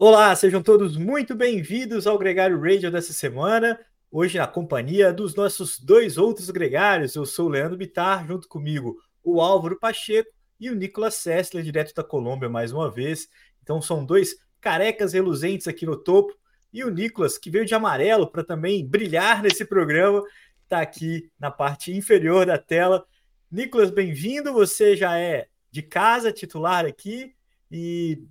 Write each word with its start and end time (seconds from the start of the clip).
Olá, 0.00 0.32
sejam 0.36 0.62
todos 0.62 0.96
muito 0.96 1.34
bem-vindos 1.34 2.06
ao 2.06 2.16
Gregário 2.16 2.60
Radio 2.60 2.88
dessa 2.88 3.12
semana. 3.12 3.76
Hoje 4.12 4.38
na 4.38 4.46
companhia 4.46 5.12
dos 5.12 5.34
nossos 5.34 5.80
dois 5.80 6.16
outros 6.16 6.50
gregários. 6.50 7.16
Eu 7.16 7.26
sou 7.26 7.46
o 7.46 7.48
Leandro 7.48 7.76
Bitar, 7.76 8.24
junto 8.24 8.46
comigo 8.46 8.96
o 9.24 9.40
Álvaro 9.40 9.76
Pacheco 9.76 10.30
e 10.60 10.70
o 10.70 10.76
Nicolas 10.76 11.16
Sessler, 11.16 11.64
direto 11.64 11.92
da 11.92 12.04
Colômbia 12.04 12.48
mais 12.48 12.72
uma 12.72 12.88
vez. 12.88 13.28
Então 13.60 13.82
são 13.82 14.04
dois 14.04 14.36
carecas 14.60 15.14
reluzentes 15.14 15.66
aqui 15.66 15.84
no 15.84 15.96
topo. 15.96 16.32
E 16.72 16.84
o 16.84 16.90
Nicolas, 16.90 17.36
que 17.36 17.50
veio 17.50 17.66
de 17.66 17.74
amarelo 17.74 18.30
para 18.30 18.44
também 18.44 18.86
brilhar 18.86 19.42
nesse 19.42 19.64
programa, 19.64 20.22
está 20.62 20.80
aqui 20.80 21.28
na 21.36 21.50
parte 21.50 21.92
inferior 21.92 22.46
da 22.46 22.56
tela. 22.56 23.04
Nicolas, 23.50 23.90
bem-vindo. 23.90 24.52
Você 24.52 24.96
já 24.96 25.18
é 25.18 25.48
de 25.72 25.82
casa, 25.82 26.30
titular 26.30 26.86
aqui. 26.86 27.34
E 27.68 28.22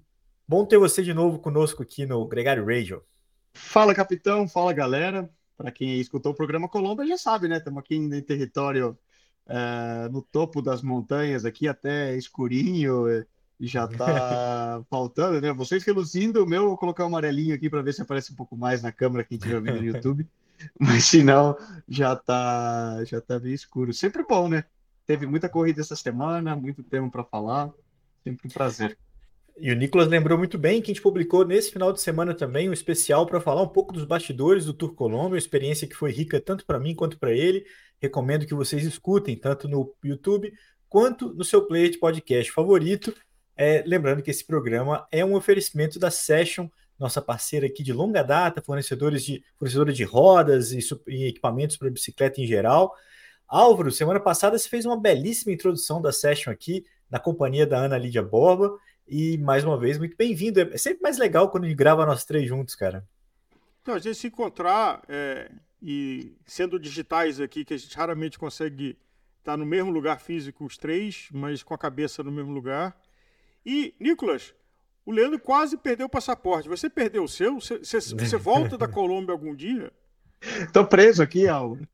bom 0.47 0.65
ter 0.65 0.77
você 0.77 1.03
de 1.03 1.13
novo 1.13 1.39
conosco 1.39 1.83
aqui 1.83 2.05
no 2.05 2.25
Gregário 2.25 2.65
Radio. 2.65 3.03
Fala, 3.53 3.93
capitão. 3.93 4.47
Fala, 4.47 4.71
galera. 4.71 5.29
Para 5.57 5.71
quem 5.71 5.99
escutou 5.99 6.31
o 6.31 6.35
programa 6.35 6.69
Colômbia 6.69 7.05
já 7.07 7.17
sabe, 7.17 7.47
né? 7.47 7.57
Estamos 7.57 7.79
aqui 7.79 7.95
em 7.95 8.21
território 8.21 8.97
é, 9.47 10.07
no 10.09 10.21
topo 10.21 10.61
das 10.61 10.81
montanhas, 10.81 11.45
aqui 11.45 11.67
até 11.67 12.15
escurinho, 12.15 13.07
e 13.59 13.67
já 13.67 13.87
tá 13.87 14.83
faltando, 14.89 15.41
né? 15.41 15.51
Vocês 15.51 15.83
reluzindo, 15.83 16.43
o 16.43 16.47
meu 16.47 16.63
eu 16.63 16.67
vou 16.69 16.77
colocar 16.77 17.03
um 17.03 17.07
amarelinho 17.07 17.55
aqui 17.55 17.69
para 17.69 17.81
ver 17.81 17.93
se 17.93 18.01
aparece 18.03 18.31
um 18.31 18.35
pouco 18.35 18.55
mais 18.55 18.83
na 18.83 18.91
câmera 18.91 19.23
quem 19.23 19.37
estiver 19.37 19.59
vendo 19.59 19.79
no 19.79 19.85
YouTube. 19.85 20.27
Mas 20.79 21.05
se 21.05 21.23
não, 21.23 21.57
já 21.89 22.15
tá, 22.15 23.03
já 23.03 23.19
tá 23.19 23.39
bem 23.39 23.53
escuro. 23.53 23.93
Sempre 23.93 24.23
bom, 24.23 24.47
né? 24.47 24.63
Teve 25.05 25.25
muita 25.25 25.49
corrida 25.49 25.81
essa 25.81 25.95
semana, 25.95 26.55
muito 26.55 26.83
tempo 26.83 27.09
para 27.09 27.23
falar. 27.23 27.71
Sempre 28.23 28.47
um 28.47 28.51
prazer. 28.51 28.97
E 29.59 29.71
o 29.71 29.75
Nicolas 29.75 30.07
lembrou 30.07 30.37
muito 30.37 30.57
bem 30.57 30.81
que 30.81 30.91
a 30.91 30.93
gente 30.93 31.01
publicou 31.01 31.43
nesse 31.43 31.71
final 31.71 31.91
de 31.91 31.99
semana 31.99 32.33
também 32.33 32.69
um 32.69 32.73
especial 32.73 33.25
para 33.25 33.41
falar 33.41 33.63
um 33.63 33.67
pouco 33.67 33.91
dos 33.91 34.05
bastidores 34.05 34.65
do 34.65 34.73
Tour 34.73 34.93
Colômbia, 34.93 35.31
uma 35.31 35.37
experiência 35.37 35.87
que 35.87 35.95
foi 35.95 36.11
rica 36.11 36.39
tanto 36.39 36.63
para 36.63 36.79
mim 36.79 36.93
quanto 36.93 37.17
para 37.17 37.31
ele. 37.31 37.65
Recomendo 37.99 38.45
que 38.45 38.53
vocês 38.53 38.85
escutem 38.85 39.35
tanto 39.35 39.67
no 39.67 39.95
YouTube 40.03 40.53
quanto 40.87 41.33
no 41.33 41.43
seu 41.43 41.65
player 41.65 41.89
de 41.89 41.97
podcast 41.97 42.51
favorito. 42.51 43.13
É, 43.55 43.83
lembrando 43.87 44.21
que 44.21 44.29
esse 44.29 44.45
programa 44.45 45.07
é 45.11 45.25
um 45.25 45.33
oferecimento 45.33 45.97
da 45.97 46.11
Session, 46.11 46.69
nossa 46.99 47.19
parceira 47.19 47.65
aqui 47.65 47.81
de 47.81 47.91
longa 47.91 48.21
data, 48.21 48.61
fornecedores 48.61 49.23
de, 49.23 49.43
fornecedora 49.57 49.91
de 49.91 50.03
rodas 50.03 50.71
e, 50.71 50.79
e 51.07 51.25
equipamentos 51.25 51.77
para 51.77 51.89
bicicleta 51.89 52.39
em 52.39 52.45
geral. 52.45 52.93
Álvaro, 53.47 53.91
semana 53.91 54.19
passada 54.19 54.57
você 54.57 54.69
fez 54.69 54.85
uma 54.85 54.99
belíssima 54.99 55.51
introdução 55.51 55.99
da 55.99 56.11
Session 56.11 56.51
aqui, 56.51 56.85
na 57.09 57.17
companhia 57.17 57.65
da 57.65 57.79
Ana 57.79 57.97
Lídia 57.97 58.21
Borba. 58.21 58.77
E 59.07 59.37
mais 59.37 59.63
uma 59.63 59.79
vez, 59.79 59.97
muito 59.97 60.17
bem-vindo. 60.17 60.59
É 60.59 60.77
sempre 60.77 61.01
mais 61.01 61.17
legal 61.17 61.49
quando 61.49 61.63
a 61.63 61.67
gente 61.67 61.77
grava 61.77 62.05
nós 62.05 62.25
três 62.25 62.47
juntos, 62.47 62.75
cara. 62.75 63.07
Então, 63.81 63.95
a 63.95 63.99
gente 63.99 64.17
se 64.17 64.27
encontrar 64.27 65.01
é, 65.07 65.49
e 65.81 66.35
sendo 66.45 66.77
digitais 66.77 67.39
aqui, 67.39 67.63
que 67.63 67.73
a 67.73 67.77
gente 67.77 67.95
raramente 67.95 68.37
consegue 68.37 68.97
estar 69.39 69.55
no 69.55 69.65
mesmo 69.65 69.91
lugar 69.91 70.19
físico 70.19 70.65
os 70.65 70.77
três, 70.77 71.29
mas 71.31 71.63
com 71.63 71.73
a 71.73 71.77
cabeça 71.77 72.21
no 72.21 72.31
mesmo 72.31 72.51
lugar. 72.51 72.99
E, 73.65 73.95
Nicolas, 73.97 74.53
o 75.05 75.11
Leandro 75.11 75.39
quase 75.39 75.77
perdeu 75.77 76.07
o 76.07 76.09
passaporte. 76.09 76.67
Você 76.67 76.89
perdeu 76.89 77.23
o 77.23 77.29
seu? 77.29 77.61
Você, 77.61 77.79
você 77.81 78.37
volta 78.37 78.77
da 78.77 78.89
Colômbia 78.89 79.31
algum 79.31 79.55
dia? 79.55 79.89
Estou 80.41 80.85
preso 80.85 81.23
aqui, 81.23 81.47
Álvaro. 81.47 81.87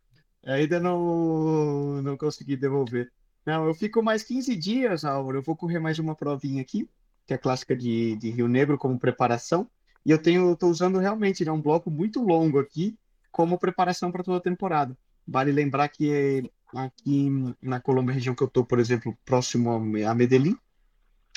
Ainda 0.43 0.79
não, 0.79 2.01
não 2.01 2.17
consegui 2.17 2.57
devolver. 2.57 3.11
Não, 3.45 3.67
eu 3.67 3.75
fico 3.75 4.01
mais 4.01 4.23
15 4.23 4.55
dias, 4.55 5.05
Álvaro. 5.05 5.37
Eu 5.37 5.43
vou 5.43 5.55
correr 5.55 5.77
mais 5.77 5.99
uma 5.99 6.15
provinha 6.15 6.61
aqui 6.63 6.89
que 7.25 7.33
é 7.33 7.35
a 7.35 7.39
clássica 7.39 7.75
de, 7.75 8.15
de 8.17 8.29
Rio 8.29 8.47
Negro 8.47 8.77
como 8.77 8.99
preparação. 8.99 9.69
E 10.05 10.11
eu 10.11 10.17
tenho, 10.17 10.53
estou 10.53 10.69
usando 10.69 10.99
realmente 10.99 11.45
né, 11.45 11.51
um 11.51 11.61
bloco 11.61 11.89
muito 11.89 12.21
longo 12.21 12.59
aqui 12.59 12.97
como 13.31 13.57
preparação 13.57 14.11
para 14.11 14.23
toda 14.23 14.37
a 14.37 14.41
temporada. 14.41 14.97
Vale 15.27 15.51
lembrar 15.51 15.87
que 15.87 16.49
aqui 16.73 17.29
na 17.61 17.79
Colômbia, 17.79 18.13
região 18.13 18.35
que 18.35 18.43
eu 18.43 18.47
estou, 18.47 18.65
por 18.65 18.79
exemplo, 18.79 19.17
próximo 19.25 19.71
a 20.05 20.13
Medellín, 20.13 20.57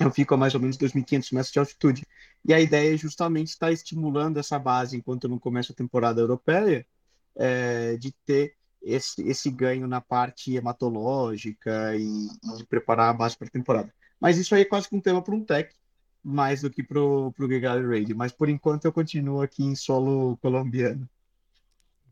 eu 0.01 0.11
fico 0.11 0.35
a 0.35 0.37
mais 0.37 0.55
ou 0.55 0.61
menos 0.61 0.77
2.500 0.77 1.33
metros 1.33 1.53
de 1.53 1.59
altitude. 1.59 2.07
E 2.45 2.53
a 2.53 2.61
ideia 2.61 2.95
é 2.95 2.97
justamente 2.97 3.49
estar 3.49 3.73
estimulando 3.73 4.39
essa 4.39 4.59
base, 4.59 4.97
enquanto 4.97 5.29
não 5.29 5.39
começo 5.39 5.73
a 5.73 5.75
temporada 5.75 6.21
europeia, 6.21 6.87
é, 7.35 7.97
de 7.97 8.13
ter 8.25 8.55
esse, 8.83 9.23
esse 9.23 9.51
ganho 9.51 9.87
na 9.87 10.01
parte 10.01 10.55
hematológica 10.55 11.97
e, 11.97 12.29
e 12.61 12.65
preparar 12.65 13.11
a 13.11 13.15
base 13.15 13.37
para 13.37 13.49
a 13.49 13.51
temporada. 13.51 13.93
Mas 14.21 14.39
isso 14.39 14.55
aí 14.55 14.63
é 14.63 14.65
quase 14.65 14.89
que 14.89 14.97
um 14.97 15.01
tema 15.01 15.23
para 15.23 15.35
um 15.35 15.45
tech, 15.45 15.75
mais 16.23 16.63
do 16.63 16.71
que 16.71 16.83
para 16.83 17.01
o 17.01 17.33
Gregário 17.41 17.89
Raid. 17.89 18.15
Mas 18.15 18.33
por 18.33 18.49
enquanto 18.49 18.85
eu 18.85 18.93
continuo 18.93 19.43
aqui 19.43 19.65
em 19.65 19.75
solo 19.75 20.37
colombiano. 20.39 21.09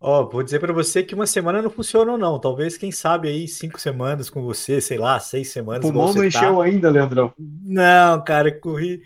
Ó, 0.01 0.21
oh, 0.21 0.29
vou 0.29 0.43
dizer 0.43 0.59
para 0.59 0.73
você 0.73 1.03
que 1.03 1.15
uma 1.15 1.27
semana 1.27 1.63
não 1.63 1.71
funcionou, 1.71 2.19
não. 2.19 2.39
Talvez, 2.39 2.77
quem 2.77 2.93
sabe, 2.93 3.29
aí 3.29 3.49
cinco 3.49 3.81
semanas 3.81 4.29
com 4.29 4.43
você, 4.43 4.79
sei 4.81 4.99
lá, 4.99 5.19
seis 5.19 5.49
semanas. 5.49 5.83
O 5.83 5.93
pulmão 5.93 6.09
não 6.09 6.21
tá. 6.21 6.27
encheu 6.27 6.57
tá. 6.57 6.65
ainda, 6.65 6.91
Leandrão. 6.91 7.33
Não, 7.39 8.23
cara, 8.23 8.53
corri 8.53 9.03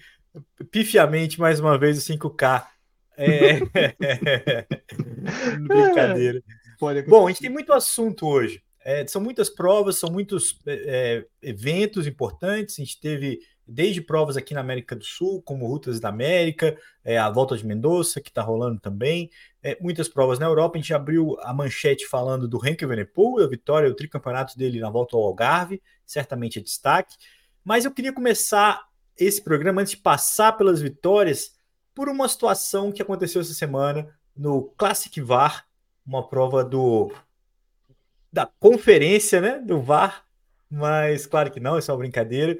pifiamente 0.70 1.38
mais 1.38 1.60
uma 1.60 1.78
vez 1.78 1.98
o 1.98 2.12
5K. 2.12 2.66
É... 3.16 3.60
Brincadeira. 5.60 6.42
É, 6.81 7.03
Bom, 7.03 7.26
a 7.26 7.31
gente 7.31 7.41
tem 7.41 7.50
muito 7.50 7.72
assunto 7.72 8.26
hoje. 8.26 8.62
É, 8.88 9.06
são 9.06 9.21
muitas 9.21 9.50
provas, 9.50 9.99
são 9.99 10.10
muitos 10.10 10.59
é, 10.66 10.72
é, 10.72 11.26
eventos 11.43 12.06
importantes. 12.06 12.78
A 12.78 12.82
gente 12.82 12.99
teve 12.99 13.41
desde 13.66 14.00
provas 14.00 14.34
aqui 14.34 14.54
na 14.54 14.60
América 14.60 14.97
do 14.97 15.04
Sul, 15.04 15.43
como 15.43 15.66
Rutas 15.66 16.00
da 16.00 16.09
América, 16.09 16.75
é, 17.04 17.19
a 17.19 17.28
Volta 17.28 17.54
de 17.54 17.66
Mendoza, 17.66 18.19
que 18.19 18.31
está 18.31 18.41
rolando 18.41 18.81
também, 18.81 19.28
é, 19.62 19.76
muitas 19.78 20.09
provas 20.09 20.38
na 20.38 20.47
Europa. 20.47 20.78
A 20.78 20.81
gente 20.81 20.94
abriu 20.94 21.37
a 21.43 21.53
manchete 21.53 22.06
falando 22.06 22.49
do 22.49 22.66
Henk 22.66 22.82
Venepool, 22.87 23.43
a 23.43 23.47
vitória, 23.47 23.91
o 23.91 23.94
tricampeonato 23.94 24.56
dele 24.56 24.81
na 24.81 24.88
volta 24.88 25.15
ao 25.19 25.22
Algarve, 25.22 25.82
certamente 26.06 26.59
é 26.59 26.62
destaque. 26.62 27.15
Mas 27.62 27.84
eu 27.84 27.91
queria 27.91 28.15
começar 28.15 28.87
esse 29.19 29.44
programa, 29.44 29.82
antes 29.82 29.97
de 29.97 29.99
passar 29.99 30.53
pelas 30.53 30.81
vitórias, 30.81 31.59
por 31.94 32.09
uma 32.09 32.26
situação 32.26 32.91
que 32.91 33.03
aconteceu 33.03 33.43
essa 33.43 33.53
semana 33.53 34.09
no 34.34 34.62
Classic 34.78 35.20
VAR, 35.20 35.66
uma 36.06 36.26
prova 36.26 36.65
do 36.65 37.12
da 38.33 38.47
conferência, 38.59 39.41
né, 39.41 39.59
do 39.59 39.81
VAR, 39.81 40.25
mas 40.71 41.27
claro 41.27 41.50
que 41.50 41.61
não, 41.61 41.78
é 41.78 41.81
uma 41.89 41.97
brincadeira. 41.97 42.59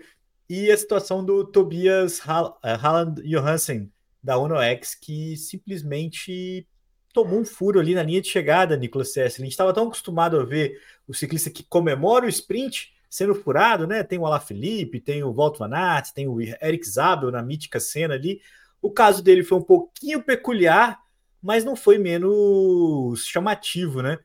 E 0.49 0.71
a 0.71 0.77
situação 0.77 1.25
do 1.25 1.45
Tobias 1.45 2.21
eh, 2.65 3.23
Johansen, 3.25 3.93
da 4.23 4.39
UNOX, 4.39 4.95
que 4.95 5.37
simplesmente 5.37 6.67
tomou 7.13 7.41
um 7.41 7.45
furo 7.45 7.81
ali 7.81 7.95
na 7.95 8.03
linha 8.03 8.21
de 8.21 8.29
chegada, 8.29 8.77
Nicolas 8.77 9.13
Sessler. 9.13 9.43
A 9.43 9.45
gente 9.45 9.53
estava 9.53 9.75
tão 9.75 9.89
acostumado 9.89 10.39
a 10.39 10.45
ver 10.45 10.81
o 11.07 11.13
ciclista 11.13 11.51
que 11.51 11.63
comemora 11.63 12.27
o 12.27 12.29
sprint 12.29 12.95
sendo 13.11 13.35
furado, 13.35 13.87
né? 13.87 14.03
Tem 14.03 14.19
o 14.19 14.27
Alaphilippe, 14.27 15.01
tem 15.01 15.23
o 15.23 15.33
Walt 15.33 15.59
Van 15.59 15.75
Aert, 15.75 16.13
tem 16.13 16.29
o 16.29 16.41
Eric 16.41 16.89
Zabel 16.89 17.31
na 17.31 17.43
mítica 17.43 17.81
cena 17.81 18.15
ali. 18.15 18.41
O 18.81 18.91
caso 18.91 19.23
dele 19.23 19.43
foi 19.43 19.59
um 19.59 19.63
pouquinho 19.63 20.23
peculiar, 20.23 21.01
mas 21.43 21.65
não 21.65 21.75
foi 21.75 21.99
menos 21.99 23.27
chamativo, 23.27 24.03
né? 24.03 24.19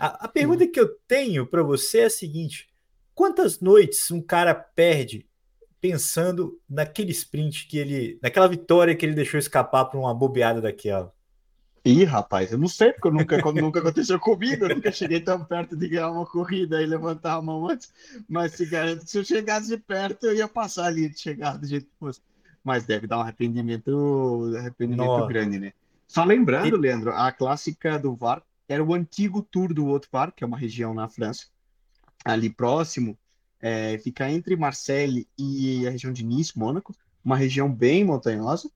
A, 0.00 0.24
a 0.24 0.28
pergunta 0.28 0.66
que 0.66 0.80
eu 0.80 0.88
tenho 1.06 1.46
para 1.46 1.62
você 1.62 1.98
é 1.98 2.04
a 2.06 2.10
seguinte: 2.10 2.70
quantas 3.14 3.60
noites 3.60 4.10
um 4.10 4.22
cara 4.22 4.54
perde 4.54 5.26
pensando 5.78 6.58
naquele 6.68 7.10
sprint 7.10 7.68
que 7.68 7.76
ele, 7.76 8.18
naquela 8.22 8.48
vitória 8.48 8.96
que 8.96 9.04
ele 9.04 9.14
deixou 9.14 9.38
escapar 9.38 9.84
para 9.84 10.00
uma 10.00 10.14
bobeada 10.14 10.58
daquela? 10.58 11.12
Ih, 11.84 12.04
rapaz, 12.04 12.52
eu 12.52 12.58
não 12.58 12.68
sei, 12.68 12.92
porque 12.92 13.10
nunca, 13.10 13.36
nunca 13.52 13.80
aconteceu 13.80 14.18
comigo, 14.18 14.64
eu 14.64 14.74
nunca 14.74 14.90
cheguei 14.90 15.20
tão 15.20 15.44
perto 15.44 15.76
de 15.76 15.88
ganhar 15.88 16.10
uma 16.10 16.26
corrida 16.26 16.82
e 16.82 16.86
levantar 16.86 17.34
a 17.34 17.42
mão 17.42 17.68
antes, 17.68 17.92
mas 18.28 18.52
se, 18.52 18.66
se 19.06 19.18
eu 19.18 19.24
chegasse 19.24 19.76
perto, 19.78 20.26
eu 20.26 20.34
ia 20.34 20.48
passar 20.48 20.86
ali 20.86 21.10
de 21.10 21.18
chegar 21.18 21.58
do 21.58 21.66
jeito 21.66 21.86
que 21.86 21.98
fosse. 21.98 22.20
Mas 22.64 22.84
deve 22.84 23.06
dar 23.06 23.18
um 23.18 23.22
arrependimento, 23.22 24.52
arrependimento 24.58 25.26
grande, 25.26 25.58
né? 25.58 25.72
Só 26.06 26.24
lembrando, 26.24 26.76
e... 26.76 26.78
Leandro, 26.78 27.12
a 27.12 27.32
clássica 27.32 27.98
do 27.98 28.14
VAR 28.14 28.42
era 28.70 28.84
o 28.84 28.94
antigo 28.94 29.42
Tour 29.42 29.74
do 29.74 29.88
Haute-Var, 29.88 30.32
que 30.32 30.44
é 30.44 30.46
uma 30.46 30.56
região 30.56 30.94
na 30.94 31.08
França, 31.08 31.46
ali 32.24 32.48
próximo, 32.48 33.18
é, 33.60 33.98
fica 33.98 34.30
entre 34.30 34.54
Marseille 34.54 35.26
e 35.36 35.88
a 35.88 35.90
região 35.90 36.12
de 36.12 36.24
Nice, 36.24 36.56
Mônaco, 36.56 36.94
uma 37.24 37.36
região 37.36 37.68
bem 37.68 38.04
montanhosa, 38.04 38.70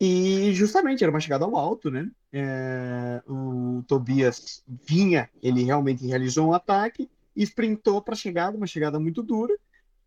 e 0.00 0.52
justamente 0.54 1.02
era 1.02 1.10
uma 1.10 1.18
chegada 1.18 1.44
ao 1.44 1.56
alto, 1.56 1.90
né? 1.90 2.08
É, 2.32 3.20
o 3.26 3.82
Tobias 3.88 4.62
vinha, 4.86 5.28
ele 5.42 5.64
realmente 5.64 6.06
realizou 6.06 6.46
um 6.46 6.52
ataque, 6.52 7.10
e 7.34 7.42
sprintou 7.42 8.00
para 8.00 8.14
a 8.14 8.16
chegada, 8.16 8.56
uma 8.56 8.68
chegada 8.68 9.00
muito 9.00 9.20
dura. 9.20 9.52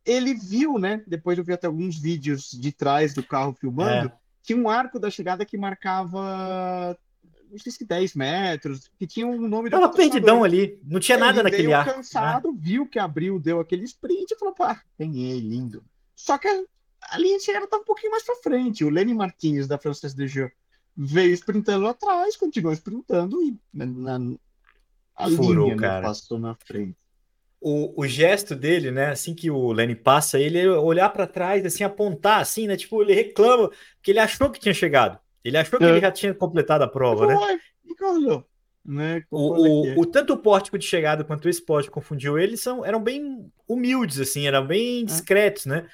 Ele 0.06 0.34
viu, 0.34 0.80
né? 0.80 1.04
Depois 1.06 1.38
eu 1.38 1.44
vi 1.44 1.52
até 1.52 1.68
alguns 1.68 2.00
vídeos 2.00 2.52
de 2.52 2.72
trás 2.72 3.14
do 3.14 3.24
carro 3.24 3.54
filmando, 3.54 4.08
é. 4.08 4.14
tinha 4.42 4.58
um 4.58 4.70
arco 4.70 4.98
da 4.98 5.10
chegada 5.10 5.46
que 5.46 5.58
marcava 5.58 6.98
não 7.52 7.60
sei 7.60 7.72
se 7.72 7.86
10 7.86 8.16
metros, 8.16 8.90
que 8.98 9.06
tinha 9.06 9.28
um 9.28 9.48
nome 9.48 9.70
Tava 9.70 9.90
perdidão 9.90 10.44
ali, 10.44 10.80
não 10.84 11.00
tinha 11.00 11.18
nada 11.18 11.42
ele 11.42 11.50
naquele 11.50 11.74
ar. 11.74 11.86
cansado, 11.86 12.52
né? 12.52 12.58
viu 12.60 12.88
que 12.88 12.98
abriu, 12.98 13.40
deu 13.40 13.60
aquele 13.60 13.84
sprint 13.84 14.34
e 14.34 14.38
falou, 14.38 14.54
pá, 14.54 14.82
ganhei, 14.98 15.40
lindo. 15.40 15.84
Só 16.16 16.38
que 16.38 16.48
a 16.48 17.18
linha 17.18 17.38
de 17.38 17.44
chegada 17.44 17.66
estava 17.66 17.82
um 17.84 17.86
pouquinho 17.86 18.12
mais 18.12 18.24
para 18.24 18.36
frente. 18.38 18.86
O 18.86 18.90
Lenny 18.90 19.14
Martins, 19.14 19.68
da 19.68 19.78
Frances 19.78 20.14
de 20.14 20.28
Jeux, 20.28 20.52
veio 20.96 21.34
sprintando 21.34 21.88
atrás, 21.88 22.38
continuou 22.38 22.74
sprintando 22.74 23.42
e 23.44 23.58
na, 23.74 23.86
na 23.86 24.38
a 25.16 25.30
Furou, 25.30 25.66
linha 25.66 25.76
né, 25.76 26.02
passou 26.02 26.40
na 26.40 26.56
frente. 26.56 26.98
O, 27.60 28.02
o 28.02 28.08
gesto 28.08 28.56
dele, 28.56 28.90
né? 28.90 29.12
Assim 29.12 29.36
que 29.36 29.52
o 29.52 29.72
Lenny 29.72 29.96
passa, 29.96 30.40
ele 30.40 30.68
olhar 30.68 31.10
para 31.10 31.28
trás, 31.28 31.64
assim, 31.64 31.84
apontar, 31.84 32.40
assim, 32.40 32.66
né? 32.66 32.76
Tipo, 32.76 33.04
ele 33.04 33.14
reclama 33.14 33.70
que 34.02 34.12
ele 34.12 34.20
achou 34.20 34.50
que 34.50 34.60
tinha 34.60 34.74
chegado. 34.74 35.20
Ele 35.44 35.58
achou 35.58 35.80
que 35.80 35.86
é. 35.86 35.90
ele 35.90 36.02
já 36.02 36.12
tinha 36.12 36.34
completado 36.34 36.84
a 36.84 36.88
prova, 36.88 37.28
né? 37.28 37.36
Né? 38.84 39.24
O, 39.30 39.38
o, 39.38 40.02
o, 40.02 40.06
tanto 40.06 40.34
o 40.34 40.38
pórtico 40.38 40.78
de 40.78 40.86
chegada 40.86 41.24
quanto 41.24 41.48
esse 41.48 41.64
pórtico 41.64 41.94
confundiu 41.94 42.38
eles 42.38 42.62
são, 42.62 42.84
eram 42.84 43.02
bem 43.02 43.52
humildes, 43.68 44.20
assim, 44.20 44.48
eram 44.48 44.66
bem 44.66 45.02
é. 45.02 45.06
discretos, 45.06 45.68
é. 45.68 45.70
né? 45.70 45.88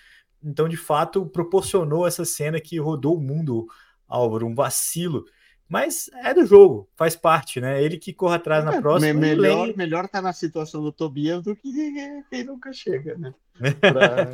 Então, 0.44 0.70
de 0.70 0.78
fato, 0.78 1.26
proporcionou 1.26 2.08
essa 2.08 2.24
cena 2.24 2.62
que 2.62 2.80
rodou 2.80 3.18
o 3.18 3.22
mundo, 3.22 3.68
Álvaro, 4.08 4.48
um 4.48 4.56
vacilo. 4.56 5.26
Mas 5.68 6.10
é 6.24 6.34
do 6.34 6.46
jogo, 6.46 6.88
faz 6.96 7.14
parte, 7.14 7.60
né? 7.60 7.84
Ele 7.84 7.98
que 7.98 8.14
corre 8.14 8.36
atrás 8.36 8.64
é, 8.64 8.68
na 8.68 8.82
próxima. 8.82 9.14
Me 9.14 9.20
melhor, 9.20 9.62
Lane... 9.62 9.74
melhor 9.76 10.08
tá 10.08 10.22
na 10.22 10.32
situação 10.32 10.82
do 10.82 10.94
Tobias 10.94 11.44
do 11.44 11.56
que 11.56 12.24
quem 12.30 12.44
nunca 12.46 12.72
chega, 12.72 13.18
né? 13.18 13.34
Pra... 13.82 14.32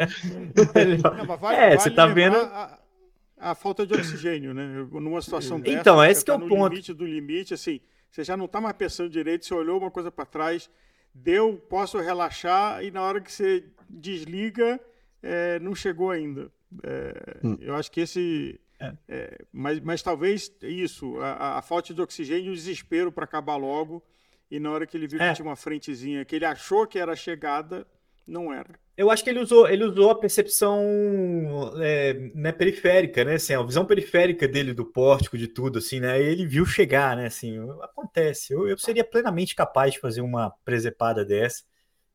Não, 0.53 1.25
vale, 1.37 1.57
é, 1.57 1.69
vale 1.69 1.79
você 1.79 1.89
tá 1.89 2.05
vendo. 2.05 2.37
A, 2.37 2.77
a, 3.51 3.55
falta 3.55 3.85
de 3.85 3.93
oxigênio, 3.93 4.53
né? 4.53 4.87
Numa 4.91 5.21
situação 5.21 5.59
dessa. 5.59 5.79
Então, 5.79 6.03
esse 6.03 6.23
que 6.23 6.31
é 6.31 6.37
tá 6.37 6.43
o 6.43 6.47
ponto. 6.47 6.69
limite 6.69 6.93
do 6.93 7.05
limite, 7.05 7.53
assim, 7.53 7.79
você 8.09 8.23
já 8.23 8.37
não 8.37 8.47
tá 8.47 8.61
mais 8.61 8.75
pensando 8.75 9.09
direito, 9.09 9.45
você 9.45 9.53
olhou 9.53 9.79
uma 9.79 9.91
coisa 9.91 10.11
para 10.11 10.25
trás, 10.25 10.69
deu, 11.13 11.57
posso 11.69 11.99
relaxar, 11.99 12.83
e 12.83 12.91
na 12.91 13.01
hora 13.01 13.21
que 13.21 13.31
você 13.31 13.63
desliga, 13.89 14.79
é, 15.21 15.59
não 15.59 15.75
chegou 15.75 16.11
ainda. 16.11 16.51
É, 16.83 17.37
hum. 17.43 17.57
Eu 17.61 17.75
acho 17.75 17.91
que 17.91 18.01
esse 18.01 18.59
é. 18.83 18.93
É, 19.07 19.45
mas, 19.51 19.79
mas 19.79 20.01
talvez 20.01 20.51
isso, 20.61 21.17
a, 21.19 21.57
a, 21.57 21.61
falta 21.61 21.93
de 21.93 22.01
oxigênio 22.01 22.47
e 22.47 22.49
o 22.49 22.55
desespero 22.55 23.11
para 23.11 23.23
acabar 23.23 23.55
logo. 23.55 24.03
E 24.51 24.59
na 24.59 24.71
hora 24.71 24.85
que 24.85 24.97
ele 24.97 25.07
viu 25.07 25.21
é. 25.21 25.29
que 25.29 25.35
tinha 25.35 25.47
uma 25.47 25.55
frentezinha 25.55 26.25
que 26.25 26.35
ele 26.35 26.45
achou 26.45 26.85
que 26.85 26.99
era 26.99 27.13
a 27.13 27.15
chegada, 27.15 27.87
não 28.27 28.53
era. 28.53 28.79
Eu 28.95 29.09
acho 29.09 29.23
que 29.23 29.29
ele 29.29 29.39
usou, 29.39 29.67
ele 29.67 29.83
usou 29.83 30.11
a 30.11 30.15
percepção 30.15 30.79
é, 31.81 32.13
né, 32.35 32.51
periférica, 32.51 33.23
né? 33.23 33.35
Assim, 33.35 33.53
a 33.53 33.63
visão 33.63 33.85
periférica 33.85 34.47
dele 34.47 34.73
do 34.73 34.85
pórtico, 34.85 35.37
de 35.37 35.47
tudo, 35.47 35.79
assim, 35.79 35.99
né? 35.99 36.21
Ele 36.21 36.45
viu 36.45 36.65
chegar, 36.65 37.17
né? 37.17 37.25
Assim, 37.25 37.57
acontece. 37.81 38.53
Eu, 38.53 38.67
eu 38.67 38.77
seria 38.77 39.03
plenamente 39.03 39.55
capaz 39.55 39.93
de 39.93 39.99
fazer 39.99 40.21
uma 40.21 40.51
presepada 40.63 41.25
dessa. 41.25 41.63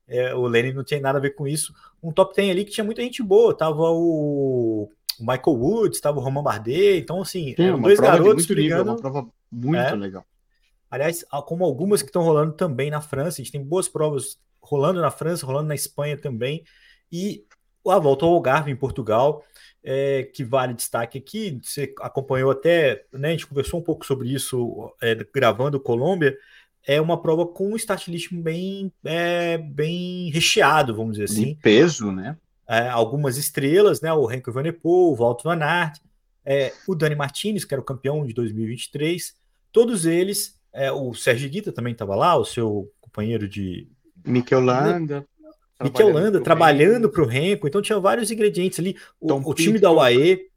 É, 0.07 0.33
o 0.33 0.47
Lenny 0.47 0.73
não 0.73 0.83
tinha 0.83 1.01
nada 1.01 1.17
a 1.19 1.21
ver 1.21 1.31
com 1.31 1.47
isso. 1.47 1.73
Um 2.01 2.11
top 2.11 2.33
10 2.35 2.49
ali 2.49 2.65
que 2.65 2.71
tinha 2.71 2.85
muita 2.85 3.01
gente 3.01 3.21
boa. 3.21 3.55
Tava 3.55 3.89
o 3.91 4.89
o 5.19 5.23
Michael 5.23 5.57
Woods, 5.57 5.97
estava 5.97 6.17
o 6.17 6.21
Roman 6.21 6.41
Bardet, 6.41 6.97
então 6.97 7.21
assim, 7.21 7.53
Sim, 7.55 7.63
eram 7.63 7.81
dois 7.81 7.99
garotos 7.99 8.47
muito 8.47 8.53
brigando. 8.53 8.91
Nível, 8.91 8.93
uma 8.93 8.97
prova 8.97 9.29
muito 9.51 9.77
é. 9.77 9.95
legal. 9.95 10.25
Aliás, 10.89 11.25
como 11.45 11.65
algumas 11.65 12.01
que 12.01 12.07
estão 12.07 12.23
rolando 12.23 12.53
também 12.53 12.89
na 12.89 13.01
França, 13.01 13.41
a 13.41 13.43
gente 13.43 13.51
tem 13.51 13.63
boas 13.63 13.87
provas 13.87 14.39
rolando 14.61 15.01
na 15.01 15.11
França, 15.11 15.45
rolando 15.45 15.67
na 15.67 15.75
Espanha 15.75 16.17
também, 16.17 16.63
e 17.11 17.43
a 17.87 17.97
volta 17.97 18.25
ao 18.25 18.33
Algarve 18.33 18.71
em 18.71 18.75
Portugal, 18.75 19.43
é, 19.83 20.23
que 20.23 20.43
vale 20.43 20.73
destaque 20.73 21.17
aqui, 21.17 21.59
você 21.63 21.93
acompanhou 22.01 22.51
até, 22.51 23.05
né, 23.13 23.29
a 23.29 23.31
gente 23.31 23.47
conversou 23.47 23.79
um 23.79 23.83
pouco 23.83 24.05
sobre 24.05 24.33
isso 24.33 24.93
é, 25.01 25.15
gravando 25.33 25.79
Colômbia, 25.79 26.37
é 26.85 26.99
uma 26.99 27.21
prova 27.21 27.45
com 27.45 27.69
um 27.69 27.75
list 28.07 28.33
bem, 28.33 28.91
é, 29.03 29.57
bem 29.57 30.29
recheado, 30.31 30.95
vamos 30.95 31.13
dizer 31.13 31.25
assim. 31.25 31.53
De 31.53 31.55
peso, 31.55 32.11
né? 32.11 32.37
é, 32.69 32.87
algumas 32.87 33.35
estrelas, 33.37 33.99
né? 33.99 34.13
O 34.13 34.29
Henrique 34.29 34.51
Vanepoel, 34.51 35.11
o 35.11 35.15
Walter 35.15 35.43
Van 35.45 35.65
Aert, 35.65 35.99
é, 36.45 36.71
o 36.87 36.93
Dani 36.93 37.15
Martinez, 37.15 37.65
que 37.65 37.73
era 37.73 37.81
o 37.81 37.83
campeão 37.85 38.25
de 38.25 38.33
2023, 38.33 39.35
todos 39.71 40.05
eles, 40.05 40.55
é, 40.71 40.91
o 40.91 41.11
Sérgio 41.15 41.49
Guita 41.49 41.71
também 41.71 41.93
estava 41.93 42.15
lá, 42.15 42.37
o 42.37 42.45
seu 42.45 42.93
companheiro 43.01 43.49
de. 43.49 43.89
Mikel 44.25 44.59
Landa. 44.59 45.25
Mikel 45.81 46.11
Landa 46.11 46.41
trabalhando 46.41 47.09
para 47.09 47.21
o 47.21 47.25
Renko, 47.25 47.67
então 47.67 47.81
tinha 47.81 47.99
vários 47.99 48.29
ingredientes 48.31 48.79
ali. 48.79 48.97
O, 49.19 49.33
o 49.33 49.53
time 49.53 49.79
da 49.79 49.91
UAE, 49.91 50.49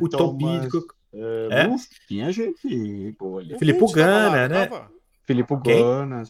o 0.00 0.08
Tom. 0.08 0.38
Uh, 1.12 1.52
é? 1.52 1.76
tinha 2.06 2.30
gente 2.30 3.16
boa 3.18 3.40
ali. 3.40 3.58
Filipe 3.58 3.92
Gana, 3.92 4.48
né? 4.48 4.70
Filipe 5.24 5.56
Gana. 5.56 6.22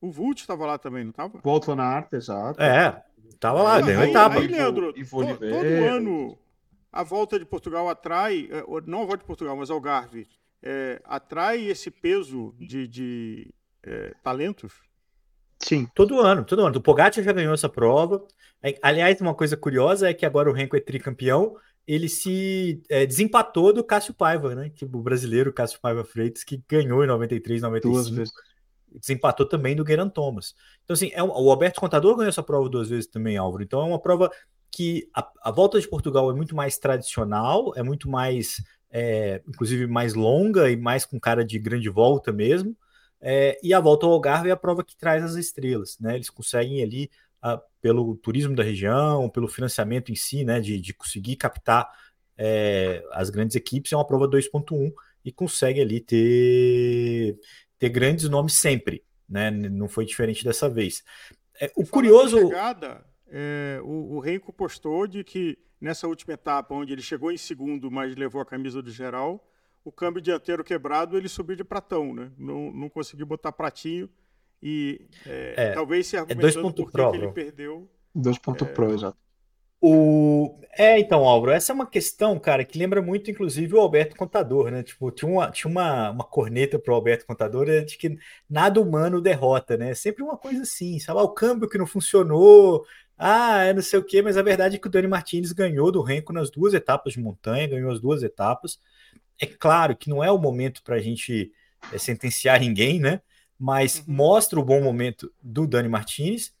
O 0.00 0.10
Vult 0.10 0.40
estava 0.40 0.66
lá 0.66 0.78
também, 0.78 1.04
não 1.04 1.10
estava? 1.10 1.38
Walt 1.44 1.66
Van 1.66 1.80
Aert, 1.80 2.12
exato. 2.12 2.60
É, 2.60 3.02
Tava 3.42 3.60
lá, 3.60 3.80
ganhou 3.80 4.04
etapa. 4.04 4.38
Aí, 4.38 4.46
Leandro, 4.46 4.92
to, 4.92 5.00
todo 5.10 5.84
ano 5.84 6.38
a 6.92 7.02
volta 7.02 7.40
de 7.40 7.44
Portugal 7.44 7.88
atrai, 7.88 8.48
é, 8.52 8.64
não 8.86 9.02
a 9.02 9.04
volta 9.04 9.18
de 9.18 9.24
Portugal, 9.24 9.56
mas 9.56 9.68
Algarve, 9.68 10.28
é, 10.62 11.02
atrai 11.04 11.64
esse 11.64 11.90
peso 11.90 12.54
de, 12.56 12.86
de 12.86 13.54
é, 13.82 14.14
talentos? 14.22 14.72
Sim, 15.62 15.86
todo 15.94 16.20
ano, 16.20 16.44
todo 16.44 16.64
ano. 16.64 16.76
O 16.76 16.82
Pogacar 16.82 17.22
já 17.22 17.32
ganhou 17.32 17.54
essa 17.54 17.68
prova. 17.68 18.24
Aliás, 18.82 19.20
uma 19.20 19.34
coisa 19.34 19.56
curiosa 19.56 20.08
é 20.08 20.14
que 20.14 20.26
agora 20.26 20.50
o 20.50 20.52
Renko 20.52 20.76
é 20.76 20.80
tricampeão, 20.80 21.56
ele 21.86 22.08
se 22.08 22.80
é, 22.88 23.04
desempatou 23.04 23.72
do 23.72 23.82
Cássio 23.82 24.14
Paiva, 24.14 24.54
né? 24.54 24.70
Que 24.70 24.84
o 24.84 24.88
brasileiro 24.88 25.52
Cássio 25.52 25.80
Paiva 25.80 26.04
Freitas, 26.04 26.44
que 26.44 26.62
ganhou 26.68 27.02
em 27.02 27.08
93, 27.08 27.62
95. 27.62 27.92
Duas 27.92 28.08
vezes 28.08 28.32
desempatou 28.98 29.46
também 29.46 29.74
do 29.74 29.84
Gueran 29.84 30.08
Thomas. 30.08 30.54
Então, 30.84 30.94
assim, 30.94 31.10
é 31.12 31.22
um, 31.22 31.28
o 31.28 31.50
Alberto 31.50 31.80
Contador 31.80 32.16
ganhou 32.16 32.28
essa 32.28 32.42
prova 32.42 32.68
duas 32.68 32.88
vezes 32.88 33.06
também, 33.06 33.36
Álvaro. 33.36 33.62
Então, 33.62 33.80
é 33.80 33.84
uma 33.84 34.00
prova 34.00 34.30
que 34.70 35.08
a, 35.14 35.28
a 35.42 35.50
volta 35.50 35.80
de 35.80 35.88
Portugal 35.88 36.30
é 36.30 36.34
muito 36.34 36.54
mais 36.54 36.78
tradicional, 36.78 37.72
é 37.76 37.82
muito 37.82 38.08
mais, 38.08 38.62
é, 38.90 39.42
inclusive, 39.48 39.86
mais 39.86 40.14
longa 40.14 40.70
e 40.70 40.76
mais 40.76 41.04
com 41.04 41.20
cara 41.20 41.44
de 41.44 41.58
grande 41.58 41.88
volta 41.88 42.32
mesmo. 42.32 42.76
É, 43.24 43.56
e 43.62 43.72
a 43.72 43.78
volta 43.78 44.04
ao 44.04 44.12
Algarve 44.12 44.48
é 44.48 44.52
a 44.52 44.56
prova 44.56 44.82
que 44.82 44.96
traz 44.96 45.22
as 45.22 45.36
estrelas, 45.36 45.96
né? 46.00 46.16
Eles 46.16 46.28
conseguem 46.28 46.82
ali, 46.82 47.08
a, 47.40 47.56
pelo 47.80 48.16
turismo 48.16 48.56
da 48.56 48.64
região, 48.64 49.30
pelo 49.30 49.46
financiamento 49.46 50.10
em 50.10 50.16
si, 50.16 50.44
né? 50.44 50.60
De, 50.60 50.80
de 50.80 50.92
conseguir 50.92 51.36
captar 51.36 51.88
é, 52.36 53.04
as 53.12 53.30
grandes 53.30 53.54
equipes, 53.54 53.92
é 53.92 53.96
uma 53.96 54.06
prova 54.06 54.28
2.1 54.28 54.92
e 55.24 55.30
consegue 55.30 55.80
ali 55.80 56.00
ter 56.00 57.38
ter 57.78 57.88
grandes 57.88 58.28
nomes 58.28 58.54
sempre, 58.54 59.04
né? 59.28 59.50
Não 59.50 59.88
foi 59.88 60.04
diferente 60.04 60.44
dessa 60.44 60.68
vez. 60.68 61.04
É, 61.60 61.70
o 61.76 61.86
curioso. 61.86 62.38
Chegada, 62.38 63.04
é, 63.28 63.80
o, 63.82 64.16
o 64.16 64.20
Renko 64.20 64.52
postou 64.52 65.06
de 65.06 65.22
que 65.22 65.56
nessa 65.80 66.06
última 66.06 66.34
etapa, 66.34 66.74
onde 66.74 66.92
ele 66.92 67.02
chegou 67.02 67.32
em 67.32 67.36
segundo, 67.36 67.90
mas 67.90 68.14
levou 68.16 68.40
a 68.40 68.46
camisa 68.46 68.80
do 68.80 68.90
geral, 68.90 69.44
o 69.84 69.92
câmbio 69.92 70.22
dianteiro 70.22 70.62
quebrado, 70.62 71.16
ele 71.16 71.28
subiu 71.28 71.56
de 71.56 71.64
pratão, 71.64 72.14
né? 72.14 72.30
Não, 72.38 72.70
não 72.72 72.88
conseguiu 72.88 73.26
botar 73.26 73.52
pratinho 73.52 74.08
e 74.62 75.06
é, 75.26 75.54
é, 75.56 75.72
talvez 75.72 76.06
se 76.06 76.16
é 76.16 76.20
argumentando 76.20 76.68
é 76.68 76.72
por 76.72 77.12
que 77.12 77.16
ele 77.16 77.32
perdeu. 77.32 77.90
Dois 78.14 78.38
pontos 78.38 78.68
é, 78.68 78.70
pro, 78.70 78.94
exato. 78.94 79.16
O... 79.84 80.60
É, 80.78 81.00
então, 81.00 81.24
Álvaro, 81.24 81.50
essa 81.50 81.72
é 81.72 81.74
uma 81.74 81.86
questão, 81.86 82.38
cara, 82.38 82.64
que 82.64 82.78
lembra 82.78 83.02
muito, 83.02 83.28
inclusive, 83.28 83.74
o 83.74 83.80
Alberto 83.80 84.14
Contador, 84.14 84.70
né? 84.70 84.84
Tipo, 84.84 85.10
tinha 85.10 85.28
uma, 85.28 85.50
tinha 85.50 85.68
uma, 85.68 86.10
uma 86.10 86.24
corneta 86.24 86.78
pro 86.78 86.94
Alberto 86.94 87.26
Contador 87.26 87.68
é 87.68 87.80
de 87.80 87.98
que 87.98 88.16
nada 88.48 88.80
humano 88.80 89.20
derrota, 89.20 89.76
né? 89.76 89.92
Sempre 89.94 90.22
uma 90.22 90.36
coisa 90.36 90.62
assim, 90.62 91.00
sabe? 91.00 91.18
Ah, 91.18 91.24
o 91.24 91.30
câmbio 91.30 91.68
que 91.68 91.76
não 91.76 91.86
funcionou, 91.86 92.86
ah, 93.18 93.64
é 93.64 93.74
não 93.74 93.82
sei 93.82 93.98
o 93.98 94.04
quê, 94.04 94.22
mas 94.22 94.36
a 94.36 94.42
verdade 94.42 94.76
é 94.76 94.78
que 94.78 94.86
o 94.86 94.90
Dani 94.90 95.08
Martins 95.08 95.50
ganhou 95.50 95.90
do 95.90 96.00
Renko 96.00 96.32
nas 96.32 96.48
duas 96.48 96.74
etapas 96.74 97.14
de 97.14 97.20
montanha, 97.20 97.66
ganhou 97.66 97.90
as 97.90 98.00
duas 98.00 98.22
etapas. 98.22 98.78
É 99.38 99.46
claro 99.46 99.96
que 99.96 100.10
não 100.10 100.22
é 100.22 100.30
o 100.30 100.38
momento 100.38 100.82
para 100.82 100.96
a 100.96 101.00
gente 101.00 101.52
é, 101.92 101.98
sentenciar 101.98 102.60
ninguém, 102.60 103.00
né? 103.00 103.20
Mas 103.58 103.98
uhum. 103.98 104.14
mostra 104.14 104.58
o 104.58 104.64
bom 104.64 104.82
momento 104.82 105.32
do 105.42 105.66
Dani 105.66 105.88
Martins 105.88 106.52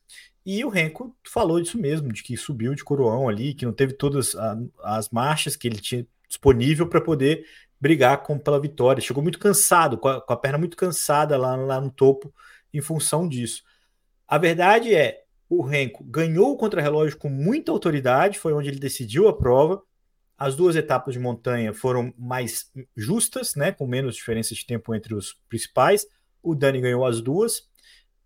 e 0.44 0.64
o 0.64 0.68
Renko 0.68 1.16
falou 1.24 1.60
disso 1.60 1.78
mesmo, 1.78 2.12
de 2.12 2.22
que 2.22 2.36
subiu 2.36 2.74
de 2.74 2.84
coroão 2.84 3.28
ali, 3.28 3.54
que 3.54 3.64
não 3.64 3.72
teve 3.72 3.92
todas 3.92 4.34
a, 4.34 4.58
as 4.82 5.08
marchas 5.10 5.54
que 5.56 5.68
ele 5.68 5.78
tinha 5.78 6.06
disponível 6.28 6.88
para 6.88 7.00
poder 7.00 7.44
brigar 7.80 8.22
com, 8.22 8.38
pela 8.38 8.60
vitória. 8.60 9.00
Chegou 9.00 9.22
muito 9.22 9.38
cansado, 9.38 9.98
com 9.98 10.08
a, 10.08 10.20
com 10.20 10.32
a 10.32 10.36
perna 10.36 10.58
muito 10.58 10.76
cansada 10.76 11.36
lá, 11.36 11.54
lá 11.54 11.80
no 11.80 11.90
topo, 11.90 12.32
em 12.72 12.80
função 12.80 13.28
disso. 13.28 13.62
A 14.26 14.38
verdade 14.38 14.94
é, 14.94 15.22
o 15.48 15.62
Renko 15.62 16.02
ganhou 16.04 16.52
o 16.52 16.56
contrarrelógio 16.56 17.18
com 17.18 17.28
muita 17.28 17.70
autoridade, 17.70 18.38
foi 18.38 18.52
onde 18.52 18.68
ele 18.68 18.78
decidiu 18.78 19.28
a 19.28 19.36
prova. 19.36 19.82
As 20.42 20.56
duas 20.56 20.74
etapas 20.74 21.14
de 21.14 21.20
montanha 21.20 21.72
foram 21.72 22.12
mais 22.18 22.68
justas, 22.96 23.54
né, 23.54 23.70
com 23.70 23.86
menos 23.86 24.16
diferença 24.16 24.52
de 24.56 24.66
tempo 24.66 24.92
entre 24.92 25.14
os 25.14 25.34
principais. 25.48 26.04
O 26.42 26.52
Dani 26.52 26.80
ganhou 26.80 27.06
as 27.06 27.20
duas 27.20 27.68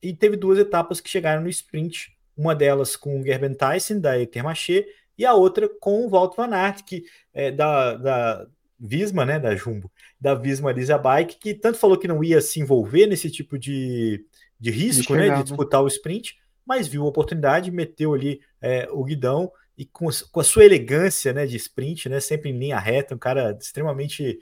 e 0.03 0.15
teve 0.15 0.35
duas 0.35 0.59
etapas 0.59 0.99
que 0.99 1.11
chegaram 1.11 1.43
no 1.43 1.51
sprint, 1.51 2.17
uma 2.35 2.55
delas 2.55 2.97
com 2.97 3.21
o 3.21 3.23
Gerben 3.23 3.53
Tyson, 3.53 4.01
da 4.01 4.19
Intermarché, 4.19 4.87
e 5.19 5.27
a 5.27 5.35
outra 5.35 5.69
com 5.79 6.07
o 6.07 6.09
Walt 6.09 6.35
Van 6.35 6.55
Aert, 6.55 6.85
que 6.87 7.05
é 7.35 7.51
da, 7.51 7.95
da 7.97 8.47
Visma, 8.81 9.27
né, 9.27 9.39
da 9.39 9.55
Jumbo, 9.55 9.93
da 10.19 10.35
Visma 10.35 10.73
Lisa 10.73 10.97
Bike, 10.97 11.37
que 11.39 11.53
tanto 11.53 11.77
falou 11.77 11.99
que 11.99 12.09
não 12.09 12.25
ia 12.25 12.41
se 12.41 12.61
envolver 12.61 13.07
nesse 13.07 13.31
tipo 13.31 13.59
de, 13.59 14.25
de 14.59 14.71
risco, 14.71 15.13
de, 15.13 15.19
né, 15.19 15.37
de 15.37 15.43
disputar 15.43 15.83
o 15.83 15.87
sprint, 15.87 16.39
mas 16.65 16.89
viu 16.89 17.03
a 17.05 17.09
oportunidade, 17.09 17.71
meteu 17.71 18.15
ali 18.15 18.41
é, 18.59 18.89
o 18.91 19.05
guidão 19.05 19.53
e 19.77 19.85
com, 19.85 20.09
com 20.33 20.41
a 20.41 20.45
sua 20.45 20.65
elegância 20.65 21.33
né, 21.33 21.47
de 21.47 21.57
sprint, 21.57 22.09
né, 22.09 22.21
sempre 22.21 22.51
em 22.51 22.59
linha 22.59 22.79
reta, 22.79 23.15
um 23.15 23.19
cara 23.19 23.57
extremamente 23.61 24.39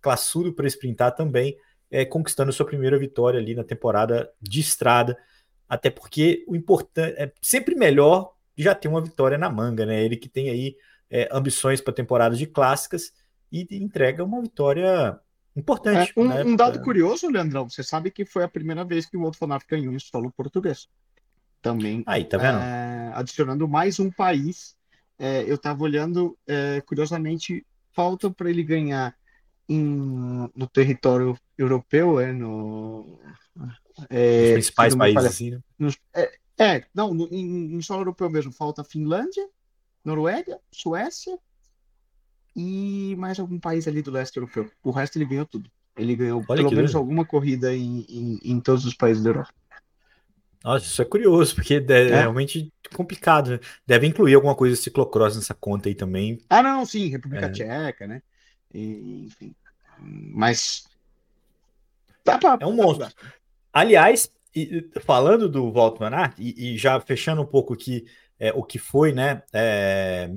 classudo 0.00 0.52
para 0.52 0.66
sprintar 0.66 1.14
também, 1.14 1.56
é, 1.90 2.04
conquistando 2.04 2.52
sua 2.52 2.66
primeira 2.66 2.98
vitória 2.98 3.38
ali 3.38 3.54
na 3.54 3.64
temporada 3.64 4.30
de 4.40 4.60
estrada, 4.60 5.18
até 5.68 5.90
porque 5.90 6.44
o 6.48 6.56
importante 6.56 7.14
é 7.18 7.30
sempre 7.42 7.74
melhor 7.74 8.34
já 8.56 8.74
ter 8.74 8.88
uma 8.88 9.00
vitória 9.00 9.36
na 9.36 9.50
manga, 9.50 9.86
né? 9.86 10.02
Ele 10.02 10.16
que 10.16 10.28
tem 10.28 10.50
aí 10.50 10.76
é, 11.10 11.28
ambições 11.32 11.80
para 11.80 11.92
temporadas 11.92 12.38
de 12.38 12.46
clássicas 12.46 13.12
e 13.52 13.66
entrega 13.72 14.24
uma 14.24 14.40
vitória 14.40 15.18
importante. 15.56 16.12
É, 16.16 16.20
um, 16.20 16.28
né? 16.28 16.44
um, 16.44 16.56
dado 16.56 16.80
curioso, 16.80 17.28
Leandrão, 17.28 17.68
você 17.68 17.82
sabe 17.82 18.10
que 18.10 18.24
foi 18.24 18.44
a 18.44 18.48
primeira 18.48 18.84
vez 18.84 19.06
que 19.06 19.16
o 19.16 19.20
World 19.20 19.36
Fanaf 19.36 19.64
ganhou 19.68 19.92
em 19.92 19.98
solo 19.98 20.30
português. 20.30 20.88
Também. 21.62 22.02
Aí, 22.06 22.24
tá 22.24 22.38
vendo? 22.38 22.58
É, 22.58 23.12
adicionando 23.14 23.68
mais 23.68 23.98
um 23.98 24.10
país. 24.10 24.76
É, 25.18 25.42
eu 25.42 25.56
estava 25.56 25.82
olhando, 25.82 26.36
é, 26.46 26.80
curiosamente, 26.80 27.66
falta 27.92 28.30
para 28.30 28.48
ele 28.48 28.62
ganhar 28.62 29.14
em, 29.68 30.50
no 30.54 30.66
território 30.66 31.38
europeu, 31.56 32.18
é 32.18 32.32
no. 32.32 33.18
É, 34.08 34.44
Os 34.44 34.52
principais 34.52 34.94
países, 34.94 35.24
assim, 35.24 35.50
né? 35.50 35.60
Nos, 35.78 35.98
é, 36.14 36.32
é, 36.58 36.84
não, 36.94 37.14
no, 37.14 37.28
em, 37.30 37.74
em 37.74 37.82
solo 37.82 38.00
europeu 38.00 38.30
mesmo, 38.30 38.52
falta 38.52 38.82
Finlândia, 38.82 39.46
Noruega, 40.04 40.58
Suécia 40.72 41.38
e 42.56 43.14
mais 43.18 43.38
algum 43.38 43.58
país 43.58 43.86
ali 43.86 44.02
do 44.02 44.10
leste 44.10 44.36
europeu. 44.36 44.70
O 44.82 44.90
resto 44.90 45.16
ele 45.16 45.26
ganhou 45.26 45.46
tudo. 45.46 45.70
Ele 45.96 46.16
ganhou 46.16 46.44
Olha 46.48 46.62
pelo 46.62 46.74
menos 46.74 46.94
alguma 46.94 47.24
corrida 47.24 47.74
em, 47.74 48.04
em, 48.08 48.40
em, 48.42 48.60
todos 48.60 48.84
os 48.84 48.94
países 48.94 49.22
da 49.22 49.30
Europa. 49.30 49.52
Nossa, 50.62 50.84
isso 50.84 51.00
é 51.00 51.04
curioso, 51.04 51.54
porque 51.54 51.74
é, 51.88 51.92
é, 51.92 52.20
realmente 52.20 52.72
complicado. 52.94 53.52
Né? 53.52 53.60
Deve 53.86 54.06
incluir 54.06 54.34
alguma 54.34 54.54
coisa 54.54 54.76
de 54.76 54.82
ciclocross 54.82 55.36
nessa 55.36 55.54
conta 55.54 55.88
aí 55.88 55.94
também. 55.94 56.38
Ah, 56.50 56.62
não, 56.62 56.84
sim, 56.84 57.08
República 57.08 57.46
é. 57.46 57.50
Tcheca, 57.50 58.06
né? 58.06 58.22
E, 58.72 59.24
enfim. 59.26 59.54
Mas. 59.98 60.84
Tá 62.22 62.38
pra... 62.38 62.58
É 62.60 62.66
um 62.66 62.74
monstro. 62.74 63.08
Aliás, 63.72 64.30
falando 65.02 65.48
do 65.48 65.72
Walt 65.72 65.98
Van 65.98 66.10
e, 66.38 66.74
e, 66.74 66.78
já 66.78 67.00
fechando 67.00 67.40
um 67.40 67.46
pouco 67.46 67.74
aqui 67.74 68.04
é, 68.38 68.52
o 68.52 68.62
que 68.62 68.78
foi, 68.78 69.12
né? 69.12 69.42
É, 69.52 70.30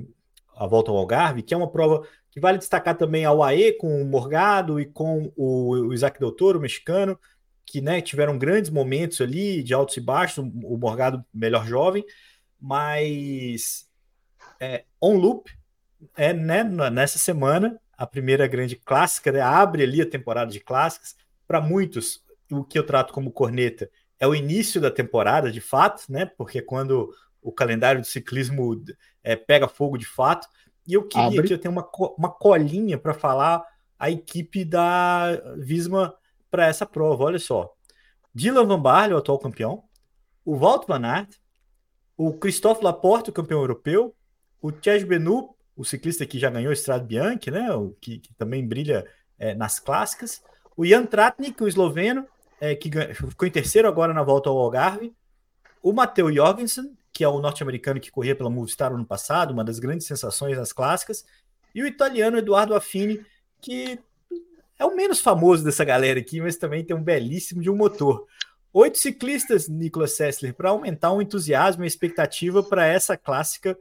a 0.56 0.66
volta 0.66 0.90
ao 0.90 0.96
Algarve, 0.96 1.42
que 1.42 1.52
é 1.52 1.56
uma 1.56 1.70
prova 1.70 2.06
que 2.30 2.40
vale 2.40 2.58
destacar 2.58 2.96
também 2.96 3.24
a 3.24 3.32
UAE 3.32 3.74
com 3.74 4.02
o 4.02 4.04
Morgado 4.04 4.80
e 4.80 4.86
com 4.86 5.32
o, 5.36 5.70
o 5.70 5.94
Isaac 5.94 6.18
Doutor, 6.18 6.56
o 6.56 6.60
mexicano, 6.60 7.18
que 7.66 7.80
né, 7.80 8.00
tiveram 8.00 8.38
grandes 8.38 8.70
momentos 8.70 9.20
ali 9.20 9.62
de 9.62 9.72
altos 9.74 9.96
e 9.96 10.00
baixos, 10.00 10.38
o 10.38 10.76
Morgado 10.76 11.24
melhor 11.32 11.66
jovem, 11.66 12.04
mas 12.60 13.86
é, 14.60 14.84
on 15.00 15.16
loop 15.16 15.50
é 16.16 16.32
né, 16.32 16.62
nessa 16.64 17.18
semana 17.18 17.80
a 17.96 18.06
primeira 18.06 18.46
grande 18.46 18.76
clássica, 18.76 19.32
né, 19.32 19.40
abre 19.40 19.82
ali 19.82 20.02
a 20.02 20.08
temporada 20.08 20.50
de 20.50 20.60
clássicas. 20.60 21.16
Para 21.46 21.60
muitos, 21.60 22.22
o 22.50 22.64
que 22.64 22.78
eu 22.78 22.84
trato 22.84 23.12
como 23.12 23.30
corneta 23.30 23.88
é 24.18 24.26
o 24.26 24.34
início 24.34 24.80
da 24.80 24.90
temporada, 24.90 25.50
de 25.50 25.60
fato, 25.60 26.10
né? 26.10 26.24
Porque 26.24 26.62
quando 26.62 27.12
o 27.42 27.52
calendário 27.52 28.00
do 28.00 28.06
ciclismo 28.06 28.82
é, 29.22 29.36
pega 29.36 29.68
fogo 29.68 29.98
de 29.98 30.06
fato. 30.06 30.48
E 30.86 30.94
eu 30.94 31.06
queria 31.06 31.26
Abre. 31.26 31.48
que 31.48 31.54
eu 31.54 31.58
tenha 31.58 31.70
uma, 31.70 31.88
uma 32.16 32.30
colinha 32.30 32.96
para 32.98 33.12
falar 33.12 33.62
a 33.98 34.10
equipe 34.10 34.64
da 34.64 35.40
Visma 35.58 36.14
para 36.54 36.68
essa 36.68 36.86
prova. 36.86 37.24
Olha 37.24 37.38
só. 37.40 37.74
Dylan 38.32 38.64
Van 38.64 38.80
Barley, 38.80 39.12
o 39.12 39.18
atual 39.18 39.40
campeão, 39.40 39.82
o 40.44 40.56
Walt 40.56 40.86
Van 40.86 41.04
Aert, 41.04 41.34
o 42.16 42.32
Christophe 42.32 42.84
Laporte, 42.84 43.30
o 43.30 43.32
campeão 43.32 43.60
europeu, 43.60 44.14
o 44.62 44.70
Tej 44.70 45.04
Benu, 45.04 45.52
o 45.76 45.84
ciclista 45.84 46.24
que 46.24 46.38
já 46.38 46.48
ganhou 46.48 46.70
o 46.70 46.72
Strade 46.72 47.06
Bianchi, 47.06 47.50
né, 47.50 47.72
o 47.72 47.90
que, 48.00 48.18
que 48.18 48.32
também 48.34 48.64
brilha 48.64 49.04
é, 49.36 49.52
nas 49.52 49.80
clássicas, 49.80 50.44
o 50.76 50.86
Jan 50.86 51.06
Tratnik, 51.06 51.60
o 51.60 51.66
esloveno, 51.66 52.24
é, 52.60 52.76
que 52.76 52.88
ganha, 52.88 53.12
ficou 53.12 53.48
em 53.48 53.50
terceiro 53.50 53.88
agora 53.88 54.14
na 54.14 54.22
volta 54.22 54.48
ao 54.48 54.56
Algarve, 54.56 55.12
o 55.82 55.92
Matteo 55.92 56.32
Jorgensen, 56.32 56.96
que 57.12 57.24
é 57.24 57.28
o 57.28 57.40
norte-americano 57.40 57.98
que 57.98 58.12
corria 58.12 58.36
pela 58.36 58.48
Movistar 58.48 58.92
ano 58.92 59.04
passado, 59.04 59.52
uma 59.52 59.64
das 59.64 59.80
grandes 59.80 60.06
sensações 60.06 60.56
das 60.56 60.72
clássicas, 60.72 61.24
e 61.74 61.82
o 61.82 61.86
italiano 61.86 62.38
Eduardo 62.38 62.76
Affini, 62.76 63.24
que 63.60 63.98
é 64.78 64.84
o 64.84 64.94
menos 64.94 65.20
famoso 65.20 65.64
dessa 65.64 65.84
galera 65.84 66.18
aqui, 66.18 66.40
mas 66.40 66.56
também 66.56 66.84
tem 66.84 66.96
um 66.96 67.02
belíssimo 67.02 67.62
de 67.62 67.70
um 67.70 67.76
motor. 67.76 68.26
Oito 68.72 68.98
ciclistas, 68.98 69.68
Nicolas 69.68 70.12
Sessler, 70.12 70.52
para 70.52 70.70
aumentar 70.70 71.12
o 71.12 71.22
entusiasmo 71.22 71.82
e 71.82 71.86
a 71.86 71.86
expectativa 71.86 72.62
para 72.62 72.86
essa 72.86 73.16
clássica 73.16 73.78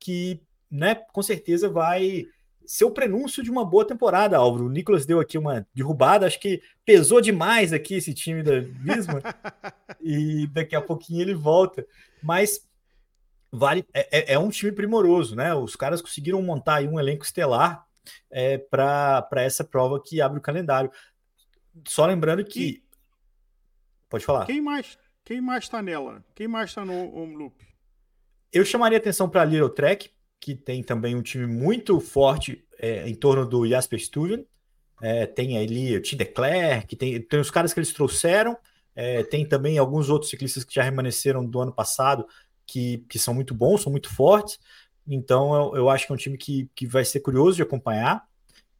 que, 0.00 0.40
né, 0.68 0.96
com 0.96 1.22
certeza 1.22 1.68
vai 1.68 2.26
ser 2.66 2.84
o 2.84 2.90
prenúncio 2.90 3.42
de 3.42 3.50
uma 3.50 3.64
boa 3.64 3.86
temporada, 3.86 4.36
Álvaro. 4.36 4.66
O 4.66 4.70
Nicolas 4.70 5.06
deu 5.06 5.20
aqui 5.20 5.38
uma 5.38 5.66
derrubada, 5.72 6.26
acho 6.26 6.40
que 6.40 6.60
pesou 6.84 7.20
demais 7.20 7.72
aqui 7.72 7.94
esse 7.94 8.12
time 8.12 8.42
da 8.42 8.60
Visma, 8.60 9.20
e 10.02 10.46
daqui 10.48 10.74
a 10.74 10.80
pouquinho 10.80 11.20
ele 11.20 11.34
volta. 11.34 11.86
Mas 12.22 12.66
vale 13.50 13.84
é, 13.94 14.32
é, 14.32 14.34
é, 14.34 14.38
um 14.38 14.50
time 14.50 14.72
primoroso, 14.72 15.36
né? 15.36 15.54
Os 15.54 15.76
caras 15.76 16.02
conseguiram 16.02 16.42
montar 16.42 16.82
um 16.82 16.98
elenco 16.98 17.24
estelar 17.24 17.86
é, 18.30 18.58
para 18.58 19.28
essa 19.36 19.64
prova 19.64 20.02
que 20.02 20.20
abre 20.20 20.38
o 20.38 20.42
calendário. 20.42 20.90
Só 21.86 22.06
lembrando 22.06 22.44
que. 22.44 22.62
E... 22.62 22.82
Pode 24.08 24.24
falar. 24.24 24.46
Quem 24.46 24.60
mais 24.60 24.98
quem 25.24 25.40
mais 25.40 25.64
está 25.64 25.80
nela? 25.80 26.24
Quem 26.34 26.48
mais 26.48 26.70
está 26.70 26.84
no 26.84 27.14
Home 27.14 27.36
Loop? 27.36 27.54
Eu 28.52 28.64
chamaria 28.64 28.98
atenção 28.98 29.28
para 29.28 29.42
a 29.42 29.44
Little 29.44 29.70
Trek, 29.70 30.10
que 30.40 30.54
tem 30.54 30.82
também 30.82 31.14
um 31.14 31.22
time 31.22 31.46
muito 31.46 31.98
forte 32.00 32.64
é, 32.78 33.08
em 33.08 33.14
torno 33.14 33.46
do 33.46 33.66
Jasper 33.66 34.00
Stuyven. 34.00 34.46
É, 35.00 35.26
tem 35.26 35.56
ali 35.58 35.96
o 35.96 36.02
Tim 36.02 36.16
Declerc, 36.16 36.94
tem, 36.96 37.20
tem 37.20 37.40
os 37.40 37.50
caras 37.50 37.72
que 37.72 37.80
eles 37.80 37.92
trouxeram, 37.92 38.56
é, 38.94 39.22
tem 39.24 39.46
também 39.46 39.78
alguns 39.78 40.08
outros 40.08 40.30
ciclistas 40.30 40.64
que 40.64 40.74
já 40.74 40.82
remanesceram 40.82 41.44
do 41.44 41.60
ano 41.60 41.72
passado, 41.72 42.26
que, 42.66 42.98
que 43.08 43.18
são 43.18 43.34
muito 43.34 43.54
bons, 43.54 43.82
são 43.82 43.90
muito 43.90 44.14
fortes. 44.14 44.58
Então 45.06 45.54
eu, 45.54 45.76
eu 45.76 45.90
acho 45.90 46.06
que 46.06 46.12
é 46.12 46.14
um 46.14 46.18
time 46.18 46.36
que, 46.36 46.68
que 46.74 46.86
vai 46.86 47.04
ser 47.04 47.20
curioso 47.20 47.56
de 47.56 47.62
acompanhar. 47.62 48.24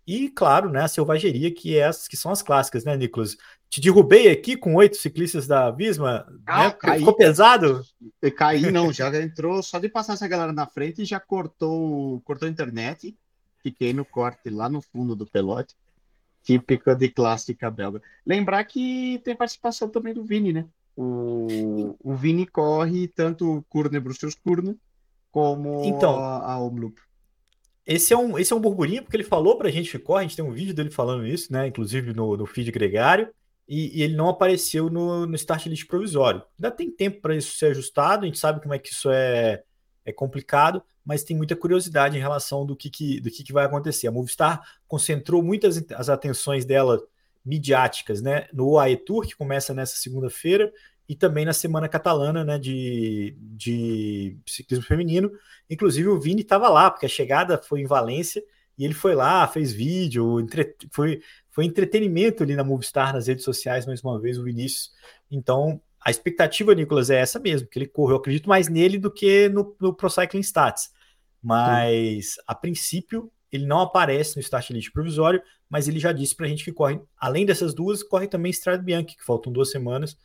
E, 0.06 0.28
claro, 0.28 0.68
né, 0.68 0.82
a 0.82 0.88
selvageria, 0.88 1.52
que, 1.54 1.76
é 1.76 1.84
as, 1.84 2.08
que 2.08 2.16
são 2.16 2.32
as 2.32 2.42
clássicas, 2.42 2.84
né, 2.84 2.96
Nicolas? 2.96 3.36
Te 3.70 3.80
derrubei 3.80 4.30
aqui 4.30 4.56
com 4.56 4.74
oito 4.74 4.96
ciclistas 4.96 5.46
da 5.46 5.70
Visma, 5.70 6.26
ah, 6.44 6.64
né? 6.64 6.70
Caí, 6.72 6.98
ficou 6.98 7.14
pesado? 7.14 7.82
Caí, 8.36 8.70
não, 8.70 8.92
já 8.92 9.08
entrou, 9.22 9.62
só 9.62 9.78
de 9.78 9.88
passar 9.88 10.14
essa 10.14 10.28
galera 10.28 10.52
na 10.52 10.66
frente 10.66 11.04
já 11.04 11.20
cortou, 11.20 12.20
cortou 12.22 12.48
a 12.48 12.50
internet, 12.50 13.16
fiquei 13.62 13.92
no 13.92 14.04
corte 14.04 14.50
lá 14.50 14.68
no 14.68 14.82
fundo 14.82 15.14
do 15.14 15.24
pelote, 15.24 15.74
típica 16.42 16.94
de 16.94 17.08
clássica 17.08 17.70
belga. 17.70 18.02
Lembrar 18.26 18.64
que 18.64 19.20
tem 19.24 19.36
participação 19.36 19.88
também 19.88 20.12
do 20.12 20.24
Vini, 20.24 20.52
né? 20.52 20.66
O, 20.94 21.96
o 22.02 22.14
Vini 22.14 22.46
corre 22.46 23.08
tanto 23.08 23.58
o 23.58 23.62
Kurne 23.62 23.98
Bruxelles 24.00 24.34
Kurne 24.34 24.76
como 25.32 25.82
então, 25.84 26.20
a, 26.20 26.52
a 26.52 26.60
Omloop. 26.60 27.00
Esse 27.84 28.12
é, 28.12 28.16
um, 28.16 28.38
esse 28.38 28.52
é 28.52 28.56
um 28.56 28.60
burburinho, 28.60 29.02
porque 29.02 29.16
ele 29.16 29.24
falou 29.24 29.56
pra 29.56 29.70
gente 29.70 29.90
que 29.90 29.98
corre, 29.98 30.20
a 30.20 30.22
gente 30.28 30.36
tem 30.36 30.44
um 30.44 30.52
vídeo 30.52 30.72
dele 30.72 30.90
falando 30.90 31.26
isso, 31.26 31.52
né? 31.52 31.66
Inclusive 31.66 32.12
no, 32.12 32.36
no 32.36 32.46
feed 32.46 32.70
gregário, 32.70 33.28
e, 33.66 33.98
e 33.98 34.02
ele 34.02 34.14
não 34.14 34.28
apareceu 34.28 34.88
no, 34.88 35.26
no 35.26 35.34
start 35.34 35.66
list 35.66 35.88
provisório. 35.88 36.42
Ainda 36.56 36.70
tem 36.70 36.90
tempo 36.90 37.20
para 37.20 37.34
isso 37.34 37.56
ser 37.56 37.66
ajustado, 37.66 38.22
a 38.22 38.26
gente 38.26 38.38
sabe 38.38 38.60
como 38.60 38.74
é 38.74 38.78
que 38.78 38.90
isso 38.92 39.10
é, 39.10 39.64
é 40.04 40.12
complicado, 40.12 40.80
mas 41.04 41.24
tem 41.24 41.36
muita 41.36 41.56
curiosidade 41.56 42.16
em 42.16 42.20
relação 42.20 42.64
do 42.64 42.76
que, 42.76 42.88
que 42.88 43.20
do 43.20 43.30
que, 43.30 43.42
que 43.42 43.52
vai 43.52 43.64
acontecer. 43.64 44.06
A 44.06 44.12
Movistar 44.12 44.62
concentrou 44.86 45.42
muitas 45.42 45.82
as 45.92 46.08
atenções 46.08 46.64
dela 46.64 47.02
midiáticas, 47.44 48.22
né? 48.22 48.46
No 48.52 48.74
UAE 48.74 48.98
Tour, 48.98 49.26
que 49.26 49.34
começa 49.34 49.74
nessa 49.74 49.96
segunda-feira, 49.96 50.72
e 51.08 51.16
também 51.16 51.44
na 51.44 51.52
semana 51.52 51.88
catalana, 51.88 52.44
né? 52.44 52.58
De, 52.58 53.36
de 53.40 54.36
ciclismo 54.46 54.84
feminino. 54.84 55.30
Inclusive 55.68 56.08
o 56.08 56.20
Vini 56.20 56.42
estava 56.42 56.68
lá, 56.68 56.90
porque 56.90 57.06
a 57.06 57.08
chegada 57.08 57.58
foi 57.58 57.80
em 57.80 57.86
Valência 57.86 58.42
e 58.78 58.84
ele 58.84 58.94
foi 58.94 59.14
lá, 59.14 59.46
fez 59.46 59.72
vídeo, 59.72 60.40
entre... 60.40 60.74
foi, 60.90 61.20
foi 61.50 61.64
entretenimento 61.64 62.42
ali 62.42 62.56
na 62.56 62.64
Movistar, 62.64 63.12
nas 63.12 63.26
redes 63.26 63.44
sociais, 63.44 63.86
mais 63.86 64.02
uma 64.02 64.20
vez, 64.20 64.38
o 64.38 64.44
Vinícius. 64.44 64.90
Então, 65.30 65.80
a 66.00 66.10
expectativa, 66.10 66.74
Nicolas, 66.74 67.10
é 67.10 67.16
essa 67.16 67.38
mesmo, 67.38 67.68
que 67.68 67.78
ele 67.78 67.86
correu. 67.86 68.16
Eu 68.16 68.20
acredito 68.20 68.48
mais 68.48 68.68
nele 68.68 68.98
do 68.98 69.10
que 69.10 69.48
no, 69.48 69.76
no 69.80 69.94
Pro 69.94 70.10
Cycling 70.10 70.40
Stats. 70.40 70.90
Mas, 71.42 72.34
Sim. 72.34 72.40
a 72.46 72.54
princípio, 72.54 73.30
ele 73.52 73.66
não 73.66 73.80
aparece 73.80 74.36
no 74.36 74.40
start 74.40 74.70
list 74.70 74.90
provisório, 74.92 75.42
mas 75.68 75.86
ele 75.86 75.98
já 75.98 76.10
disse 76.10 76.34
para 76.34 76.46
a 76.46 76.48
gente 76.48 76.64
que 76.64 76.72
corre, 76.72 77.00
além 77.16 77.44
dessas 77.44 77.74
duas, 77.74 78.02
corre 78.02 78.26
também 78.26 78.50
Strade 78.50 78.82
Bianchi, 78.82 79.16
que 79.16 79.24
faltam 79.24 79.52
duas 79.52 79.70
semanas. 79.70 80.16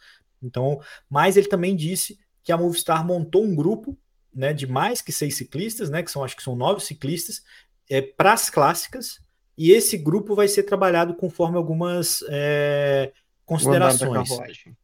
Então, 0.42 0.80
mas 1.10 1.38
ele 1.38 1.48
também 1.48 1.76
disse 1.76 2.20
que 2.44 2.52
a 2.52 2.58
Movistar 2.58 3.06
montou 3.06 3.44
um 3.44 3.56
grupo 3.56 3.98
né, 4.34 4.54
de 4.54 4.68
mais 4.68 5.02
que 5.02 5.12
seis 5.12 5.36
ciclistas, 5.36 5.90
né, 5.90 6.04
que 6.04 6.12
são 6.12 6.24
acho 6.24 6.36
que 6.36 6.44
são 6.44 6.56
nove 6.56 6.82
ciclistas, 6.82 7.42
é, 7.90 8.02
para 8.02 8.34
as 8.34 8.50
clássicas, 8.50 9.20
e 9.58 9.72
esse 9.72 9.98
grupo 9.98 10.36
vai 10.36 10.48
ser 10.48 10.64
trabalhado 10.64 11.16
conforme 11.16 11.58
algumas 11.58 12.24
é, 12.30 13.12
considerações. 13.44 14.30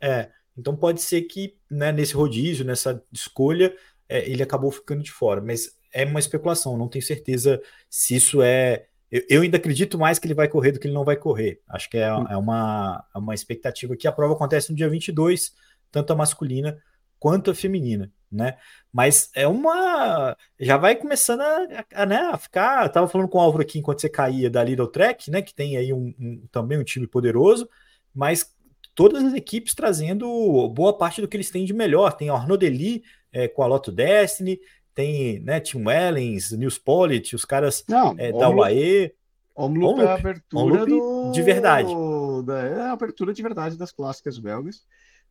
É, 0.02 0.30
então 0.58 0.76
pode 0.76 1.02
ser 1.02 1.22
que 1.24 1.56
né, 1.70 1.92
nesse 1.92 2.14
rodízio, 2.16 2.66
nessa 2.66 3.04
escolha, 3.12 3.76
é, 4.10 4.28
ele 4.30 4.42
acabou 4.42 4.72
ficando 4.72 5.04
de 5.04 5.12
fora, 5.12 5.42
mas 5.42 5.78
é 5.94 6.06
uma 6.06 6.20
especulação, 6.20 6.78
não 6.78 6.88
tenho 6.88 7.04
certeza 7.04 7.62
se 7.90 8.16
isso 8.16 8.42
é. 8.42 8.88
Eu, 9.14 9.22
eu, 9.30 9.42
ainda 9.44 9.58
acredito 9.58 9.96
mais 10.00 10.18
que 10.18 10.26
ele 10.26 10.34
vai 10.34 10.48
correr 10.48 10.72
do 10.72 10.80
que 10.80 10.88
ele 10.88 10.94
não 10.96 11.06
vai 11.06 11.16
correr. 11.16 11.62
Acho 11.70 11.88
que 11.88 12.00
é, 12.00 12.12
hum. 12.12 12.26
é 12.28 12.36
uma, 12.36 13.06
é 13.14 13.20
uma 13.20 13.36
expectativa 13.36 13.96
que 13.96 14.08
a 14.08 14.12
prova 14.12 14.34
acontece 14.34 14.72
no 14.72 14.76
dia 14.76 14.90
22, 14.90 15.54
tanto 15.92 16.12
a 16.12 16.16
masculina 16.16 16.82
quanto 17.20 17.52
a 17.52 17.56
feminina, 17.56 18.12
né? 18.32 18.58
Mas 18.92 19.30
é 19.36 19.48
uma. 19.48 20.36
Já 20.60 20.78
vai 20.78 20.96
começando 20.96 21.42
a, 21.42 21.86
a, 21.94 22.06
né, 22.08 22.18
a 22.34 22.38
ficar. 22.40 22.86
Eu 22.86 22.92
tava 22.92 23.08
falando 23.08 23.30
com 23.30 23.38
o 23.38 23.42
Álvaro 23.42 23.62
aqui 23.62 23.78
enquanto 23.78 24.02
você 24.02 24.10
caía 24.10 24.50
da 24.50 24.64
Little 24.64 24.88
Track, 24.88 25.30
né? 25.30 25.44
Que 25.44 25.54
tem 25.54 25.78
aí 25.78 25.94
um, 25.94 26.12
um, 26.20 26.48
também 26.52 26.80
um 26.80 26.84
time 26.84 27.06
poderoso, 27.06 27.70
mas 28.16 28.52
todas 28.96 29.24
as 29.24 29.36
equipes 29.36 29.76
trazendo 29.76 30.28
boa 30.70 30.98
parte 30.98 31.22
do 31.22 31.28
que 31.28 31.38
eles 31.38 31.52
têm 31.52 31.66
de 31.66 31.74
melhor. 31.74 32.14
Tem 32.14 32.30
a 32.30 32.34
Arnaud 32.34 32.58
Deli 32.58 33.04
é, 33.32 33.48
com 33.48 33.62
a 33.62 33.68
Lotto 33.68 33.92
Destiny, 33.92 34.60
tem 34.94 35.40
né, 35.40 35.60
Tim 35.60 35.86
Wellens, 35.86 36.52
News 36.52 36.78
Polit, 36.78 37.36
os 37.36 37.46
caras 37.46 37.84
Não, 37.88 38.16
é, 38.18 38.32
da 38.32 38.50
UAE. 38.50 39.14
Omloop 39.56 40.02
é 40.02 40.06
a 40.06 40.16
abertura 40.16 40.86
do... 40.86 41.32
de 41.32 41.42
verdade. 41.42 41.92
É 41.92 42.82
a 42.82 42.92
abertura 42.92 43.34
de 43.34 43.42
verdade 43.42 43.78
das 43.78 43.92
clássicas 43.92 44.40
belgas. 44.40 44.84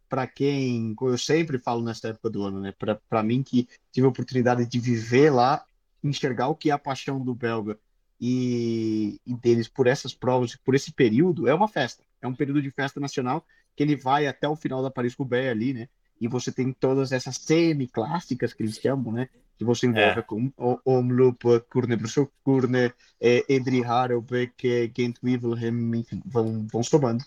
Para 0.08 0.26
quem, 0.26 0.94
eu 1.00 1.18
sempre 1.18 1.58
falo 1.58 1.82
nessa 1.82 2.08
época 2.08 2.30
do 2.30 2.42
ano, 2.42 2.60
né? 2.60 2.72
Para 3.08 3.22
mim 3.22 3.42
que 3.42 3.66
tive 3.90 4.06
a 4.06 4.10
oportunidade 4.10 4.66
de 4.66 4.78
viver 4.78 5.30
lá, 5.30 5.64
enxergar 6.04 6.48
o 6.48 6.54
que 6.54 6.70
é 6.70 6.72
a 6.72 6.78
paixão 6.78 7.20
do 7.20 7.34
belga 7.34 7.78
e, 8.20 9.20
e 9.26 9.34
deles 9.34 9.68
por 9.68 9.86
essas 9.86 10.14
provas, 10.14 10.54
por 10.54 10.74
esse 10.74 10.92
período, 10.92 11.48
é 11.48 11.54
uma 11.54 11.66
festa. 11.66 12.04
É 12.20 12.28
um 12.28 12.34
período 12.34 12.62
de 12.62 12.70
festa 12.70 13.00
nacional 13.00 13.44
que 13.74 13.82
ele 13.82 13.96
vai 13.96 14.26
até 14.26 14.48
o 14.48 14.54
final 14.54 14.82
da 14.82 14.90
Paris-Roubaix 14.90 15.50
ali, 15.50 15.72
né? 15.72 15.88
E 16.20 16.28
você 16.28 16.52
tem 16.52 16.72
todas 16.72 17.10
essas 17.10 17.36
semi-clássicas 17.36 18.52
que 18.52 18.62
eles 18.62 18.76
chamam, 18.76 19.12
né? 19.12 19.28
Que 19.62 19.66
você 19.66 19.86
envolve 19.86 20.18
é. 20.18 20.22
com 20.22 20.52
Omloop, 20.84 21.60
Kurne 21.70 21.94
Brussel 21.94 22.28
Kurne, 22.42 22.92
Edri 23.20 23.84
Harelbeck, 23.84 24.92
Gent 24.96 25.18
Wevelgem, 25.22 25.94
enfim, 25.94 26.20
vão, 26.26 26.66
vão 26.66 26.82
somando. 26.82 27.24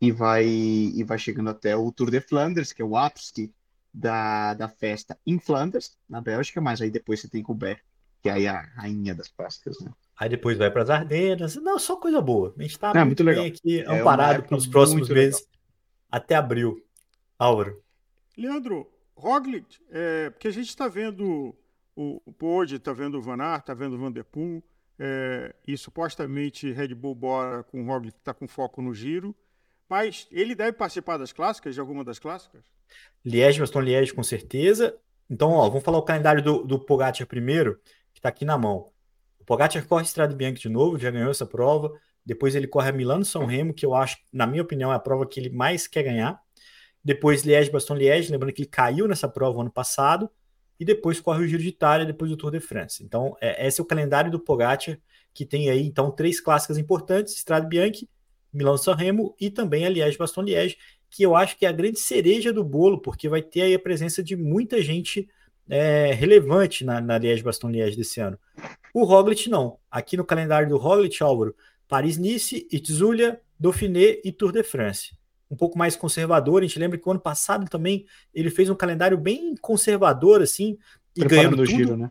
E 0.00 0.10
vai, 0.10 0.44
e 0.44 1.04
vai 1.04 1.16
chegando 1.16 1.48
até 1.48 1.76
o 1.76 1.90
Tour 1.92 2.10
de 2.10 2.20
Flandres, 2.20 2.72
que 2.72 2.82
é 2.82 2.84
o 2.84 2.96
ápice 2.96 3.54
da, 3.94 4.52
da 4.54 4.68
festa 4.68 5.16
em 5.24 5.38
Flandres, 5.38 5.96
na 6.08 6.20
Bélgica, 6.20 6.60
mas 6.60 6.82
aí 6.82 6.90
depois 6.90 7.20
você 7.20 7.28
tem 7.28 7.40
Roubaix, 7.40 7.80
que 8.20 8.28
é 8.28 8.32
aí 8.32 8.46
a 8.48 8.60
rainha 8.76 9.14
das 9.14 9.28
clássicas, 9.28 9.80
né? 9.80 9.90
Aí 10.18 10.28
depois 10.28 10.58
vai 10.58 10.70
para 10.70 10.82
as 10.82 10.90
Ardenas. 10.90 11.54
Não, 11.54 11.78
só 11.78 11.96
coisa 11.96 12.20
boa. 12.20 12.52
A 12.58 12.62
gente 12.62 12.72
está 12.72 12.92
é, 12.94 13.04
muito, 13.04 13.22
bem 13.22 13.46
aqui, 13.46 13.80
é 13.80 14.00
amparado 14.00 14.42
pelos 14.42 14.66
próximos 14.66 15.08
meses 15.08 15.40
legal. 15.40 15.52
até 16.10 16.34
abril. 16.34 16.82
Álvaro. 17.38 17.80
Leandro, 18.36 18.90
Roglic, 19.16 19.78
é, 19.90 20.30
porque 20.30 20.48
a 20.48 20.52
gente 20.52 20.68
está 20.68 20.88
vendo 20.88 21.54
o, 21.96 22.22
o 22.24 22.32
Pode, 22.32 22.76
está 22.76 22.92
vendo 22.92 23.18
o 23.18 23.22
Van 23.22 23.42
Aert, 23.42 23.62
está 23.62 23.74
vendo 23.74 23.94
o 23.94 23.98
Van 23.98 24.12
Der 24.12 24.24
Poel, 24.24 24.62
é, 24.98 25.54
e 25.66 25.76
supostamente 25.76 26.70
Red 26.70 26.94
Bull 26.94 27.14
bora 27.14 27.62
com 27.64 27.82
o 27.82 27.86
Roglic 27.86 28.16
está 28.16 28.32
com 28.32 28.46
foco 28.46 28.80
no 28.80 28.94
giro, 28.94 29.34
mas 29.88 30.26
ele 30.30 30.54
deve 30.54 30.72
participar 30.72 31.16
das 31.16 31.32
clássicas, 31.32 31.74
de 31.74 31.80
alguma 31.80 32.04
das 32.04 32.18
clássicas? 32.18 32.64
Liège, 33.24 33.60
Baston 33.60 33.82
com 34.14 34.22
certeza. 34.22 34.96
Então, 35.28 35.50
ó, 35.50 35.68
vamos 35.68 35.84
falar 35.84 35.98
o 35.98 36.02
calendário 36.02 36.42
do, 36.42 36.64
do 36.64 36.78
Pogacar 36.78 37.26
primeiro, 37.26 37.80
que 38.12 38.18
está 38.18 38.28
aqui 38.28 38.44
na 38.44 38.56
mão. 38.56 38.90
O 39.40 39.44
Pogacar 39.44 39.84
corre 39.86 40.04
Estrada 40.04 40.34
Bianca 40.34 40.58
de 40.58 40.68
novo, 40.68 40.98
já 40.98 41.10
ganhou 41.10 41.30
essa 41.30 41.46
prova. 41.46 41.92
Depois 42.24 42.54
ele 42.54 42.66
corre 42.66 42.88
a 42.88 42.92
Milano-São 42.92 43.46
Remo, 43.46 43.72
que 43.72 43.86
eu 43.86 43.94
acho, 43.94 44.18
na 44.32 44.46
minha 44.46 44.62
opinião, 44.62 44.92
é 44.92 44.96
a 44.96 44.98
prova 44.98 45.26
que 45.26 45.38
ele 45.38 45.50
mais 45.50 45.86
quer 45.86 46.02
ganhar. 46.02 46.40
Depois 47.04 47.42
Liège, 47.42 47.70
Baston 47.70 47.94
lembrando 47.94 48.52
que 48.52 48.62
ele 48.62 48.68
caiu 48.68 49.06
nessa 49.06 49.28
prova 49.28 49.60
ano 49.60 49.70
passado. 49.70 50.28
E 50.78 50.84
depois 50.84 51.20
corre 51.20 51.44
o 51.44 51.48
Giro 51.48 51.62
de 51.62 51.68
Itália, 51.68 52.06
depois 52.06 52.30
do 52.30 52.36
Tour 52.36 52.50
de 52.50 52.60
France. 52.60 53.02
Então, 53.02 53.36
é, 53.40 53.66
esse 53.66 53.80
é 53.80 53.82
o 53.82 53.86
calendário 53.86 54.30
do 54.30 54.40
Pogacar, 54.40 54.98
que 55.32 55.44
tem 55.44 55.68
aí, 55.70 55.86
então, 55.86 56.10
três 56.10 56.40
clássicas 56.40 56.78
importantes, 56.78 57.34
Estrada 57.34 57.66
Bianchi, 57.66 58.08
Milano-San 58.52 58.94
Remo 58.94 59.34
e 59.38 59.50
também 59.50 59.84
a 59.84 59.88
Liège, 59.88 60.16
Baston 60.16 60.42
Liège, 60.42 60.78
que 61.10 61.22
eu 61.22 61.36
acho 61.36 61.58
que 61.58 61.66
é 61.66 61.68
a 61.68 61.72
grande 61.72 62.00
cereja 62.00 62.52
do 62.52 62.64
bolo, 62.64 63.00
porque 63.00 63.28
vai 63.28 63.42
ter 63.42 63.62
aí 63.62 63.74
a 63.74 63.78
presença 63.78 64.22
de 64.22 64.34
muita 64.34 64.80
gente 64.82 65.28
é, 65.68 66.12
relevante 66.12 66.84
na, 66.84 67.00
na 67.00 67.18
Liège 67.18 67.42
Baston 67.42 67.70
Liège 67.70 67.96
desse 67.96 68.20
ano. 68.20 68.38
O 68.94 69.04
Roglic 69.04 69.48
não. 69.48 69.78
Aqui 69.90 70.16
no 70.16 70.24
calendário 70.24 70.68
do 70.68 70.78
Roglic, 70.78 71.22
Álvaro, 71.22 71.54
Paris-Nice, 71.86 72.66
Itzulia, 72.72 73.40
Dauphiné 73.58 74.20
e 74.24 74.32
Tour 74.32 74.52
de 74.52 74.62
France. 74.62 75.14
Um 75.50 75.56
pouco 75.56 75.78
mais 75.78 75.96
conservador. 75.96 76.62
A 76.62 76.66
gente 76.66 76.78
lembra 76.78 76.98
que 76.98 77.08
o 77.08 77.10
ano 77.10 77.20
passado 77.20 77.68
também 77.68 78.04
ele 78.34 78.50
fez 78.50 78.68
um 78.68 78.74
calendário 78.74 79.16
bem 79.16 79.54
conservador, 79.56 80.42
assim, 80.42 80.76
e 81.16 81.24
ganhando 81.24 81.56
tudo. 81.56 81.66
Giro, 81.66 81.96
né? 81.96 82.10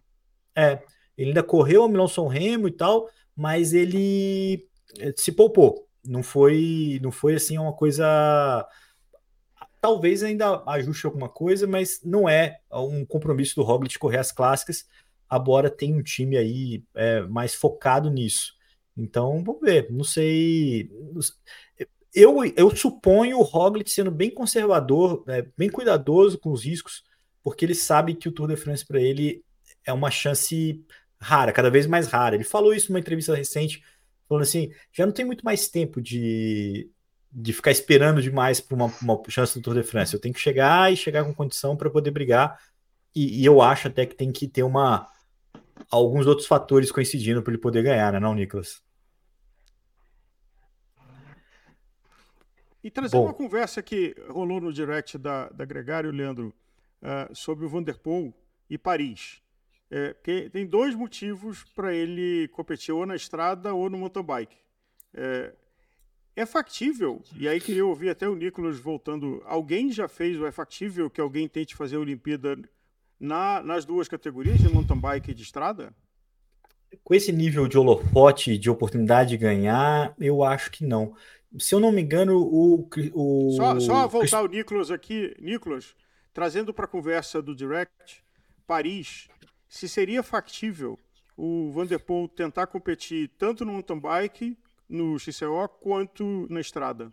É, 0.55 0.81
ele 1.17 1.29
ainda 1.29 1.43
correu 1.43 1.83
a 1.83 1.89
Milão 1.89 2.07
São 2.07 2.27
Remo 2.27 2.67
e 2.67 2.71
tal, 2.71 3.09
mas 3.35 3.73
ele 3.73 4.67
eh, 4.99 5.13
se 5.17 5.31
poupou. 5.31 5.87
Não 6.05 6.23
foi, 6.23 6.99
não 7.01 7.11
foi 7.11 7.35
assim 7.35 7.57
uma 7.57 7.73
coisa 7.73 8.65
talvez 9.85 10.23
ainda 10.23 10.63
ajuste 10.65 11.05
alguma 11.05 11.29
coisa, 11.29 11.67
mas 11.67 12.01
não 12.03 12.27
é 12.27 12.57
um 12.71 13.05
compromisso 13.05 13.55
do 13.55 13.61
Roglic 13.61 13.99
correr 13.99 14.17
as 14.17 14.31
clássicas. 14.31 14.87
A 15.29 15.37
Bora 15.37 15.69
tem 15.69 15.93
um 15.93 16.01
time 16.01 16.35
aí 16.37 16.83
é, 16.95 17.21
mais 17.21 17.53
focado 17.53 18.09
nisso. 18.09 18.53
Então, 18.97 19.43
vamos 19.43 19.61
ver. 19.61 19.91
Não 19.91 20.03
sei. 20.03 20.89
Eu, 22.15 22.45
eu 22.55 22.73
suponho 22.73 23.37
o 23.37 23.43
Roglic 23.43 23.91
sendo 23.91 24.09
bem 24.09 24.31
conservador, 24.31 25.25
é, 25.27 25.45
bem 25.57 25.69
cuidadoso 25.69 26.39
com 26.39 26.49
os 26.51 26.63
riscos, 26.63 27.03
porque 27.43 27.65
ele 27.65 27.75
sabe 27.75 28.15
que 28.15 28.29
o 28.29 28.31
Tour 28.31 28.47
de 28.47 28.55
France 28.55 28.85
para 28.85 29.01
ele 29.01 29.43
é 29.85 29.91
uma 29.91 30.09
chance 30.09 30.81
rara, 31.19 31.51
cada 31.51 31.69
vez 31.69 31.85
mais 31.85 32.07
rara. 32.07 32.35
Ele 32.35 32.45
falou 32.45 32.73
isso 32.73 32.89
numa 32.89 32.99
entrevista 32.99 33.35
recente, 33.35 33.83
falando 34.29 34.43
assim: 34.43 34.71
já 34.93 35.05
não 35.05 35.11
tem 35.11 35.25
muito 35.25 35.43
mais 35.43 35.67
tempo 35.67 36.01
de, 36.01 36.89
de 37.29 37.51
ficar 37.51 37.71
esperando 37.71 38.21
demais 38.21 38.61
por 38.61 38.75
uma, 38.75 38.93
uma, 39.01 39.21
chance 39.27 39.53
do 39.53 39.61
Tour 39.61 39.75
de 39.75 39.83
France. 39.83 40.13
Eu 40.13 40.19
tenho 40.19 40.33
que 40.33 40.39
chegar 40.39 40.91
e 40.91 40.95
chegar 40.95 41.25
com 41.25 41.33
condição 41.33 41.75
para 41.75 41.89
poder 41.89 42.11
brigar. 42.11 42.57
E, 43.13 43.41
e, 43.41 43.45
eu 43.45 43.61
acho 43.61 43.87
até 43.89 44.05
que 44.05 44.15
tem 44.15 44.31
que 44.31 44.47
ter 44.47 44.63
uma 44.63 45.07
alguns 45.91 46.25
outros 46.25 46.47
fatores 46.47 46.91
coincidindo 46.91 47.41
para 47.43 47.51
ele 47.51 47.61
poder 47.61 47.83
ganhar, 47.83 48.13
né, 48.13 48.19
não, 48.19 48.33
Nicolas? 48.33 48.84
E 52.85 52.91
trazer 52.91 53.17
Bom. 53.17 53.23
uma 53.23 53.33
conversa 53.33 53.81
que 53.81 54.15
rolou 54.29 54.61
no 54.61 54.71
direct 54.71 55.17
da, 55.17 55.49
da 55.49 55.65
Gregário, 55.65 56.11
Leandro, 56.11 56.53
uh, 57.01 57.35
sobre 57.35 57.65
o 57.65 57.67
Vanderpool 57.67 58.31
e 58.69 58.77
Paris. 58.77 59.41
É, 59.89 60.13
tem 60.51 60.67
dois 60.67 60.93
motivos 60.93 61.63
para 61.75 61.91
ele 61.95 62.47
competir 62.49 62.93
ou 62.93 63.03
na 63.03 63.15
estrada 63.15 63.73
ou 63.73 63.89
no 63.89 63.97
mountain 63.97 64.23
bike. 64.23 64.55
É, 65.15 65.55
é 66.35 66.45
factível, 66.45 67.23
e 67.35 67.47
aí 67.47 67.59
queria 67.59 67.83
ouvir 67.83 68.09
até 68.09 68.29
o 68.29 68.35
Nicolas 68.35 68.77
voltando. 68.77 69.41
Alguém 69.47 69.91
já 69.91 70.07
fez 70.07 70.39
o 70.39 70.45
é 70.45 70.51
factível 70.51 71.09
que 71.09 71.19
alguém 71.19 71.47
tente 71.47 71.75
fazer 71.75 71.95
a 71.95 72.01
Olimpíada 72.01 72.55
na, 73.19 73.63
nas 73.63 73.83
duas 73.83 74.07
categorias, 74.07 74.59
de 74.59 74.69
mountain 74.69 74.99
bike 74.99 75.31
e 75.31 75.33
de 75.33 75.41
estrada? 75.41 75.91
Com 77.03 77.15
esse 77.15 77.31
nível 77.31 77.67
de 77.67 77.79
holofote, 77.79 78.59
de 78.59 78.69
oportunidade 78.69 79.31
de 79.31 79.37
ganhar, 79.37 80.13
eu 80.19 80.43
acho 80.43 80.69
que 80.69 80.85
não. 80.85 81.15
Se 81.59 81.73
eu 81.75 81.79
não 81.79 81.91
me 81.91 82.01
engano, 82.01 82.37
o. 82.37 82.89
o... 83.13 83.51
Só, 83.55 83.79
só 83.79 84.07
voltar 84.07 84.41
o 84.41 84.47
Nicolas 84.47 84.91
aqui, 84.91 85.35
Nicolas, 85.39 85.95
trazendo 86.33 86.73
para 86.73 86.85
a 86.85 86.87
conversa 86.87 87.41
do 87.41 87.55
Direct, 87.55 88.23
Paris, 88.67 89.27
se 89.67 89.87
seria 89.87 90.23
factível 90.23 90.99
o 91.37 91.71
Vanderpool 91.71 92.27
tentar 92.27 92.67
competir 92.67 93.29
tanto 93.37 93.65
no 93.65 93.73
mountain 93.73 93.99
bike 93.99 94.57
no 94.87 95.17
XCO 95.19 95.67
quanto 95.81 96.47
na 96.49 96.61
estrada. 96.61 97.11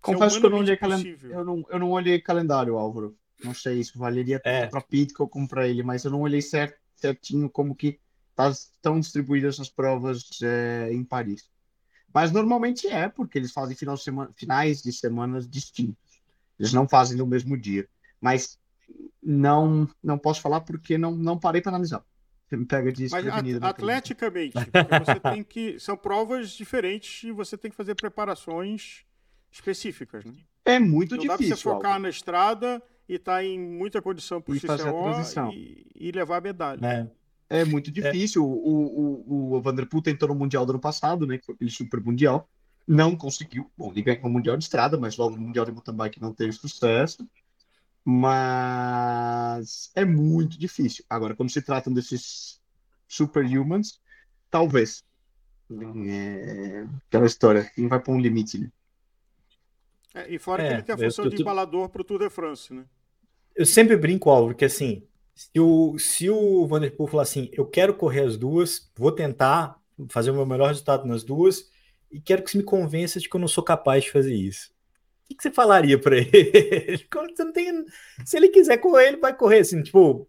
Confesso 0.00 0.36
é 0.36 0.40
que 0.40 0.46
eu 0.46 0.50
não, 0.50 0.58
olhei 0.58 0.78
eu, 1.22 1.44
não, 1.44 1.66
eu 1.70 1.78
não 1.78 1.90
olhei 1.92 2.20
calendário, 2.20 2.76
Álvaro. 2.76 3.16
Não 3.42 3.54
sei 3.54 3.82
se 3.82 3.96
valeria 3.96 4.40
é. 4.44 4.66
para 4.66 4.80
Pitcock 4.80 5.32
como 5.32 5.48
para 5.48 5.66
ele, 5.66 5.82
mas 5.82 6.04
eu 6.04 6.10
não 6.10 6.20
olhei 6.20 6.42
cert, 6.42 6.74
certinho 6.94 7.48
como 7.48 7.74
que 7.74 7.98
tá, 8.34 8.50
estão 8.50 9.00
distribuídas 9.00 9.54
essas 9.54 9.70
provas 9.70 10.28
é, 10.42 10.90
em 10.92 11.02
Paris. 11.02 11.48
Mas 12.14 12.30
normalmente 12.30 12.86
é, 12.86 13.08
porque 13.08 13.36
eles 13.36 13.52
fazem 13.52 13.74
final 13.74 13.96
de 13.96 14.02
semana, 14.02 14.30
finais 14.36 14.80
de 14.80 14.92
semanas 14.92 15.48
distintos. 15.48 16.22
Eles 16.58 16.72
não 16.72 16.88
fazem 16.88 17.16
no 17.16 17.26
mesmo 17.26 17.58
dia. 17.58 17.88
Mas 18.20 18.56
não 19.20 19.88
não 20.02 20.16
posso 20.16 20.40
falar 20.40 20.60
porque 20.60 20.96
não, 20.96 21.10
não 21.10 21.36
parei 21.36 21.60
para 21.60 21.72
analisar. 21.72 22.04
Você 22.46 22.56
me 22.56 22.66
pega 22.66 22.92
de 22.92 23.08
Mas 23.10 23.26
atleticamente, 23.62 24.54
você 25.04 25.18
tem 25.18 25.42
que. 25.42 25.80
São 25.80 25.96
provas 25.96 26.50
diferentes 26.50 27.24
e 27.24 27.32
você 27.32 27.58
tem 27.58 27.70
que 27.70 27.76
fazer 27.76 27.96
preparações 27.96 29.04
específicas, 29.50 30.24
né? 30.24 30.34
É 30.64 30.78
muito 30.78 31.16
Não 31.16 31.22
difícil. 31.22 31.28
Dá 31.28 31.36
pra 31.36 31.56
você 31.56 31.62
focar 31.62 31.98
na 31.98 32.08
estrada 32.08 32.82
e 33.08 33.14
estar 33.14 33.36
tá 33.36 33.44
em 33.44 33.58
muita 33.58 34.00
condição 34.00 34.40
para 34.40 34.54
o 34.54 34.60
CCO 34.60 35.52
e, 35.52 35.86
e, 35.94 36.12
levar 36.12 36.36
a 36.36 36.40
medalha. 36.40 36.86
É, 36.86 37.06
é 37.48 37.64
muito 37.64 37.90
difícil. 37.90 38.42
É. 38.42 38.46
O, 38.46 39.24
o, 39.26 39.54
o 39.54 39.62
Vanderpool 39.62 40.02
tentou 40.02 40.28
no 40.28 40.34
Mundial 40.34 40.64
do 40.64 40.70
ano 40.70 40.80
passado, 40.80 41.26
né? 41.26 41.38
Que 41.38 41.46
foi 41.46 41.54
aquele 41.54 41.70
Super 41.70 42.00
Mundial. 42.00 42.48
Não 42.86 43.16
conseguiu. 43.16 43.70
Bom, 43.76 43.90
ele 43.90 44.02
ganhou 44.02 44.26
o 44.26 44.30
Mundial 44.30 44.56
de 44.56 44.64
Estrada, 44.64 44.98
mas 44.98 45.16
logo 45.16 45.36
no 45.36 45.42
Mundial 45.42 45.64
de 45.64 45.72
Mountain 45.72 45.96
Bike 45.96 46.20
não 46.20 46.32
teve 46.34 46.52
sucesso. 46.52 47.26
Mas 48.04 49.90
é 49.94 50.04
muito 50.04 50.58
difícil. 50.58 51.04
Agora, 51.08 51.34
quando 51.34 51.50
se 51.50 51.62
tratam 51.62 51.92
desses 51.92 52.60
superhumans, 53.08 54.00
talvez. 54.50 55.04
É 56.06 56.86
aquela 57.08 57.26
história, 57.26 57.64
quem 57.74 57.88
vai 57.88 57.98
pôr 57.98 58.12
um 58.12 58.20
limite, 58.20 58.58
né? 58.58 58.70
É, 60.14 60.32
e 60.32 60.38
fora 60.38 60.62
é, 60.62 60.68
que 60.68 60.74
ele 60.74 60.82
tem 60.82 60.94
a 60.94 60.98
função 60.98 61.28
de 61.28 61.40
embalador 61.40 61.88
para 61.88 62.02
o 62.02 62.04
Tour 62.04 62.20
de 62.20 62.30
France, 62.30 62.72
né? 62.72 62.84
Eu 63.56 63.64
sempre 63.64 63.96
brinco, 63.96 64.30
Álvaro, 64.30 64.54
que 64.54 64.64
assim, 64.64 65.02
se 65.34 65.58
o, 65.58 65.98
se 65.98 66.30
o 66.30 66.66
Vanderpool 66.66 67.06
falar 67.06 67.24
assim, 67.24 67.50
eu 67.52 67.66
quero 67.66 67.94
correr 67.94 68.20
as 68.20 68.36
duas, 68.36 68.90
vou 68.96 69.10
tentar 69.10 69.76
fazer 70.08 70.30
o 70.30 70.34
meu 70.34 70.46
melhor 70.46 70.68
resultado 70.68 71.06
nas 71.06 71.24
duas, 71.24 71.70
e 72.10 72.20
quero 72.20 72.42
que 72.42 72.50
você 72.50 72.58
me 72.58 72.64
convença 72.64 73.18
de 73.18 73.28
que 73.28 73.34
eu 73.34 73.40
não 73.40 73.48
sou 73.48 73.64
capaz 73.64 74.04
de 74.04 74.12
fazer 74.12 74.34
isso. 74.34 74.72
O 75.24 75.28
que, 75.28 75.34
que 75.34 75.42
você 75.42 75.50
falaria 75.50 75.98
para 75.98 76.16
ele? 76.18 77.06
Você 77.12 77.44
não 77.44 77.52
tem, 77.52 77.84
se 78.24 78.36
ele 78.36 78.48
quiser 78.48 78.78
correr, 78.78 79.08
ele 79.08 79.16
vai 79.16 79.36
correr 79.36 79.58
assim, 79.58 79.82
tipo, 79.82 80.28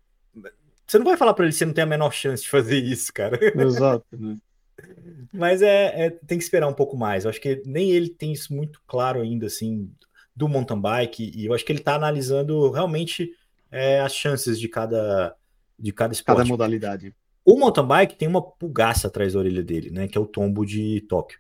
você 0.88 0.98
não 0.98 1.06
vai 1.06 1.18
falar 1.18 1.34
para 1.34 1.46
ele 1.46 1.52
que 1.52 1.58
você 1.58 1.66
não 1.66 1.74
tem 1.74 1.84
a 1.84 1.88
menor 1.88 2.12
chance 2.12 2.44
de 2.44 2.50
fazer 2.50 2.78
isso, 2.78 3.12
cara. 3.14 3.40
Exato, 3.62 4.06
né? 4.12 4.38
Mas 5.34 5.62
é, 5.62 6.06
é, 6.06 6.10
tem 6.10 6.38
que 6.38 6.44
esperar 6.44 6.68
um 6.68 6.74
pouco 6.74 6.96
mais. 6.96 7.24
Eu 7.24 7.30
acho 7.30 7.42
que 7.42 7.62
nem 7.66 7.92
ele 7.92 8.10
tem 8.10 8.32
isso 8.32 8.54
muito 8.54 8.82
claro 8.88 9.22
ainda, 9.22 9.48
assim, 9.48 9.92
do 10.36 10.48
mountain 10.48 10.80
bike. 10.80 11.32
E 11.36 11.46
eu 11.46 11.54
acho 11.54 11.66
que 11.66 11.72
ele 11.72 11.80
está 11.80 11.96
analisando 11.96 12.70
realmente 12.72 13.32
é, 13.72 14.00
as 14.00 14.14
chances 14.14 14.60
de 14.60 14.68
cada, 14.68 15.36
de 15.78 15.92
cada 15.92 16.14
esporte. 16.14 16.38
Cada 16.38 16.48
modalidade. 16.48 17.16
O 17.44 17.58
mountain 17.58 17.86
bike 17.86 18.18
tem 18.18 18.28
uma 18.28 18.42
pulgaça 18.42 19.08
atrás 19.08 19.34
da 19.34 19.40
orelha 19.40 19.64
dele, 19.64 19.92
né? 19.92 20.08
Que 20.08 20.18
é 20.18 20.22
o 20.22 20.26
tombo 20.26 20.66
de 20.66 21.02
Tóquio. 21.02 21.40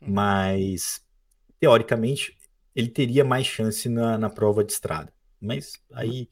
Hum. 0.00 0.12
Mas, 0.12 1.00
teoricamente, 1.58 2.36
ele 2.74 2.88
teria 2.88 3.24
mais 3.24 3.46
chance 3.46 3.88
na, 3.88 4.16
na 4.16 4.30
prova 4.30 4.62
de 4.62 4.72
estrada. 4.72 5.12
Mas 5.40 5.72
aí. 5.92 6.28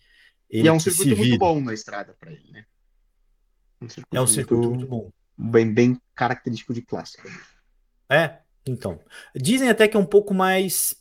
e 0.51 0.67
é 0.67 0.73
um 0.73 0.81
circuito 0.81 1.17
muito 1.17 1.39
bom 1.39 1.61
na 1.61 1.75
estrada 1.75 2.15
para 2.19 2.33
ele, 2.33 2.51
né? 2.53 2.65
Um 3.81 3.87
é 4.13 4.21
um 4.21 4.27
circuito 4.27 4.69
muito, 4.69 4.79
muito 4.79 4.89
bom 4.89 5.11
bem, 5.37 5.73
bem 5.73 6.01
característico 6.15 6.73
de 6.73 6.83
clássico. 6.83 7.29
É, 8.09 8.39
então. 8.67 9.01
Dizem 9.35 9.69
até 9.69 9.89
que 9.89 9.97
é 9.97 10.01
um 10.01 10.07
pouco 10.07 10.33
mais. 10.33 10.95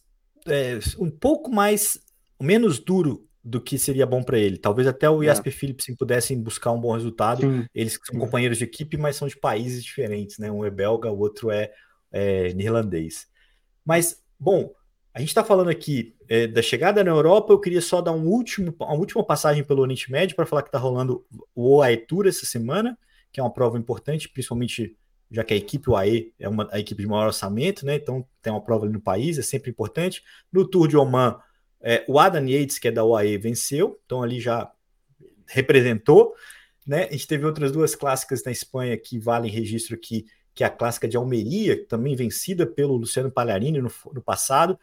É, 0.45 0.79
um 0.99 1.09
pouco 1.09 1.51
mais. 1.51 1.99
menos 2.41 2.79
duro 2.79 3.27
do 3.43 3.59
que 3.59 3.77
seria 3.77 4.05
bom 4.05 4.23
para 4.23 4.37
ele. 4.37 4.57
Talvez 4.57 4.87
até 4.87 5.09
o. 5.09 5.23
Jasper 5.23 5.51
é. 5.51 5.55
Philipsen 5.55 5.95
pudessem 5.95 6.41
buscar 6.41 6.71
um 6.71 6.79
bom 6.79 6.93
resultado. 6.93 7.41
Sim. 7.41 7.65
Eles 7.73 7.99
são 8.03 8.19
companheiros 8.19 8.57
de 8.57 8.63
equipe, 8.63 8.97
mas 8.97 9.15
são 9.15 9.27
de 9.27 9.37
países 9.37 9.83
diferentes, 9.83 10.37
né? 10.37 10.51
Um 10.51 10.63
é 10.63 10.69
belga, 10.69 11.11
o 11.11 11.19
outro 11.19 11.51
é, 11.51 11.71
é 12.11 12.53
neerlandês. 12.53 13.27
Mas, 13.85 14.23
bom, 14.39 14.71
a 15.13 15.19
gente 15.19 15.29
está 15.29 15.43
falando 15.43 15.69
aqui 15.69 16.15
é, 16.29 16.47
da 16.47 16.61
chegada 16.61 17.03
na 17.03 17.11
Europa. 17.11 17.51
Eu 17.51 17.59
queria 17.59 17.81
só 17.81 18.01
dar 18.01 18.13
um 18.13 18.27
último, 18.27 18.73
uma 18.79 18.93
última 18.93 19.23
passagem 19.23 19.63
pelo 19.63 19.81
Oriente 19.81 20.11
Médio 20.11 20.35
para 20.35 20.45
falar 20.45 20.61
que 20.61 20.69
está 20.69 20.79
rolando 20.79 21.25
o 21.53 21.77
OAE 21.77 21.97
Tour 21.97 22.27
essa 22.27 22.45
semana 22.45 22.97
que 23.33 23.39
é 23.39 23.43
uma 23.43 23.51
prova 23.51 23.77
importante, 23.77 24.29
principalmente 24.29 24.95
já 25.31 25.43
que 25.43 25.55
a 25.55 25.57
equipe 25.57 25.89
UAE 25.89 26.31
é 26.39 26.47
uma 26.47 26.69
a 26.71 26.79
equipe 26.79 27.01
de 27.01 27.07
maior 27.07 27.25
orçamento, 27.25 27.83
né? 27.83 27.95
Então 27.95 28.23
tem 28.39 28.53
uma 28.53 28.61
prova 28.61 28.85
ali 28.85 28.93
no 28.93 29.01
país, 29.01 29.39
é 29.39 29.41
sempre 29.41 29.71
importante. 29.71 30.23
No 30.51 30.65
Tour 30.69 30.87
de 30.87 30.95
Oman, 30.95 31.39
é, 31.83 32.05
o 32.07 32.17
Adam 32.17 32.47
Yates, 32.47 32.79
que 32.79 32.87
é 32.87 32.91
da 32.91 33.03
UAE, 33.03 33.37
venceu, 33.37 33.99
então 34.05 34.23
ali 34.23 34.39
já 34.39 34.71
representou, 35.45 36.33
né? 36.87 37.05
A 37.05 37.11
gente 37.11 37.27
teve 37.27 37.45
outras 37.45 37.71
duas 37.71 37.93
clássicas 37.95 38.43
na 38.43 38.51
Espanha 38.51 38.97
que 38.97 39.19
valem 39.19 39.51
registro 39.51 39.95
aqui, 39.95 40.25
que 40.53 40.63
é 40.63 40.67
a 40.67 40.69
clássica 40.69 41.07
de 41.07 41.17
Almeria, 41.17 41.85
também 41.87 42.15
vencida 42.15 42.65
pelo 42.65 42.95
Luciano 42.95 43.31
Palharini 43.31 43.81
no, 43.81 43.91
no 44.13 44.21
passado. 44.21 44.79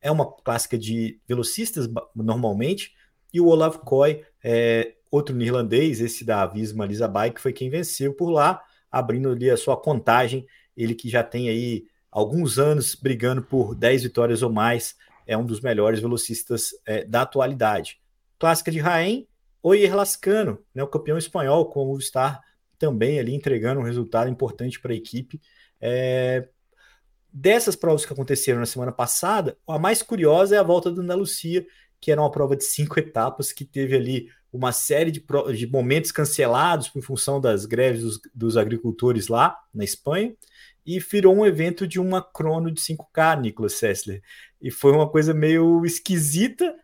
É 0.00 0.10
uma 0.10 0.30
clássica 0.30 0.76
de 0.76 1.18
velocistas 1.26 1.88
normalmente, 2.14 2.94
e 3.32 3.40
o 3.40 3.46
Olav 3.46 3.78
Koy 3.78 4.22
é, 4.42 4.94
outro 5.10 5.34
neerlandês, 5.34 6.00
esse 6.00 6.24
da 6.24 6.44
Visma 6.46 6.86
Lisabai, 6.86 7.30
que 7.30 7.40
foi 7.40 7.52
quem 7.52 7.70
venceu 7.70 8.12
por 8.12 8.30
lá, 8.30 8.62
abrindo 8.90 9.30
ali 9.30 9.50
a 9.50 9.56
sua 9.56 9.76
contagem. 9.76 10.46
Ele 10.76 10.94
que 10.94 11.08
já 11.08 11.22
tem 11.22 11.48
aí 11.48 11.86
alguns 12.10 12.58
anos 12.58 12.94
brigando 12.94 13.42
por 13.42 13.74
10 13.74 14.04
vitórias 14.04 14.42
ou 14.42 14.52
mais, 14.52 14.96
é 15.26 15.36
um 15.36 15.44
dos 15.44 15.60
melhores 15.60 16.00
velocistas 16.00 16.70
é, 16.86 17.04
da 17.04 17.22
atualidade. 17.22 18.00
Clássica 18.38 18.70
de 18.70 18.78
Raém, 18.78 19.28
Oyer 19.62 19.94
Lascano, 19.94 20.58
né, 20.74 20.82
o 20.82 20.88
campeão 20.88 21.16
espanhol, 21.16 21.70
com 21.70 21.90
o 21.90 21.98
também 22.78 23.18
ali 23.18 23.34
entregando 23.34 23.80
um 23.80 23.84
resultado 23.84 24.30
importante 24.30 24.80
para 24.80 24.92
a 24.92 24.96
equipe. 24.96 25.40
É, 25.80 26.48
dessas 27.32 27.74
provas 27.74 28.04
que 28.04 28.12
aconteceram 28.12 28.60
na 28.60 28.66
semana 28.66 28.92
passada, 28.92 29.56
a 29.66 29.78
mais 29.78 30.02
curiosa 30.02 30.54
é 30.54 30.58
a 30.58 30.62
volta 30.62 30.90
da 30.92 31.02
Andalucia, 31.02 31.66
que 32.00 32.12
era 32.12 32.20
uma 32.20 32.30
prova 32.30 32.54
de 32.54 32.64
cinco 32.64 32.98
etapas, 32.98 33.52
que 33.52 33.64
teve 33.64 33.96
ali 33.96 34.28
uma 34.52 34.70
série 34.70 35.10
de, 35.10 35.24
de 35.56 35.66
momentos 35.66 36.12
cancelados 36.12 36.90
em 36.94 37.00
função 37.00 37.40
das 37.40 37.66
greves 37.66 38.02
dos, 38.02 38.20
dos, 38.32 38.56
agricultores 38.56 39.26
lá 39.26 39.58
na 39.74 39.82
Espanha, 39.82 40.32
e 40.86 40.98
virou 40.98 41.34
um 41.34 41.46
evento 41.46 41.86
de 41.86 41.98
uma 41.98 42.22
crono 42.22 42.70
de 42.70 42.80
5K, 42.80 43.40
Nicolas 43.40 43.74
Sessler. 43.74 44.22
E 44.60 44.70
foi 44.70 44.92
uma 44.92 45.08
coisa 45.08 45.32
meio 45.32 45.84
esquisita, 45.84 46.74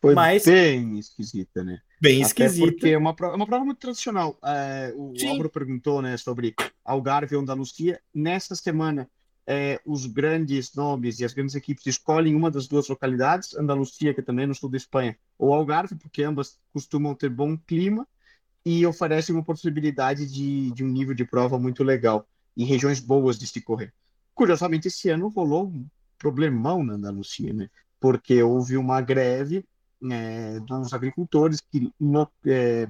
foi 0.00 0.14
mas... 0.14 0.44
bem 0.44 0.98
esquisita, 0.98 1.62
né? 1.62 1.80
Bem 2.00 2.22
Até 2.22 2.26
esquisita. 2.26 2.66
Porque 2.66 2.88
é 2.88 2.98
uma, 2.98 3.14
prova, 3.14 3.34
é 3.34 3.36
uma 3.36 3.46
prova 3.46 3.64
muito 3.64 3.78
tradicional. 3.78 4.38
É, 4.44 4.92
o 4.94 5.14
Álvaro 5.28 5.48
perguntou 5.48 6.02
né, 6.02 6.16
sobre 6.16 6.54
Algarve 6.84 7.34
e 7.34 7.38
Andalucia. 7.38 8.00
Nesta 8.12 8.54
semana, 8.54 9.08
é, 9.46 9.80
os 9.86 10.04
grandes 10.06 10.74
nomes 10.74 11.20
e 11.20 11.24
as 11.24 11.32
grandes 11.32 11.54
equipes 11.54 11.86
escolhem 11.86 12.34
uma 12.34 12.50
das 12.50 12.66
duas 12.66 12.88
localidades, 12.88 13.54
Andalucia, 13.54 14.12
que 14.12 14.20
é 14.20 14.22
também 14.22 14.46
no 14.46 14.54
sul 14.54 14.68
da 14.68 14.76
Espanha, 14.76 15.16
ou 15.38 15.54
Algarve, 15.54 15.94
porque 15.94 16.22
ambas 16.22 16.58
costumam 16.72 17.14
ter 17.14 17.30
bom 17.30 17.56
clima 17.56 18.06
e 18.64 18.84
oferecem 18.86 19.34
uma 19.34 19.44
possibilidade 19.44 20.26
de, 20.26 20.70
de 20.72 20.84
um 20.84 20.88
nível 20.88 21.14
de 21.14 21.24
prova 21.24 21.58
muito 21.58 21.84
legal 21.84 22.26
e 22.56 22.64
regiões 22.64 23.00
boas 23.00 23.38
de 23.38 23.46
se 23.46 23.60
correr. 23.60 23.92
Curiosamente, 24.34 24.88
esse 24.88 25.08
ano 25.08 25.28
rolou 25.28 25.68
um 25.68 25.86
problemão 26.18 26.82
na 26.82 26.94
Andalucia, 26.94 27.52
né? 27.52 27.68
porque 28.00 28.42
houve 28.42 28.76
uma 28.76 29.00
greve 29.00 29.64
é, 30.10 30.60
dos 30.60 30.92
agricultores 30.92 31.60
que 31.60 31.90
no, 31.98 32.28
é, 32.46 32.86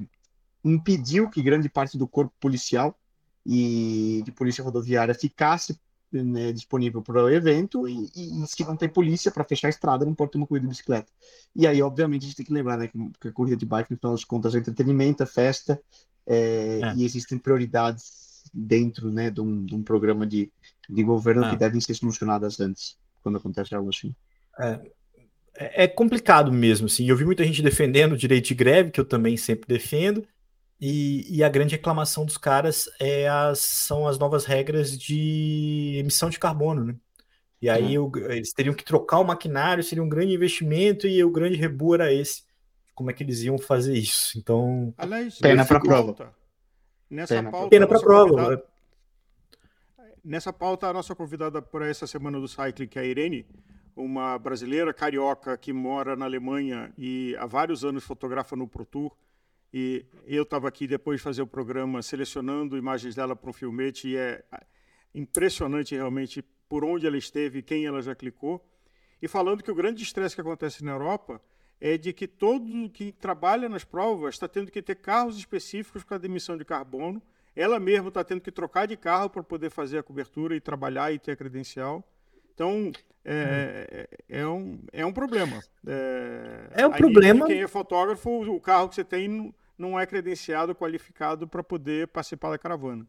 impediu 0.65 1.31
que 1.31 1.43
grande 1.43 1.69
parte 1.69 1.97
do 1.97 2.09
corpo 2.09 2.35
policial 2.41 2.99
e 3.47 4.23
de 4.25 4.33
polícia 4.33 4.65
rodoviária 4.65 5.15
ficasse 5.15 5.79
né, 6.11 6.53
disponível 6.53 7.03
para 7.03 7.23
o 7.23 7.31
evento 7.31 7.89
e, 7.89 8.11
e, 8.15 8.47
se 8.47 8.65
não 8.65 8.77
tem 8.77 8.89
polícia 8.89 9.31
para 9.31 9.45
fechar 9.45 9.69
a 9.69 9.71
estrada, 9.71 10.05
não 10.05 10.15
pode 10.15 10.33
ter 10.33 10.39
uma 10.39 10.47
corrida 10.47 10.67
de 10.67 10.71
bicicleta. 10.71 11.13
E 11.55 11.67
aí, 11.67 11.83
obviamente, 11.83 12.23
a 12.23 12.27
gente 12.27 12.37
tem 12.37 12.47
que 12.47 12.53
lembrar 12.53 12.77
né, 12.77 12.89
que, 12.89 12.99
que 13.21 13.29
a 13.29 13.33
corrida 13.33 13.57
de 13.57 13.67
bike, 13.67 13.93
no 13.93 13.99
final 13.99 14.13
das 14.13 14.25
contas, 14.25 14.55
é 14.55 14.59
entretenimento, 14.59 15.23
é 15.23 15.27
festa, 15.27 15.81
é, 16.27 16.81
é. 16.83 16.95
e 16.97 17.05
existem 17.05 17.39
prioridades 17.39 18.24
dentro 18.53 19.11
né, 19.11 19.31
de, 19.31 19.41
um, 19.41 19.65
de 19.65 19.75
um 19.75 19.83
programa 19.83 20.27
de, 20.27 20.51
de 20.89 21.03
governo 21.03 21.45
é. 21.45 21.51
que 21.51 21.57
devem 21.57 21.81
ser 21.81 21.95
solucionadas 21.95 22.61
antes, 22.61 22.97
quando 23.23 23.39
acontece 23.39 23.75
algo 23.75 23.91
assim. 23.91 24.15
É, 24.59 24.81
é, 25.57 25.85
é 25.85 25.89
complicado 25.89 26.53
mesmo, 26.53 26.87
assim. 26.87 27.07
Eu 27.07 27.17
vi 27.17 27.25
muita 27.25 27.45
gente 27.45 27.63
defendendo 27.63 28.13
o 28.13 28.19
direito 28.19 28.49
de 28.49 28.55
greve, 28.55 28.91
que 28.91 29.01
eu 29.01 29.05
também 29.05 29.37
sempre 29.37 29.67
defendo, 29.69 30.27
e, 30.81 31.39
e, 31.39 31.43
a 31.43 31.49
grande 31.49 31.77
reclamação 31.77 32.27
dos 32.27 32.37
caras 32.37 32.91
é 33.01 33.29
as, 33.29 33.61
são 33.61 34.07
as 34.07 34.19
novas 34.19 34.45
regras 34.45 34.99
de 34.99 35.95
emissão 35.99 36.29
de 36.29 36.39
carbono, 36.39 36.85
né? 36.85 36.97
E 37.63 37.71
aí 37.71 37.99
uhum. 37.99 38.11
eles 38.29 38.53
teriam 38.53 38.75
que 38.75 38.85
trocar 38.85 39.21
o 39.21 39.25
maquinário, 39.25 39.83
seria 39.83 40.05
um 40.05 40.09
grande 40.09 40.35
investimento, 40.35 41.07
e 41.07 41.23
o 41.25 41.31
grande 41.31 41.57
rebu 41.57 41.95
era 41.95 42.13
esse. 42.13 42.43
Como 42.95 43.11
é 43.11 43.15
que 43.15 43.23
eles 43.23 43.43
iam 43.43 43.57
fazer 43.57 43.95
isso? 43.95 44.37
Então. 44.37 44.93
Aliás, 44.99 45.39
pena 45.39 45.65
para 45.65 45.81
prova. 45.81 46.35
Nessa 47.11 47.35
pena 47.37 47.51
pauta. 47.51 47.71
Pena 47.71 47.87
para 47.87 48.01
prova. 48.01 48.31
Convidada... 48.31 48.65
Nessa 50.25 50.53
pauta, 50.53 50.89
a 50.89 50.93
nossa 50.93 51.15
convidada 51.15 51.61
por 51.61 51.83
essa 51.83 52.07
semana 52.07 52.41
do 52.41 52.49
Cycling, 52.49 52.89
que 52.89 52.99
é 52.99 53.03
a 53.03 53.05
Irene, 53.05 53.47
uma 53.95 54.39
brasileira 54.39 54.93
carioca 54.93 55.57
que 55.57 55.73
mora 55.73 56.17
na 56.17 56.25
Alemanha 56.25 56.93
e 56.97 57.37
há 57.39 57.47
vários 57.47 57.85
anos 57.85 58.05
fotografa 58.05 58.57
no 58.57 58.67
Pro 58.67 58.85
Tour 58.85 59.15
e 59.77 60.07
eu 60.25 60.45
estava 60.45 60.69
aqui 60.69 60.87
depois 60.87 61.19
de 61.19 61.25
fazer 61.25 61.43
o 61.43 61.47
programa 61.49 62.01
selecionando 62.01 62.77
imagens 62.77 63.17
dela 63.17 63.35
para 63.35 63.51
um 63.51 63.53
filmete 63.53 64.09
e 64.09 64.17
é 64.17 64.45
impressionante 65.13 65.97
realmente 65.97 66.43
por 66.69 66.85
onde 66.85 67.09
ela 67.09 67.17
esteve, 67.17 67.61
quem 67.61 67.85
ela 67.85 68.01
já 68.01 68.15
clicou. 68.15 68.65
E 69.21 69.27
falando 69.27 69.65
que 69.65 69.71
o 69.73 69.75
grande 69.75 70.03
estresse 70.03 70.35
que 70.35 70.41
acontece 70.41 70.85
na 70.85 70.93
Europa 70.93 71.41
é 71.81 71.99
de 71.99 72.13
que 72.13 72.27
todo 72.27 72.89
que 72.91 73.13
trabalha 73.13 73.69
nas 73.69 73.85
provas 73.85 74.35
está 74.35 74.49
tendo 74.49 74.71
que 74.71 74.83
ter 74.83 74.97
carros 74.97 75.37
específicos 75.37 76.05
para 76.05 76.19
demissão 76.19 76.57
de 76.57 76.65
carbono. 76.65 77.23
Ela 77.55 77.79
mesma 77.79 78.09
está 78.09 78.25
tendo 78.25 78.41
que 78.41 78.51
trocar 78.51 78.87
de 78.87 78.97
carro 78.97 79.31
para 79.31 79.43
poder 79.43 79.71
fazer 79.71 79.99
a 79.99 80.03
cobertura 80.03 80.57
e 80.57 80.61
trabalhar 80.61 81.13
e 81.13 81.19
ter 81.19 81.33
a 81.33 81.37
credencial. 81.37 82.03
Então, 82.53 82.91
é, 83.25 84.07
é, 84.29 84.41
é 84.41 84.47
um, 84.47 84.79
é 84.93 85.05
um 85.05 85.13
problema. 85.13 85.63
É, 85.87 86.83
é 86.83 86.87
um 86.87 86.93
problema. 86.93 87.47
Quem 87.47 87.63
é 87.63 87.69
fotógrafo, 87.69 88.31
o 88.31 88.61
carro 88.61 88.89
que 88.89 88.95
você 88.95 89.05
tem 89.05 89.53
não 89.77 89.99
é 89.99 90.07
credenciado, 90.07 90.75
qualificado 90.75 91.47
para 91.49 91.63
poder 91.63 92.09
participar 92.09 92.51
da 92.51 92.59
caravana. 92.59 93.07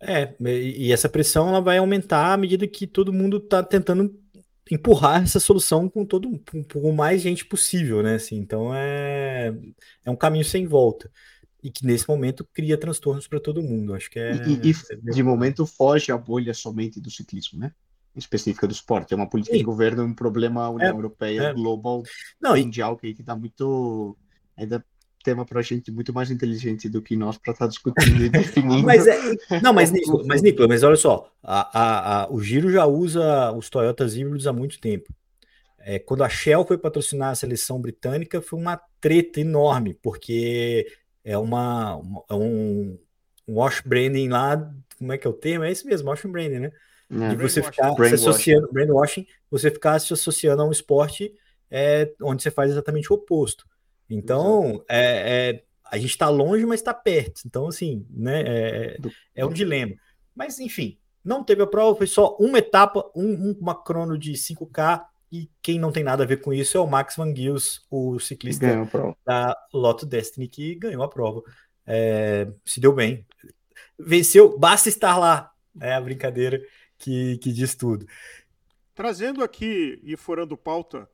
É, 0.00 0.34
e 0.40 0.92
essa 0.92 1.08
pressão 1.08 1.48
ela 1.48 1.60
vai 1.60 1.78
aumentar 1.78 2.32
à 2.32 2.36
medida 2.36 2.66
que 2.66 2.86
todo 2.86 3.12
mundo 3.12 3.38
está 3.38 3.62
tentando 3.62 4.14
empurrar 4.70 5.22
essa 5.22 5.38
solução 5.38 5.88
com 5.88 6.04
todo 6.04 6.40
com, 6.72 6.92
mais 6.92 7.20
gente 7.20 7.44
possível, 7.44 8.02
né? 8.02 8.14
Assim, 8.14 8.36
então 8.36 8.74
é, 8.74 9.54
é 10.04 10.10
um 10.10 10.16
caminho 10.16 10.44
sem 10.44 10.66
volta 10.66 11.10
e 11.62 11.70
que 11.70 11.86
nesse 11.86 12.06
momento 12.06 12.46
cria 12.52 12.76
transtornos 12.76 13.26
para 13.26 13.40
todo 13.40 13.62
mundo. 13.62 13.94
Acho 13.94 14.10
que 14.10 14.18
é. 14.18 14.34
E, 14.46 14.70
e 14.70 14.70
é 14.70 15.12
de 15.12 15.22
momento 15.22 15.66
foge 15.66 16.12
a 16.12 16.18
bolha 16.18 16.52
somente 16.52 17.00
do 17.00 17.10
ciclismo, 17.10 17.58
né? 17.58 17.72
Específica 18.14 18.66
do 18.66 18.72
esporte. 18.72 19.12
É 19.12 19.16
uma 19.16 19.28
política 19.28 19.54
Sim. 19.54 19.60
de 19.60 19.64
governo, 19.64 20.04
um 20.04 20.14
problema 20.14 20.68
União 20.68 20.90
é, 20.90 20.92
Europeia, 20.92 21.42
é. 21.42 21.52
global, 21.54 22.02
Não, 22.40 22.54
mundial, 22.54 22.96
que 22.96 23.08
está 23.08 23.34
muito. 23.34 24.16
Ainda 24.56 24.84
tema 25.24 25.44
para 25.44 25.62
gente 25.62 25.90
muito 25.90 26.12
mais 26.12 26.30
inteligente 26.30 26.88
do 26.88 27.00
que 27.00 27.16
nós 27.16 27.38
para 27.38 27.52
estar 27.52 27.64
tá 27.64 27.68
discutindo 27.68 28.22
e 28.22 28.28
definindo. 28.30 28.84
mas 28.84 29.06
é, 29.06 29.18
não, 29.62 29.72
mas, 29.72 29.90
Nicolas, 29.90 30.26
mas, 30.26 30.42
Nicolas, 30.42 30.68
mas 30.68 30.82
olha 30.82 30.96
só, 30.96 31.32
a, 31.42 31.80
a, 31.80 32.22
a, 32.22 32.32
o 32.32 32.40
Giro 32.40 32.70
já 32.70 32.84
usa 32.86 33.50
os 33.52 33.70
Toyotas 33.70 34.14
híbridos 34.14 34.46
há 34.46 34.52
muito 34.52 34.78
tempo. 34.78 35.12
É, 35.78 35.98
quando 35.98 36.22
a 36.22 36.28
Shell 36.28 36.64
foi 36.64 36.78
patrocinar 36.78 37.30
a 37.30 37.34
seleção 37.34 37.80
britânica, 37.80 38.40
foi 38.40 38.58
uma 38.58 38.80
treta 39.00 39.40
enorme, 39.40 39.98
porque 40.02 40.86
é 41.24 41.36
uma, 41.36 41.96
uma 41.96 42.24
é 42.30 42.34
um, 42.34 42.98
um 43.48 43.54
wash 43.54 43.82
branding 43.84 44.28
lá, 44.28 44.70
como 44.98 45.12
é 45.12 45.18
que 45.18 45.26
é 45.26 45.30
o 45.30 45.34
termo? 45.34 45.64
É 45.64 45.70
esse 45.70 45.86
mesmo, 45.86 46.08
wash 46.08 46.24
branding, 46.24 46.60
né? 46.60 46.72
É, 47.10 47.34
de 47.34 47.36
você 47.36 47.62
ficar 47.62 47.94
se 47.94 48.14
associando, 48.14 48.68
brainwashing, 48.72 49.26
você 49.50 49.70
ficar 49.70 49.98
se 49.98 50.12
associando 50.12 50.62
a 50.62 50.66
um 50.66 50.72
esporte 50.72 51.34
é, 51.70 52.12
onde 52.22 52.42
você 52.42 52.50
faz 52.50 52.70
exatamente 52.70 53.12
o 53.12 53.16
oposto. 53.16 53.66
Então, 54.08 54.84
é, 54.88 55.58
é, 55.58 55.64
a 55.90 55.96
gente 55.96 56.10
está 56.10 56.28
longe, 56.28 56.64
mas 56.66 56.80
está 56.80 56.92
perto. 56.92 57.42
Então, 57.46 57.68
assim, 57.68 58.06
né, 58.10 58.42
é, 58.46 58.98
é 59.34 59.46
um 59.46 59.52
dilema. 59.52 59.94
Mas, 60.34 60.58
enfim, 60.58 60.98
não 61.24 61.42
teve 61.42 61.62
a 61.62 61.66
prova, 61.66 61.96
foi 61.96 62.06
só 62.06 62.36
uma 62.38 62.58
etapa, 62.58 63.10
um, 63.14 63.52
uma 63.60 63.74
crono 63.74 64.18
de 64.18 64.32
5K, 64.32 65.04
e 65.32 65.50
quem 65.60 65.80
não 65.80 65.90
tem 65.90 66.04
nada 66.04 66.22
a 66.22 66.26
ver 66.26 66.40
com 66.40 66.52
isso 66.52 66.76
é 66.76 66.80
o 66.80 66.86
Max 66.86 67.16
Van 67.16 67.34
Gils, 67.34 67.84
o 67.90 68.20
ciclista 68.20 68.66
da 69.26 69.56
Lotto 69.72 70.06
Destiny, 70.06 70.46
que 70.46 70.76
ganhou 70.76 71.02
a 71.02 71.08
prova. 71.08 71.42
É, 71.86 72.46
se 72.64 72.78
deu 72.78 72.92
bem. 72.92 73.26
Venceu, 73.98 74.56
basta 74.56 74.88
estar 74.88 75.16
lá. 75.16 75.50
É 75.80 75.94
a 75.94 76.00
brincadeira 76.00 76.62
que, 76.98 77.38
que 77.38 77.52
diz 77.52 77.74
tudo. 77.74 78.06
Trazendo 78.94 79.42
aqui 79.42 80.00
e 80.04 80.16
furando 80.16 80.56
pauta, 80.56 81.08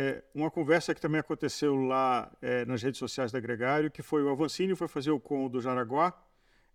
é, 0.00 0.22
uma 0.32 0.48
conversa 0.48 0.94
que 0.94 1.00
também 1.00 1.18
aconteceu 1.18 1.74
lá 1.74 2.30
é, 2.40 2.64
nas 2.64 2.80
redes 2.80 3.00
sociais 3.00 3.32
da 3.32 3.40
Gregário, 3.40 3.90
que 3.90 4.00
foi 4.00 4.22
o 4.22 4.28
Avancini 4.28 4.76
foi 4.76 4.86
fazer 4.86 5.10
o 5.10 5.18
com 5.18 5.48
do 5.48 5.60
Jaraguá, 5.60 6.16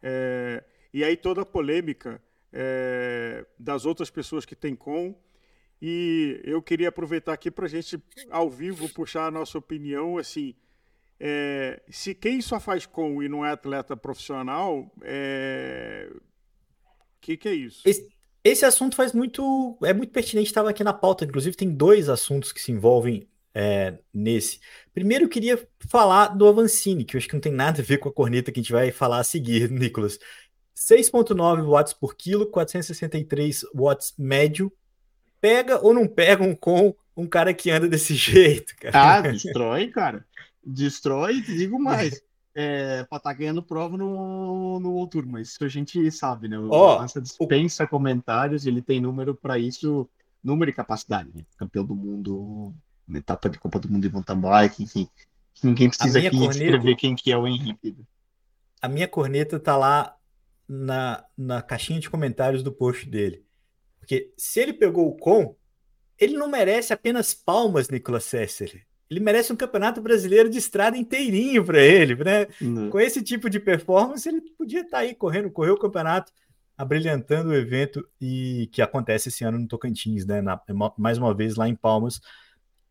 é, 0.02 0.62
e 0.94 1.06
aí 1.06 1.16
toda 1.16 1.44
a 1.44 1.46
polêmica 1.46 2.22
é, 2.52 3.46
das 3.58 3.86
outras 3.86 4.10
pessoas 4.10 4.46
que 4.46 4.58
têm 4.58 4.76
com, 4.76 5.18
e 5.82 6.42
eu 6.44 6.62
queria 6.62 6.90
aproveitar 6.90 7.32
aqui 7.32 7.50
para 7.50 7.66
a 7.66 7.70
gente, 7.70 7.98
ao 8.30 8.50
vivo, 8.50 8.90
puxar 8.90 9.28
a 9.28 9.32
nossa 9.32 9.58
opinião, 9.58 10.18
assim, 10.18 10.54
é, 11.18 11.82
se 11.90 12.14
quem 12.14 12.42
só 12.42 12.60
faz 12.60 12.86
com 12.86 13.24
e 13.24 13.30
não 13.30 13.46
é 13.46 13.52
atleta 13.52 13.96
profissional, 13.96 14.80
o 14.80 14.92
é, 15.02 16.12
que, 17.22 17.38
que 17.38 17.48
é 17.48 17.54
isso? 17.54 17.88
Esse, 17.88 18.13
esse 18.44 18.66
assunto 18.66 18.96
faz 18.96 19.14
muito. 19.14 19.78
É 19.84 19.94
muito 19.94 20.12
pertinente, 20.12 20.48
estava 20.48 20.70
aqui 20.70 20.84
na 20.84 20.94
pauta. 20.94 21.24
Inclusive, 21.24 21.56
tem 21.56 21.74
dois 21.74 22.10
assuntos 22.10 22.52
que 22.52 22.62
se 22.62 22.72
envolvem 22.72 23.28
é, 23.54 23.98
nesse. 24.14 24.60
Primeiro, 24.94 25.26
eu 25.26 25.30
queria 25.30 25.68
falar 25.88 26.30
do 26.30 26.48
Avancini, 26.48 27.06
que 27.06 27.16
eu 27.16 27.20
acho 27.20 27.28
que 27.28 27.34
não 27.34 27.42
tem 27.42 27.54
nada 27.54 27.82
a 27.82 27.86
ver 27.86 28.00
com 28.00 28.10
a 28.10 28.14
corneta 28.14 28.52
que 28.52 28.60
a 28.60 28.64
gente 28.64 28.72
vai 28.72 28.92
falar 28.92 29.20
a 29.20 29.24
seguir, 29.24 29.70
Nicolas. 29.72 30.20
6,9 30.76 31.64
watts 31.66 31.94
por 31.94 32.16
quilo, 32.16 32.48
463 32.48 33.64
watts 33.74 34.14
médio. 34.18 34.72
Pega 35.40 35.80
ou 35.80 35.94
não 35.94 36.08
pega 36.08 36.44
um 36.44 36.56
com 36.56 36.96
um 37.16 37.28
cara 37.28 37.54
que 37.54 37.70
anda 37.70 37.88
desse 37.88 38.16
jeito, 38.16 38.76
cara? 38.78 39.18
Ah, 39.18 39.22
destrói, 39.22 39.88
cara. 39.88 40.26
Destrói, 40.66 41.42
te 41.42 41.56
digo 41.56 41.80
mais 41.80 42.22
é, 42.56 43.04
para 43.04 43.18
estar 43.18 43.32
tá 43.32 43.34
ganhando 43.34 43.64
prova 43.64 43.98
no, 43.98 44.80
no 44.80 44.92
World 44.92 45.24
mas 45.26 45.50
isso 45.50 45.64
a 45.64 45.68
gente 45.68 46.12
sabe, 46.12 46.48
né? 46.48 46.58
O 46.58 46.70
oh, 46.70 47.06
dispensa 47.20 47.84
o... 47.84 47.88
comentários, 47.88 48.66
ele 48.66 48.82
tem 48.82 49.02
número 49.02 49.36
para 49.36 49.58
isso, 49.58 50.10
número 50.44 50.70
e 50.70 50.74
capacidade, 50.74 51.30
né? 51.34 51.44
Campeão 51.58 51.84
do 51.84 51.96
mundo, 51.96 52.74
etapa 53.14 53.50
de 53.50 53.60
Copa 53.60 53.80
do 53.80 53.90
Mundo 53.90 54.08
de 54.08 54.14
mountain 54.14 54.40
bike, 54.40 54.84
enfim. 54.84 55.10
Ninguém 55.64 55.90
precisa 55.90 56.20
aqui 56.20 56.30
corneta... 56.30 56.52
escrever 56.52 56.96
quem 56.96 57.16
que 57.16 57.32
é 57.32 57.38
o 57.38 57.48
Henrique. 57.48 57.96
A 58.82 58.88
minha 58.88 59.08
corneta 59.08 59.60
tá 59.60 59.78
lá 59.78 60.16
na, 60.68 61.24
na 61.38 61.62
caixinha 61.62 62.00
de 62.00 62.10
comentários 62.10 62.62
do 62.62 62.72
post 62.72 63.08
dele. 63.08 63.44
Porque 64.00 64.32
se 64.38 64.60
ele 64.60 64.74
pegou 64.74 65.08
o 65.08 65.16
com, 65.16 65.56
ele 66.20 66.36
não 66.36 66.50
merece 66.50 66.92
apenas 66.92 67.34
palmas, 67.34 67.90
Nicolas 67.90 68.26
Sesser 68.26 68.86
ele 69.14 69.20
merece 69.20 69.54
um 69.54 69.56
campeonato 69.56 70.02
brasileiro 70.02 70.50
de 70.50 70.58
estrada 70.58 70.98
inteirinho 70.98 71.64
para 71.64 71.82
ele, 71.82 72.16
né? 72.16 72.48
Uhum. 72.60 72.90
Com 72.90 73.00
esse 73.00 73.22
tipo 73.22 73.50
de 73.50 73.60
performance, 73.60 74.28
ele 74.28 74.42
podia 74.58 74.82
estar 74.82 74.98
tá 74.98 75.04
aí 75.04 75.14
correndo, 75.14 75.52
correr 75.52 75.70
o 75.70 75.78
campeonato, 75.78 76.32
abrilhantando 76.76 77.50
o 77.50 77.56
evento 77.56 78.06
e 78.20 78.68
que 78.72 78.82
acontece 78.82 79.30
esse 79.30 79.44
ano 79.44 79.60
no 79.60 79.68
Tocantins, 79.68 80.26
né? 80.26 80.42
Na, 80.42 80.60
mais 80.98 81.18
uma 81.18 81.34
vez 81.34 81.56
lá 81.56 81.70
em 81.70 81.76
Palmas. 81.76 82.20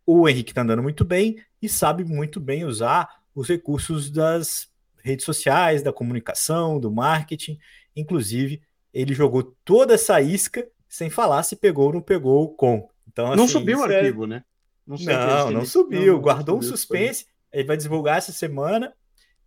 O 0.06 0.28
Henrique 0.28 0.52
está 0.52 0.62
andando 0.62 0.82
muito 0.82 1.04
bem 1.04 1.36
e 1.60 1.68
sabe 1.68 2.04
muito 2.04 2.38
bem 2.40 2.64
usar 2.64 3.08
os 3.34 3.48
recursos 3.48 4.10
das 4.10 4.68
redes 5.02 5.24
sociais, 5.24 5.82
da 5.82 5.92
comunicação, 5.92 6.78
do 6.78 6.90
marketing. 6.90 7.58
Inclusive, 7.96 8.62
ele 8.94 9.12
jogou 9.12 9.42
toda 9.64 9.94
essa 9.94 10.20
isca 10.20 10.66
sem 10.88 11.10
falar 11.10 11.42
se 11.42 11.56
pegou 11.56 11.86
ou 11.86 11.94
não 11.94 12.02
pegou 12.02 12.54
com. 12.54 12.88
Então, 13.08 13.34
não 13.34 13.44
assim, 13.44 13.54
subiu 13.54 13.80
o 13.80 13.90
é 13.90 13.96
arquivo, 13.96 14.24
é... 14.24 14.26
né? 14.28 14.44
Não, 14.86 14.96
não, 14.96 15.50
não, 15.50 15.64
subiu. 15.64 16.14
Não, 16.14 16.20
guardou 16.20 16.58
um 16.58 16.62
suspense. 16.62 17.26
Ele 17.52 17.64
vai 17.64 17.76
divulgar 17.76 18.18
essa 18.18 18.32
semana 18.32 18.92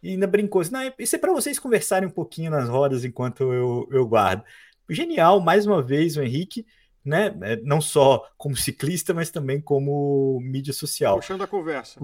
e 0.01 0.11
ainda 0.11 0.27
brincou. 0.27 0.61
Não, 0.71 0.79
isso 0.99 1.15
é 1.15 1.19
para 1.19 1.33
vocês 1.33 1.59
conversarem 1.59 2.07
um 2.07 2.11
pouquinho 2.11 2.51
nas 2.51 2.69
rodas 2.69 3.03
enquanto 3.03 3.51
eu, 3.51 3.87
eu 3.91 4.07
guardo. 4.07 4.43
Genial, 4.89 5.41
mais 5.41 5.65
uma 5.65 5.81
vez, 5.81 6.15
o 6.15 6.21
Henrique, 6.21 6.65
né? 7.03 7.35
É, 7.41 7.55
não 7.57 7.81
só 7.81 8.27
como 8.37 8.55
ciclista, 8.55 9.13
mas 9.13 9.31
também 9.31 9.59
como 9.59 10.39
mídia 10.41 10.73
social. 10.73 11.15
Puxando 11.17 11.43
a 11.43 11.47
conversa. 11.47 11.99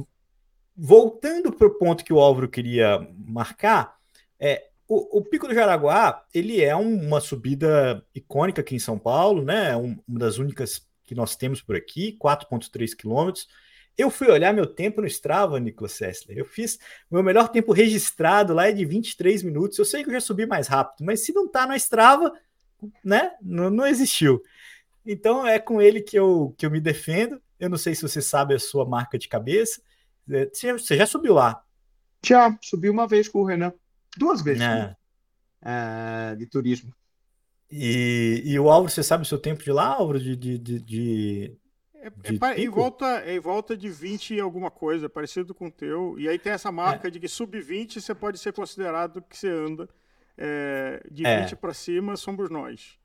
Voltando 0.75 1.51
para 1.51 1.67
o 1.67 1.77
ponto 1.77 2.03
que 2.03 2.13
o 2.13 2.19
Álvaro 2.19 2.49
queria 2.49 3.07
marcar, 3.17 3.95
é, 4.39 4.69
o, 4.87 5.19
o, 5.19 5.23
Pico 5.23 5.47
do 5.47 5.53
Jaraguá 5.53 6.25
ele 6.33 6.61
é 6.61 6.75
um, 6.75 7.07
uma 7.07 7.21
subida 7.21 8.03
icônica 8.15 8.61
aqui 8.61 8.75
em 8.75 8.79
São 8.79 8.97
Paulo, 8.97 9.43
né? 9.43 9.75
Um, 9.77 9.97
uma 10.07 10.19
das 10.19 10.37
únicas 10.37 10.85
que 11.11 11.15
nós 11.15 11.35
temos 11.35 11.61
por 11.61 11.75
aqui, 11.75 12.17
4,3 12.23 12.95
quilômetros. 12.95 13.45
Eu 13.97 14.09
fui 14.09 14.29
olhar 14.29 14.53
meu 14.53 14.65
tempo 14.65 15.01
no 15.01 15.07
Strava, 15.07 15.59
Nicolas 15.59 15.91
Sessler. 15.91 16.37
Eu 16.37 16.45
fiz 16.45 16.79
meu 17.11 17.21
melhor 17.21 17.49
tempo 17.49 17.73
registrado 17.73 18.53
lá 18.53 18.69
é 18.69 18.71
de 18.71 18.85
23 18.85 19.43
minutos. 19.43 19.77
Eu 19.77 19.83
sei 19.83 20.05
que 20.05 20.09
eu 20.09 20.13
já 20.13 20.21
subi 20.21 20.45
mais 20.45 20.69
rápido, 20.69 21.05
mas 21.05 21.19
se 21.19 21.33
não 21.33 21.49
tá 21.49 21.67
no 21.67 21.75
Strava, 21.75 22.31
né, 23.03 23.33
não, 23.41 23.69
não 23.69 23.85
existiu. 23.85 24.41
Então 25.05 25.45
é 25.45 25.59
com 25.59 25.81
ele 25.81 25.99
que 25.99 26.17
eu, 26.17 26.55
que 26.57 26.65
eu 26.65 26.71
me 26.71 26.79
defendo. 26.79 27.41
Eu 27.59 27.69
não 27.69 27.77
sei 27.77 27.93
se 27.93 28.01
você 28.01 28.21
sabe 28.21 28.55
a 28.55 28.59
sua 28.59 28.85
marca 28.85 29.19
de 29.19 29.27
cabeça. 29.27 29.81
É, 30.29 30.45
você, 30.45 30.71
você 30.71 30.95
já 30.95 31.05
subiu 31.05 31.33
lá? 31.33 31.61
Já, 32.25 32.57
subi 32.61 32.89
uma 32.89 33.05
vez 33.05 33.27
com 33.27 33.39
o 33.39 33.45
Renan. 33.45 33.73
Duas 34.17 34.41
vezes. 34.41 34.61
É. 34.61 34.65
Né? 34.65 34.95
É, 35.61 36.35
de 36.37 36.45
turismo. 36.45 36.95
E, 37.71 38.43
e 38.45 38.59
o 38.59 38.69
Álvaro, 38.69 38.91
você 38.91 39.01
sabe 39.01 39.23
o 39.23 39.25
seu 39.25 39.37
tempo 39.37 39.63
de 39.63 39.71
lá, 39.71 39.87
Álvaro? 39.87 40.19
De, 40.19 40.35
de, 40.35 40.57
de, 40.57 40.79
de, 40.79 41.57
é, 42.01 42.07
é, 42.07 42.61
em, 42.61 42.67
volta, 42.67 43.05
é 43.25 43.35
em 43.35 43.39
volta 43.39 43.77
de 43.77 43.87
20 43.87 44.33
e 44.33 44.41
alguma 44.41 44.71
coisa, 44.71 45.07
parecido 45.07 45.53
com 45.53 45.67
o 45.67 45.71
teu. 45.71 46.19
E 46.19 46.27
aí 46.27 46.39
tem 46.39 46.51
essa 46.51 46.71
marca 46.71 47.07
é. 47.07 47.11
de 47.11 47.19
que 47.19 47.27
sub-20 47.27 48.01
você 48.01 48.15
pode 48.15 48.39
ser 48.39 48.53
considerado 48.53 49.21
que 49.21 49.37
você 49.37 49.49
anda. 49.49 49.87
É, 50.37 51.03
de 51.11 51.25
é. 51.25 51.41
20 51.43 51.55
para 51.57 51.73
cima 51.73 52.17
somos 52.17 52.49
nós. 52.49 52.97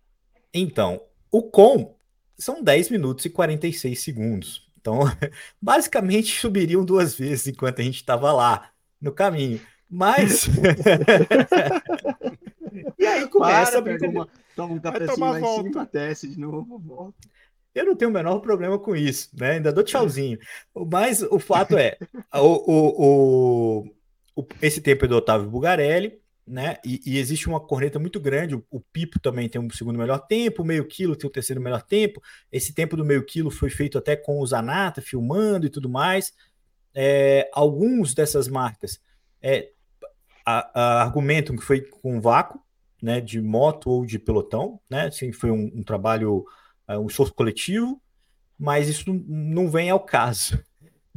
Então, 0.54 1.02
o 1.30 1.42
com 1.42 1.94
são 2.38 2.62
10 2.62 2.90
minutos 2.90 3.24
e 3.26 3.30
46 3.30 4.00
segundos. 4.00 4.70
Então, 4.80 5.00
basicamente 5.60 6.40
subiriam 6.40 6.84
duas 6.84 7.14
vezes 7.14 7.48
enquanto 7.48 7.80
a 7.80 7.84
gente 7.84 7.96
estava 7.96 8.32
lá 8.32 8.70
no 8.98 9.12
caminho. 9.12 9.60
Mas. 9.88 10.46
e 12.98 13.06
aí 13.06 13.28
começa 13.28 13.82
Para, 13.82 14.06
a 14.06 14.08
Uma, 14.08 14.28
toma 14.56 14.74
um 14.74 14.80
cafezinho 14.80 15.20
lá 15.20 15.40
em 15.40 15.62
cima, 15.62 15.88
desce 15.92 16.28
de 16.28 16.40
novo, 16.40 16.78
volta. 16.78 17.28
Eu 17.74 17.84
não 17.84 17.94
tenho 17.94 18.10
o 18.10 18.14
menor 18.14 18.40
problema 18.40 18.78
com 18.78 18.96
isso, 18.96 19.28
né? 19.38 19.52
Ainda 19.52 19.70
dou 19.70 19.84
tchauzinho. 19.84 20.38
Mas 20.90 21.20
o 21.22 21.38
fato 21.38 21.76
é, 21.76 21.98
o, 22.34 22.72
o, 22.72 23.92
o, 24.34 24.46
esse 24.62 24.80
tempo 24.80 25.04
é 25.04 25.08
do 25.08 25.16
Otávio 25.16 25.50
Bugarelli, 25.50 26.18
né? 26.46 26.78
E, 26.82 27.02
e, 27.04 27.18
existe 27.18 27.46
uma 27.46 27.60
corneta 27.60 27.98
muito 27.98 28.18
grande. 28.18 28.54
O, 28.54 28.64
o, 28.70 28.80
Pipo 28.80 29.20
também 29.20 29.46
tem 29.46 29.60
um 29.60 29.68
segundo 29.68 29.98
melhor 29.98 30.20
tempo, 30.26 30.62
o 30.62 30.64
meio 30.64 30.86
quilo 30.86 31.14
tem 31.14 31.28
o 31.28 31.32
terceiro 31.32 31.60
melhor 31.60 31.82
tempo. 31.82 32.22
Esse 32.50 32.72
tempo 32.72 32.96
do 32.96 33.04
meio 33.04 33.22
quilo 33.26 33.50
foi 33.50 33.68
feito 33.68 33.98
até 33.98 34.16
com 34.16 34.40
o 34.40 34.46
Zanata 34.46 35.02
filmando 35.02 35.66
e 35.66 35.70
tudo 35.70 35.90
mais. 35.90 36.32
É, 36.94 37.50
alguns 37.52 38.14
dessas 38.14 38.48
marcas 38.48 38.98
é, 39.42 39.68
a, 40.46 40.80
a 40.80 41.02
argumentam 41.02 41.56
que 41.56 41.62
foi 41.62 41.82
com 41.82 42.22
vácuo, 42.22 42.58
né, 43.02 43.20
de 43.20 43.40
moto 43.40 43.90
ou 43.90 44.06
de 44.06 44.18
pelotão, 44.18 44.80
né? 44.90 45.06
Assim, 45.06 45.32
foi 45.32 45.50
um, 45.50 45.70
um 45.74 45.82
trabalho, 45.82 46.44
uh, 46.88 46.98
um 46.98 47.06
esforço 47.06 47.34
coletivo. 47.34 48.00
mas 48.58 48.88
isso 48.88 49.12
não 49.26 49.70
vem 49.70 49.90
ao 49.90 50.00
caso. 50.00 50.58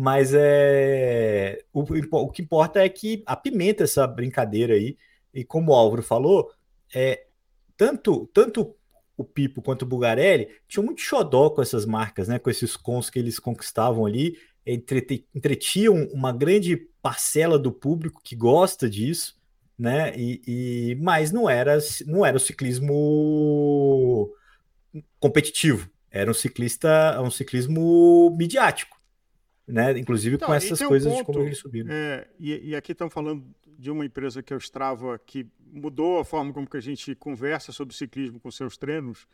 Mas 0.01 0.33
é 0.33 1.61
o, 1.73 1.81
o 1.81 2.31
que 2.31 2.41
importa 2.41 2.79
é 2.79 2.87
que 2.87 3.21
apimenta 3.25 3.83
essa 3.83 4.07
brincadeira 4.07 4.73
aí. 4.73 4.97
E 5.33 5.43
como 5.43 5.73
o 5.73 5.75
Álvaro 5.75 6.01
falou, 6.01 6.49
é, 6.95 7.25
tanto, 7.75 8.25
tanto 8.33 8.73
o 9.17 9.25
Pipo 9.25 9.61
quanto 9.61 9.81
o 9.81 9.85
Bugarelli 9.85 10.47
tinham 10.69 10.85
muito 10.85 11.01
xodó 11.01 11.49
com 11.49 11.61
essas 11.61 11.85
marcas, 11.85 12.29
né? 12.29 12.39
Com 12.39 12.49
esses 12.49 12.77
cons 12.77 13.09
que 13.09 13.19
eles 13.19 13.39
conquistavam 13.39 14.05
ali, 14.05 14.37
entretiam 14.65 16.07
uma 16.13 16.31
grande 16.31 16.77
parcela 17.01 17.59
do 17.59 17.71
público 17.71 18.21
que 18.23 18.35
gosta 18.35 18.89
disso, 18.89 19.38
né? 19.79 20.13
E, 20.15 20.41
e 20.45 20.95
mas 21.01 21.31
não 21.31 21.49
era 21.49 21.77
não 22.05 22.25
era 22.25 22.37
o 22.37 22.39
ciclismo 22.39 24.29
competitivo, 25.19 25.89
era 26.11 26.29
um 26.29 26.33
ciclista, 26.33 27.19
um 27.21 27.31
ciclismo 27.31 28.35
midiático 28.37 28.99
né? 29.69 29.97
Inclusive 29.97 30.35
então, 30.35 30.47
com 30.47 30.53
essas 30.53 30.81
coisas 30.81 31.11
um 31.13 31.17
ponto, 31.17 31.27
de 31.27 31.33
como 31.33 31.45
eles 31.45 31.59
subiram. 31.59 31.91
É, 31.91 32.27
e, 32.39 32.69
e, 32.69 32.75
aqui 32.75 32.91
estamos 32.91 33.13
falando 33.13 33.45
de 33.77 33.91
uma 33.91 34.03
empresa 34.03 34.41
que 34.41 34.51
é 34.51 34.55
o 34.55 34.59
Strava, 34.59 35.17
que 35.19 35.47
mudou 35.71 36.19
a 36.19 36.25
forma 36.25 36.51
como 36.51 36.67
que 36.67 36.75
a 36.75 36.81
gente 36.81 37.13
conversa 37.15 37.71
sobre 37.71 37.95
ciclismo 37.95 38.39
com 38.39 38.49
seus 38.49 38.77
treinos 38.77 39.27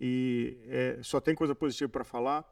e 0.00 0.56
é, 0.68 0.98
só 1.02 1.20
tem 1.20 1.34
coisa 1.34 1.54
positiva 1.54 1.90
para 1.90 2.04
falar. 2.04 2.44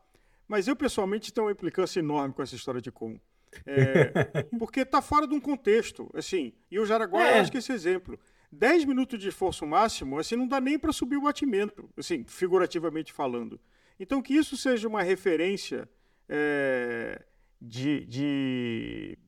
Mas 0.46 0.66
eu 0.66 0.74
pessoalmente 0.74 1.32
tenho 1.32 1.46
uma 1.46 1.52
implicância 1.52 2.00
enorme 2.00 2.34
com 2.34 2.42
essa 2.42 2.56
história 2.56 2.80
de 2.80 2.90
com. 2.90 3.18
É, 3.66 4.42
porque 4.58 4.80
está 4.80 5.00
fora 5.00 5.26
de 5.26 5.34
um 5.34 5.40
contexto, 5.40 6.10
assim. 6.14 6.52
E 6.70 6.78
o 6.78 6.86
Jaraguá, 6.86 7.26
é. 7.26 7.36
eu 7.36 7.40
acho 7.42 7.50
que 7.50 7.58
esse 7.58 7.72
exemplo. 7.72 8.18
10 8.50 8.86
minutos 8.86 9.18
de 9.18 9.28
esforço 9.28 9.66
máximo, 9.66 10.18
assim, 10.18 10.34
não 10.34 10.48
dá 10.48 10.58
nem 10.58 10.78
para 10.78 10.92
subir 10.92 11.16
o 11.16 11.22
batimento, 11.22 11.88
assim, 11.96 12.24
figurativamente 12.26 13.12
falando. 13.12 13.60
Então, 14.00 14.22
que 14.22 14.32
isso 14.32 14.56
seja 14.56 14.88
uma 14.88 15.02
referência 15.02 15.86
é, 16.26 17.22
de, 17.60 18.06
de, 18.06 19.18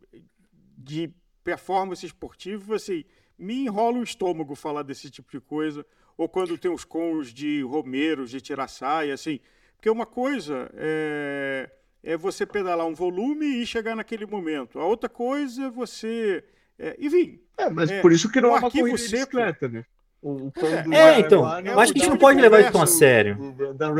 de 0.78 1.14
performance 1.44 2.04
esportiva, 2.04 2.76
assim, 2.76 3.04
me 3.38 3.64
enrola 3.64 3.98
o 3.98 4.02
estômago 4.02 4.54
falar 4.54 4.82
desse 4.82 5.10
tipo 5.10 5.30
de 5.30 5.40
coisa, 5.40 5.84
ou 6.16 6.28
quando 6.28 6.56
tem 6.56 6.70
os 6.70 6.84
cons 6.84 7.32
de 7.32 7.62
Romeiros, 7.62 8.30
de 8.30 8.40
Tiraçaia, 8.40 9.14
assim, 9.14 9.40
porque 9.76 9.88
uma 9.88 10.06
coisa 10.06 10.70
é, 10.74 11.70
é 12.02 12.16
você 12.16 12.46
pedalar 12.46 12.86
um 12.86 12.94
volume 12.94 13.46
e 13.46 13.66
chegar 13.66 13.94
naquele 13.94 14.26
momento, 14.26 14.78
a 14.78 14.84
outra 14.84 15.08
coisa 15.08 15.64
é 15.64 15.70
você, 15.70 16.44
é, 16.78 16.96
enfim... 16.98 17.40
É, 17.58 17.68
mas 17.68 17.90
é, 17.90 18.00
por 18.00 18.12
isso 18.12 18.30
que 18.30 18.40
não 18.40 18.56
é 18.56 18.58
uma 18.58 18.70
corrida 18.70 18.96
seco, 18.96 19.36
de 19.36 19.68
né? 19.68 19.84
O, 20.22 20.52
é, 20.92 20.98
é 20.98 21.20
então, 21.20 21.40
eu 21.60 21.80
acho 21.80 21.94
que 21.94 21.98
a 21.98 22.02
gente 22.02 22.10
não 22.10 22.18
pode 22.18 22.38
levar 22.38 22.60
isso 22.60 22.72
tão 22.72 22.82
a 22.82 22.86
sério. 22.86 23.56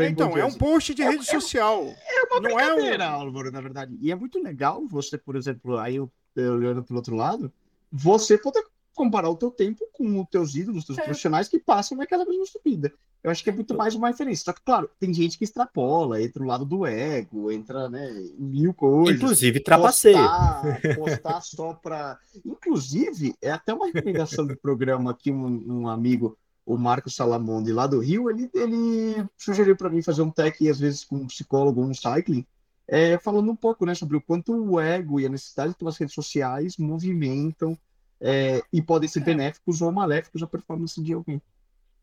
então, 0.07 0.37
é 0.37 0.45
um 0.45 0.53
post 0.53 0.93
de 0.93 1.01
rede 1.01 1.27
é, 1.27 1.31
social. 1.31 1.83
É, 1.83 2.23
uma 2.29 2.41
não 2.41 2.59
é 2.59 2.73
um... 2.75 3.01
Álvaro, 3.03 3.51
na 3.51 3.59
verdade. 3.59 3.97
E 3.99 4.11
é 4.11 4.15
muito 4.15 4.39
legal 4.39 4.85
você, 4.87 5.17
por 5.17 5.35
exemplo, 5.35 5.79
aí 5.79 5.95
eu, 5.95 6.11
eu 6.35 6.53
olhando 6.53 6.83
pelo 6.83 6.99
outro 6.99 7.15
lado, 7.15 7.51
você 7.91 8.37
poder 8.37 8.63
comparar 9.01 9.31
o 9.31 9.35
teu 9.35 9.49
tempo 9.49 9.83
com 9.91 10.21
os 10.21 10.29
teus 10.29 10.53
ídolos, 10.53 10.81
os 10.81 10.85
teus 10.85 10.99
é. 10.99 11.03
profissionais 11.05 11.47
que 11.47 11.57
passam 11.57 11.97
naquela 11.97 12.23
mesma 12.23 12.45
subida. 12.45 12.93
Eu 13.23 13.31
acho 13.31 13.43
que 13.43 13.49
é 13.49 13.53
muito 13.53 13.75
mais 13.75 13.95
uma 13.95 14.09
referência. 14.09 14.45
Só 14.45 14.53
que, 14.53 14.61
claro, 14.61 14.87
tem 14.99 15.11
gente 15.11 15.39
que 15.39 15.43
extrapola, 15.43 16.21
entra 16.21 16.43
o 16.43 16.45
lado 16.45 16.63
do 16.63 16.85
ego, 16.85 17.51
entra, 17.51 17.89
né, 17.89 18.07
mil 18.37 18.75
coisas. 18.75 19.15
Inclusive, 19.15 19.59
trapaceia. 19.59 20.21
Postar, 20.21 20.95
postar 20.95 21.41
só 21.41 21.73
para. 21.73 22.19
Inclusive, 22.45 23.33
é 23.41 23.49
até 23.49 23.73
uma 23.73 23.87
recomendação 23.87 24.45
do 24.45 24.55
programa 24.55 25.09
aqui, 25.09 25.31
um, 25.31 25.81
um 25.81 25.87
amigo, 25.87 26.37
o 26.63 26.77
Marcos 26.77 27.15
Salamonde, 27.15 27.73
lá 27.73 27.87
do 27.87 27.99
Rio, 28.01 28.29
ele, 28.29 28.51
ele 28.53 29.25
sugeriu 29.35 29.75
para 29.75 29.89
mim 29.89 30.03
fazer 30.03 30.21
um 30.21 30.29
tech, 30.29 30.69
às 30.69 30.79
vezes, 30.79 31.03
com 31.03 31.15
um 31.15 31.27
psicólogo, 31.27 31.81
um 31.81 31.93
cycling, 31.93 32.45
é, 32.87 33.17
falando 33.17 33.51
um 33.51 33.55
pouco 33.55 33.83
né, 33.83 33.95
sobre 33.95 34.15
o 34.15 34.21
quanto 34.21 34.53
o 34.53 34.79
ego 34.79 35.19
e 35.19 35.25
a 35.25 35.29
necessidade 35.29 35.73
pelas 35.73 35.97
redes 35.97 36.13
sociais 36.13 36.77
movimentam 36.77 37.75
é, 38.21 38.61
e 38.71 38.81
podem 38.81 39.09
ser 39.09 39.21
benéficos 39.21 39.81
ou 39.81 39.91
maléficos 39.91 40.43
à 40.43 40.47
performance 40.47 41.01
de 41.01 41.13
alguém. 41.13 41.41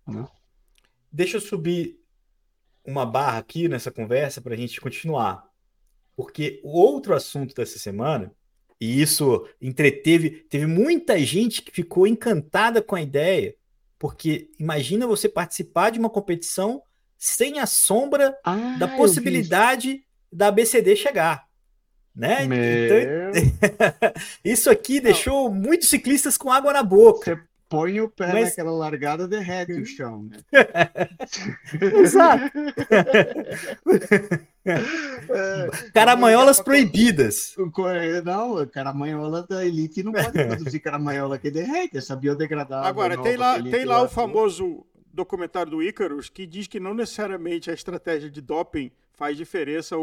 Né? 0.07 0.27
Deixa 1.11 1.37
eu 1.37 1.41
subir 1.41 1.99
uma 2.85 3.07
barra 3.07 3.39
aqui 3.39 3.69
nessa 3.69 3.91
conversa 3.91 4.41
para 4.41 4.55
a 4.55 4.57
gente 4.57 4.81
continuar. 4.81 5.49
Porque 6.17 6.61
o 6.65 6.71
outro 6.71 7.15
assunto 7.15 7.55
dessa 7.55 7.79
semana, 7.79 8.33
e 8.81 9.01
isso 9.01 9.49
entreteve, 9.63 10.31
teve 10.51 10.67
muita 10.67 11.19
gente 11.21 11.63
que 11.63 11.71
ficou 11.71 12.07
encantada 12.07 12.83
com 12.83 12.97
a 12.97 13.03
ideia, 13.03 13.55
porque 13.99 14.51
imagina 14.59 15.07
você 15.07 15.29
participar 15.29 15.91
de 15.91 15.99
uma 15.99 16.11
competição 16.11 16.83
sem 17.17 17.59
a 17.59 17.67
sombra 17.67 18.37
ah, 18.45 18.77
da 18.79 18.89
possibilidade 18.89 20.05
da 20.33 20.51
BCD 20.51 20.97
chegar. 20.97 21.48
Né? 22.19 22.39
Então, 22.43 22.53
isso 24.45 24.69
aqui 24.69 25.01
deixou 25.01 25.55
muitos 25.55 25.89
ciclistas 25.89 26.37
com 26.37 26.51
água 26.51 26.73
na 26.73 26.83
boca. 26.83 27.37
Você 27.37 27.41
põe 27.69 28.01
o 28.01 28.09
pé 28.09 28.33
Mas... 28.33 28.49
naquela 28.49 28.73
largada, 28.73 29.29
derrete 29.29 29.75
o 29.75 29.87
chão. 29.87 30.25
Né? 30.25 30.39
Exato. 32.03 32.51
caramanholas 35.95 36.61
proibidas. 36.61 37.55
Não, 38.25 38.67
caramanhola 38.67 39.47
da 39.49 39.65
elite 39.65 40.03
não 40.03 40.11
pode 40.11 40.33
produzir 40.33 40.81
caramanhola 40.81 41.39
que 41.39 41.53
derrete, 41.53 41.99
essa 41.99 42.17
biodegradável. 42.17 42.89
Agora, 42.89 43.17
tem 43.23 43.37
lá, 43.37 43.63
tem 43.63 43.85
lá 43.85 44.03
o 44.03 44.09
famoso 44.09 44.85
documentário 45.13 45.71
do 45.71 45.81
Icarus 45.81 46.29
que 46.29 46.45
diz 46.49 46.67
que 46.67 46.81
não 46.81 46.95
necessariamente 46.95 47.71
a 47.71 47.75
estratégia 47.75 48.29
de 48.29 48.41
doping 48.41 48.91
faz 49.13 49.37
diferença. 49.37 49.95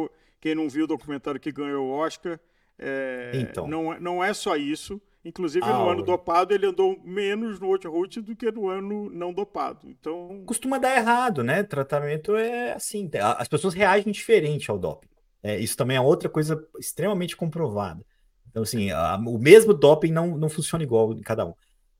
Quem 0.45 0.53
não 0.53 0.69
viu 0.69 0.83
o 0.83 0.87
documentário 0.87 1.39
que 1.39 1.51
ganhou 1.51 1.87
o 1.87 1.91
Oscar, 1.91 2.39
é, 2.77 3.31
então. 3.33 3.67
não, 3.67 3.99
não 3.99 4.23
é 4.23 4.31
só 4.31 4.55
isso. 4.55 5.01
Inclusive, 5.25 5.65
ah, 5.65 5.73
no 5.73 5.89
ano 5.89 6.03
dopado, 6.03 6.53
ele 6.53 6.67
andou 6.67 7.01
menos 7.03 7.59
no 7.59 7.75
route 7.75 8.21
do 8.21 8.35
que 8.35 8.51
no 8.51 8.69
ano 8.69 9.09
não 9.09 9.33
dopado. 9.33 9.89
Então. 9.89 10.43
Costuma 10.45 10.77
dar 10.77 10.95
errado, 10.95 11.43
né? 11.43 11.63
Tratamento 11.63 12.35
é 12.35 12.73
assim. 12.73 13.09
As 13.39 13.47
pessoas 13.47 13.73
reagem 13.73 14.13
diferente 14.13 14.69
ao 14.69 14.77
doping. 14.77 15.07
É, 15.41 15.57
isso 15.57 15.75
também 15.75 15.97
é 15.97 16.01
outra 16.01 16.29
coisa 16.29 16.63
extremamente 16.79 17.35
comprovada. 17.35 18.05
Então, 18.47 18.61
assim, 18.61 18.91
a, 18.91 19.15
o 19.15 19.39
mesmo 19.39 19.73
doping 19.73 20.11
não, 20.11 20.37
não 20.37 20.47
funciona 20.47 20.83
igual 20.83 21.13
em 21.13 21.21
cada 21.21 21.43
um. 21.43 21.55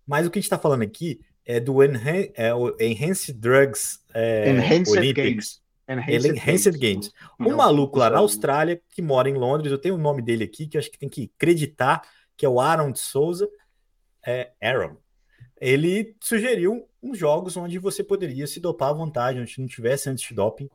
Mas 0.05 0.27
o 0.27 0.29
que 0.29 0.37
a 0.37 0.39
gente 0.39 0.45
está 0.45 0.59
falando 0.59 0.83
aqui 0.83 1.19
é 1.43 1.59
do 1.59 1.83
enhan 1.83 2.27
é, 2.35 2.53
o 2.53 2.77
Enhanced 2.79 3.33
Drugs 3.39 4.01
é, 4.13 4.51
Enhanced 4.51 4.95
Olympics. 4.95 5.15
Games. 5.15 5.64
Enhanced, 5.87 6.31
Enhanced 6.31 6.77
Games. 6.79 7.11
Um 7.39 7.49
não, 7.49 7.57
maluco 7.57 7.99
lá 7.99 8.09
na 8.09 8.19
Austrália 8.19 8.81
que 8.89 9.01
mora 9.01 9.29
em 9.29 9.35
Londres, 9.35 9.71
eu 9.71 9.77
tenho 9.77 9.95
o 9.95 9.99
nome 9.99 10.21
dele 10.21 10.43
aqui, 10.43 10.67
que 10.67 10.77
eu 10.77 10.79
acho 10.79 10.91
que 10.91 10.97
tem 10.97 11.09
que 11.09 11.31
acreditar 11.35 12.01
que 12.37 12.45
é 12.45 12.49
o 12.49 12.59
Aaron 12.59 12.91
de 12.91 12.99
Souza, 12.99 13.49
é, 14.25 14.51
Aaron, 14.61 14.97
ele 15.59 16.15
sugeriu 16.21 16.87
uns 17.01 17.17
jogos 17.17 17.55
onde 17.55 17.79
você 17.79 18.03
poderia 18.03 18.47
se 18.47 18.59
dopar 18.59 18.89
à 18.89 18.93
vontade, 18.93 19.39
onde 19.39 19.59
não 19.59 19.67
tivesse 19.67 20.09
antidoping, 20.09 20.69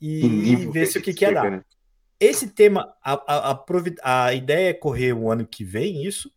e, 0.00 0.24
e 0.24 0.56
ver 0.70 0.86
se 0.86 0.98
o 0.98 1.02
que, 1.02 1.14
que 1.14 1.24
ia 1.24 1.32
dar. 1.32 1.50
Né? 1.50 1.64
Esse 2.18 2.48
tema, 2.48 2.94
a, 3.02 3.12
a, 3.12 3.52
a, 3.52 4.26
a, 4.26 4.34
ideia 4.34 4.70
é 4.70 4.74
correr 4.74 5.12
o 5.12 5.30
ano 5.30 5.46
que 5.46 5.64
vem, 5.64 6.04
isso. 6.04 6.32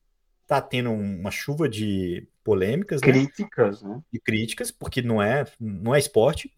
Tá 0.46 0.62
tendo 0.62 0.92
uma 0.92 1.32
chuva 1.32 1.68
de 1.68 2.26
polêmicas, 2.44 3.02
né? 3.02 3.08
críticas, 3.12 3.84
né? 3.84 4.02
De 4.12 4.20
críticas, 4.20 4.72
porque 4.72 5.02
não 5.02 5.22
é, 5.22 5.46
não 5.60 5.94
é 5.94 6.00
esporte. 6.00 6.54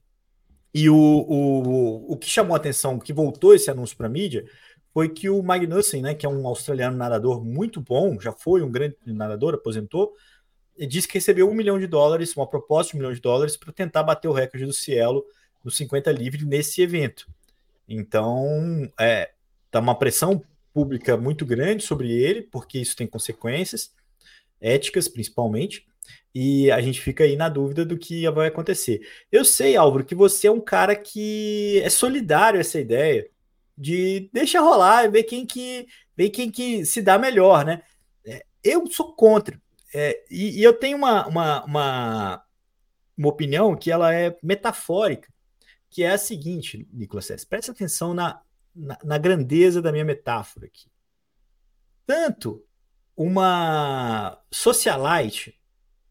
E 0.74 0.90
o, 0.90 0.96
o, 0.96 2.14
o 2.14 2.18
que 2.18 2.30
chamou 2.30 2.54
a 2.54 2.58
atenção, 2.58 2.96
o 2.96 3.00
que 3.00 3.14
voltou 3.14 3.56
esse 3.56 3.72
anúncio 3.72 3.98
para 3.98 4.08
a 4.08 4.10
mídia, 4.10 4.46
foi 4.94 5.10
que 5.10 5.30
o 5.30 5.42
Magnussen, 5.42 6.02
né, 6.02 6.14
que 6.14 6.26
é 6.26 6.30
um 6.30 6.48
australiano 6.48 6.98
nadador 6.98 7.44
muito 7.44 7.82
bom, 7.82 8.20
já 8.20 8.32
foi 8.32 8.62
um 8.62 8.72
grande 8.72 8.96
nadador, 9.06 9.54
aposentou, 9.54 10.14
disse 10.88 11.08
que 11.08 11.16
recebeu 11.16 11.50
um 11.50 11.54
milhão 11.54 11.80
de 11.80 11.88
dólares, 11.88 12.36
uma 12.36 12.48
proposta 12.48 12.92
de 12.92 12.98
um 12.98 13.00
milhão 13.00 13.14
de 13.14 13.22
dólares, 13.22 13.58
para 13.58 13.72
tentar 13.72 14.04
bater 14.04 14.28
o 14.28 14.34
recorde 14.34 14.66
do 14.66 14.74
Cielo 14.74 15.26
no 15.64 15.72
50 15.72 16.12
livre 16.12 16.46
nesse 16.46 16.82
evento. 16.82 17.28
Então, 17.88 18.90
é, 19.00 19.32
tá 19.72 19.80
uma 19.80 19.98
pressão 19.98 20.42
pública 20.74 21.18
muito 21.18 21.46
grande 21.46 21.84
sobre 21.84 22.12
ele, 22.12 22.44
porque 22.44 22.80
isso 22.80 22.96
tem 22.96 23.08
consequências 23.08 23.94
éticas, 24.62 25.08
principalmente, 25.08 25.86
e 26.34 26.72
a 26.72 26.80
gente 26.82 27.02
fica 27.02 27.24
aí 27.24 27.36
na 27.36 27.50
dúvida 27.50 27.86
do 27.86 27.98
que 27.98 28.30
vai 28.32 28.48
acontecer. 28.48 29.02
Eu 29.32 29.44
sei, 29.44 29.76
Álvaro, 29.76 30.06
que 30.06 30.16
você 30.16 30.48
é 30.48 30.52
um 30.52 30.62
cara 30.62 30.96
que 30.96 31.82
é 31.84 31.90
solidário 31.90 32.58
a 32.58 32.62
essa 32.62 32.80
ideia 32.80 33.30
de 33.78 34.30
deixa 34.34 34.60
rolar 34.60 35.06
e 35.06 35.10
ver 35.10 35.24
quem 35.24 35.46
que 35.46 35.88
ver 36.16 36.30
quem 36.30 36.52
que 36.52 36.86
se 36.86 37.02
dá 37.02 37.18
melhor, 37.18 37.66
né? 37.66 37.82
É, 38.26 38.46
eu 38.64 38.86
sou 38.88 39.14
contra. 39.14 39.60
É, 39.94 40.24
e, 40.30 40.60
e, 40.60 40.64
eu 40.64 40.74
tenho 40.74 40.98
uma, 40.98 41.26
uma, 41.28 41.64
uma, 41.66 42.44
uma, 43.18 43.30
opinião 43.30 43.76
que 43.76 43.90
ela 43.90 44.14
é 44.14 44.38
metafórica, 44.44 45.34
que 45.90 46.04
é 46.04 46.12
a 46.12 46.18
seguinte, 46.18 46.88
Nicolas 46.94 47.26
Sess, 47.26 47.44
preste 47.44 47.72
atenção 47.72 48.14
na, 48.14 48.40
na, 48.76 48.98
na 49.04 49.18
grandeza 49.18 49.82
da 49.82 49.92
minha 49.92 50.06
metáfora 50.06 50.68
aqui. 50.68 50.92
Tanto 52.06 52.64
uma 53.16 54.40
socialite 54.52 55.59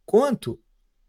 quanto 0.09 0.59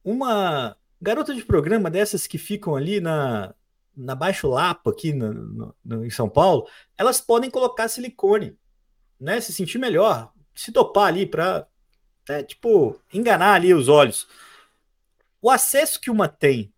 uma 0.04 0.76
garota 1.02 1.34
de 1.34 1.45
programa 1.45 1.89
dessas 1.89 2.28
que 2.28 2.38
ficam 2.38 2.76
ali 2.76 3.00
na, 3.00 3.56
na 3.95 4.14
Baixo 4.14 4.50
Lapa, 4.50 4.89
aqui 4.91 5.14
no, 5.14 5.34
no, 5.34 5.76
no, 5.86 6.06
em 6.06 6.10
São 6.10 6.28
Paulo, 6.28 6.68
elas 6.97 7.22
podem 7.22 7.50
colocar 7.50 7.88
silicone, 7.88 8.60
né? 9.18 9.39
Se 9.39 9.54
sentir 9.54 9.78
melhor, 9.78 10.34
se 10.54 10.70
dopar 10.70 11.08
ali 11.08 11.26
para, 11.26 11.66
né, 12.28 12.43
tipo, 12.43 13.00
enganar 13.14 13.54
ali 13.54 13.74
os 13.74 13.88
olhos. 13.88 14.28
O 15.41 15.50
acesso 15.50 16.02
que 16.02 16.12
uma 16.12 16.28
tem 16.28 16.74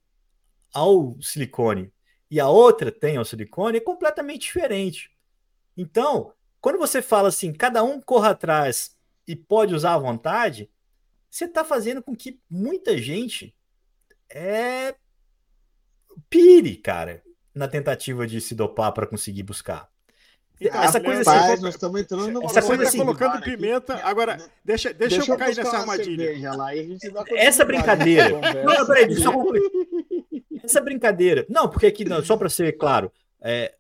ao 0.72 1.20
silicone 1.24 1.92
e 2.30 2.40
a 2.40 2.48
outra 2.48 2.92
tem 2.92 3.18
ao 3.18 3.26
silicone 3.26 3.80
é 3.80 3.82
completamente 3.82 4.44
diferente. 4.44 5.10
Então, 5.76 6.34
quando 6.62 6.78
você 6.78 7.02
fala 7.02 7.30
assim, 7.30 7.52
cada 7.52 7.84
um 7.84 8.00
corra 8.00 8.30
atrás 8.30 8.96
e 9.28 9.36
pode 9.36 9.74
usar 9.74 9.96
à 9.96 9.98
vontade, 9.98 10.70
você 11.32 11.46
está 11.46 11.64
fazendo 11.64 12.04
com 12.04 12.14
que 12.14 12.38
muita 12.50 12.98
gente 12.98 13.56
é 14.30 14.94
pire, 16.30 16.76
cara, 16.76 17.24
na 17.56 17.70
tentativa 17.70 18.28
de 18.28 18.42
se 18.42 18.54
dopar 18.54 18.92
para 18.92 19.08
conseguir 19.08 19.44
buscar. 19.44 19.90
Então, 20.60 20.84
essa 20.84 21.00
coisa 21.00 21.24
rapaz, 21.24 21.54
assim, 21.54 21.64
nós 21.64 21.74
estamos 21.74 22.02
entrando 22.02 22.32
no 22.32 22.44
essa 22.44 22.62
coisa 22.62 22.84
assim, 22.84 22.98
colocando 22.98 23.42
pimenta. 23.42 23.96
Aqui. 23.96 24.04
Agora, 24.04 24.38
deixa, 24.64 24.94
deixa, 24.94 25.18
deixa 25.18 25.32
eu 25.32 25.38
cair 25.38 25.56
nessa 25.56 25.78
armadilha. 25.78 26.54
Lá, 26.54 26.70
essa 27.30 27.66
brincadeira. 27.66 28.30
Não, 28.64 28.86
peraí, 28.86 29.16
só 29.16 29.32
Essa 30.64 30.82
brincadeira. 30.82 31.46
Não, 31.50 31.68
porque 31.68 31.88
aqui, 31.88 32.06
não, 32.06 32.24
só 32.24 32.38
para 32.38 32.50
ser 32.50 32.74
claro, 32.74 33.12
é, 33.42 33.74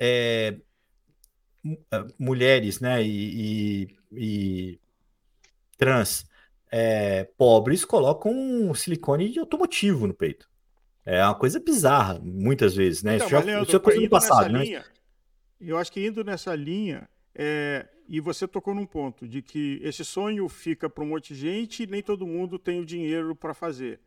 é, 0.00 0.56
mulheres, 2.18 2.80
né, 2.80 3.02
e, 3.04 3.86
e, 3.86 3.96
e 4.12 4.80
trans 5.76 6.26
é, 6.78 7.24
pobres 7.38 7.86
colocam 7.86 8.74
silicone 8.74 9.30
de 9.30 9.38
automotivo 9.38 10.06
no 10.06 10.12
peito. 10.12 10.46
É 11.06 11.24
uma 11.24 11.34
coisa 11.34 11.58
bizarra, 11.58 12.20
muitas 12.22 12.74
vezes, 12.74 13.02
né? 13.02 13.14
Então, 13.14 13.26
isso, 13.26 13.34
já, 13.34 13.40
Leandro, 13.40 13.66
isso 13.66 13.76
é 13.76 13.78
coisa 13.78 13.98
do 13.98 14.08
passado, 14.10 14.52
né? 14.52 14.62
Linha, 14.62 14.84
eu 15.58 15.78
acho 15.78 15.90
que 15.90 16.06
indo 16.06 16.22
nessa 16.22 16.54
linha, 16.54 17.08
é, 17.34 17.86
e 18.06 18.20
você 18.20 18.46
tocou 18.46 18.74
num 18.74 18.84
ponto 18.84 19.26
de 19.26 19.40
que 19.40 19.80
esse 19.82 20.04
sonho 20.04 20.46
fica 20.50 20.90
para 20.90 21.02
um 21.02 21.06
monte 21.06 21.32
de 21.32 21.40
gente 21.40 21.84
e 21.84 21.86
nem 21.86 22.02
todo 22.02 22.26
mundo 22.26 22.58
tem 22.58 22.78
o 22.78 22.84
dinheiro 22.84 23.34
para 23.34 23.54
fazer. 23.54 23.98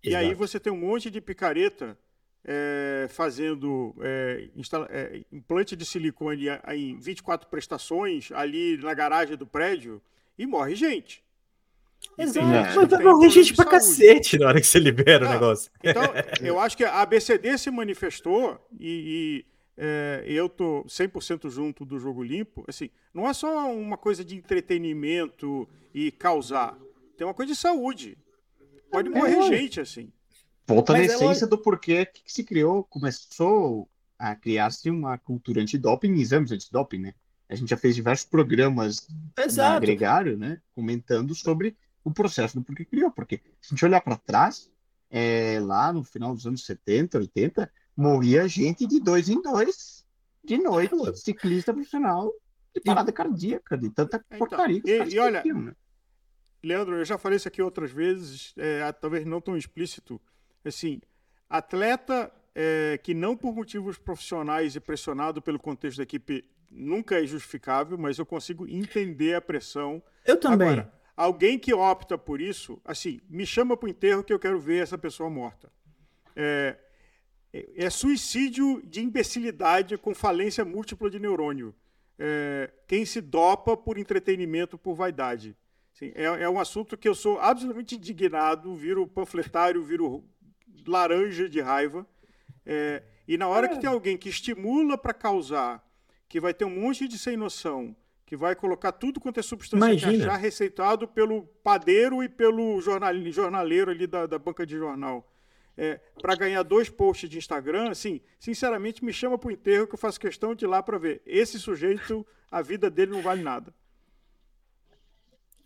Exato. 0.00 0.04
E 0.04 0.14
aí 0.14 0.34
você 0.34 0.60
tem 0.60 0.72
um 0.72 0.78
monte 0.78 1.10
de 1.10 1.20
picareta 1.20 1.98
é, 2.44 3.08
fazendo 3.10 3.92
é, 4.02 4.48
é, 4.90 5.24
implante 5.32 5.74
de 5.74 5.84
silicone 5.84 6.46
em 6.68 6.96
24 7.00 7.48
prestações 7.48 8.30
ali 8.30 8.76
na 8.76 8.94
garagem 8.94 9.36
do 9.36 9.46
prédio 9.48 10.00
e 10.38 10.46
morre 10.46 10.76
gente. 10.76 11.25
Exato. 12.18 12.46
Mas 12.46 12.90
vai 12.90 13.02
morrer 13.02 13.30
gente 13.30 13.54
pra 13.54 13.64
saúde. 13.64 13.86
cacete 13.86 14.38
na 14.38 14.48
hora 14.48 14.60
que 14.60 14.66
você 14.66 14.78
libera 14.78 15.26
ah, 15.26 15.28
o 15.28 15.32
negócio. 15.32 15.70
Então, 15.82 16.02
eu 16.42 16.58
acho 16.58 16.76
que 16.76 16.84
a 16.84 17.00
ABCD 17.02 17.58
se 17.58 17.70
manifestou 17.70 18.58
e, 18.78 19.44
e 19.44 19.46
é, 19.76 20.24
eu 20.26 20.48
tô 20.48 20.84
100% 20.84 21.50
junto 21.50 21.84
do 21.84 21.98
Jogo 21.98 22.22
Limpo. 22.22 22.64
Assim, 22.66 22.90
não 23.12 23.28
é 23.28 23.34
só 23.34 23.70
uma 23.72 23.96
coisa 23.96 24.24
de 24.24 24.36
entretenimento 24.36 25.68
e 25.94 26.10
causar. 26.10 26.76
Tem 27.16 27.26
uma 27.26 27.34
coisa 27.34 27.52
de 27.52 27.58
saúde. 27.58 28.16
Pode 28.90 29.10
morrer 29.10 29.38
é. 29.38 29.42
gente, 29.42 29.80
assim. 29.80 30.10
Volta 30.66 30.92
Mas 30.92 31.06
na 31.06 31.12
é 31.12 31.16
essência 31.16 31.46
do 31.46 31.58
porquê 31.58 32.06
que 32.06 32.22
se 32.26 32.42
criou, 32.42 32.82
começou 32.84 33.88
a 34.18 34.34
criar-se 34.34 34.90
uma 34.90 35.16
cultura 35.18 35.60
antidoping, 35.60 36.12
exames 36.14 36.50
antidoping, 36.50 36.98
né? 36.98 37.14
A 37.48 37.54
gente 37.54 37.68
já 37.68 37.76
fez 37.76 37.94
diversos 37.94 38.26
programas 38.26 39.06
Exato. 39.38 39.80
Gregário, 39.80 40.36
né? 40.36 40.60
Comentando 40.74 41.34
sobre 41.34 41.76
o 42.06 42.12
processo 42.12 42.56
do 42.56 42.64
porquê 42.64 42.84
criou. 42.84 43.10
Porque 43.10 43.42
se 43.60 43.66
a 43.66 43.74
gente 43.74 43.84
olhar 43.84 44.00
para 44.00 44.16
trás, 44.16 44.70
é, 45.10 45.58
lá 45.60 45.92
no 45.92 46.04
final 46.04 46.32
dos 46.32 46.46
anos 46.46 46.64
70, 46.64 47.18
80, 47.18 47.72
morria 47.96 48.46
gente 48.46 48.86
de 48.86 49.00
dois 49.00 49.28
em 49.28 49.42
dois, 49.42 50.06
de 50.44 50.56
noite, 50.56 50.94
ciclista 51.16 51.74
profissional, 51.74 52.32
de 52.72 52.80
parada 52.80 53.10
e... 53.10 53.12
cardíaca, 53.12 53.76
de 53.76 53.90
tanta 53.90 54.24
então, 54.24 54.38
porcaria 54.38 54.80
que 54.80 54.88
e, 54.88 55.14
e 55.14 55.18
olha, 55.18 55.42
né? 55.42 55.74
Leandro, 56.62 56.96
eu 56.96 57.04
já 57.04 57.18
falei 57.18 57.36
isso 57.36 57.48
aqui 57.48 57.60
outras 57.60 57.90
vezes, 57.90 58.54
é, 58.56 58.90
talvez 58.92 59.26
não 59.26 59.40
tão 59.40 59.56
explícito. 59.56 60.20
Assim, 60.64 61.00
atleta 61.48 62.32
é, 62.54 62.98
que 63.02 63.14
não 63.14 63.36
por 63.36 63.52
motivos 63.52 63.98
profissionais 63.98 64.76
e 64.76 64.80
pressionado 64.80 65.42
pelo 65.42 65.58
contexto 65.58 65.98
da 65.98 66.04
equipe 66.04 66.44
nunca 66.70 67.20
é 67.20 67.26
justificável, 67.26 67.98
mas 67.98 68.18
eu 68.18 68.26
consigo 68.26 68.66
entender 68.68 69.34
a 69.34 69.40
pressão. 69.40 70.02
Eu 70.24 70.38
também. 70.38 70.68
Agora, 70.68 70.95
Alguém 71.16 71.58
que 71.58 71.72
opta 71.72 72.18
por 72.18 72.40
isso, 72.40 72.80
assim, 72.84 73.20
me 73.28 73.46
chama 73.46 73.76
para 73.76 73.86
o 73.86 73.90
enterro 73.90 74.22
que 74.22 74.32
eu 74.32 74.38
quero 74.38 74.60
ver 74.60 74.82
essa 74.82 74.98
pessoa 74.98 75.30
morta. 75.30 75.72
É, 76.34 76.76
é 77.74 77.88
suicídio 77.88 78.82
de 78.84 79.00
imbecilidade 79.00 79.96
com 79.96 80.14
falência 80.14 80.64
múltipla 80.64 81.08
de 81.08 81.18
neurônio. 81.18 81.74
É, 82.18 82.70
quem 82.86 83.06
se 83.06 83.22
dopa 83.22 83.76
por 83.76 83.96
entretenimento, 83.96 84.76
por 84.76 84.94
vaidade. 84.94 85.56
Assim, 85.94 86.12
é, 86.14 86.24
é, 86.24 86.48
um 86.48 86.60
assunto 86.60 86.96
que 86.98 87.08
eu 87.08 87.14
sou 87.14 87.40
absolutamente 87.40 87.94
indignado, 87.94 88.76
viro 88.76 89.06
panfletário, 89.06 89.82
viro 89.82 90.22
laranja 90.86 91.48
de 91.48 91.62
raiva. 91.62 92.06
É, 92.66 93.02
e 93.26 93.38
na 93.38 93.48
hora 93.48 93.68
que 93.68 93.78
tem 93.78 93.88
alguém 93.88 94.18
que 94.18 94.28
estimula 94.28 94.98
para 94.98 95.14
causar, 95.14 95.82
que 96.28 96.38
vai 96.38 96.52
ter 96.52 96.66
um 96.66 96.80
monte 96.80 97.08
de 97.08 97.18
sem 97.18 97.36
noção, 97.36 97.96
que 98.26 98.36
vai 98.36 98.56
colocar 98.56 98.92
tudo 98.92 99.20
quanto 99.20 99.38
é 99.38 99.42
substância 99.42 99.86
Imagina. 99.86 100.12
que 100.12 100.22
achar 100.22 100.36
receitado 100.36 101.06
pelo 101.06 101.44
padeiro 101.62 102.22
e 102.22 102.28
pelo 102.28 102.80
jornal, 102.80 103.14
jornaleiro 103.30 103.90
ali 103.90 104.06
da, 104.06 104.26
da 104.26 104.38
banca 104.38 104.66
de 104.66 104.76
jornal. 104.76 105.26
É, 105.78 106.00
para 106.20 106.34
ganhar 106.34 106.62
dois 106.62 106.88
posts 106.88 107.28
de 107.28 107.38
Instagram, 107.38 107.90
assim, 107.90 108.20
sinceramente, 108.38 109.04
me 109.04 109.12
chama 109.12 109.38
para 109.38 109.48
o 109.48 109.52
enterro 109.52 109.86
que 109.86 109.94
eu 109.94 109.98
faço 109.98 110.18
questão 110.18 110.54
de 110.54 110.64
ir 110.64 110.68
lá 110.68 110.82
para 110.82 110.98
ver. 110.98 111.22
Esse 111.24 111.58
sujeito, 111.58 112.26
a 112.50 112.62
vida 112.62 112.90
dele 112.90 113.12
não 113.12 113.22
vale 113.22 113.42
nada. 113.42 113.72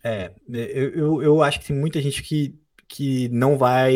É, 0.03 0.33
eu, 0.49 0.91
eu, 0.91 1.21
eu 1.21 1.43
acho 1.43 1.61
que 1.61 1.67
tem 1.67 1.75
muita 1.75 2.01
gente 2.01 2.21
que, 2.23 2.59
que 2.87 3.29
não 3.29 3.57
vai. 3.57 3.95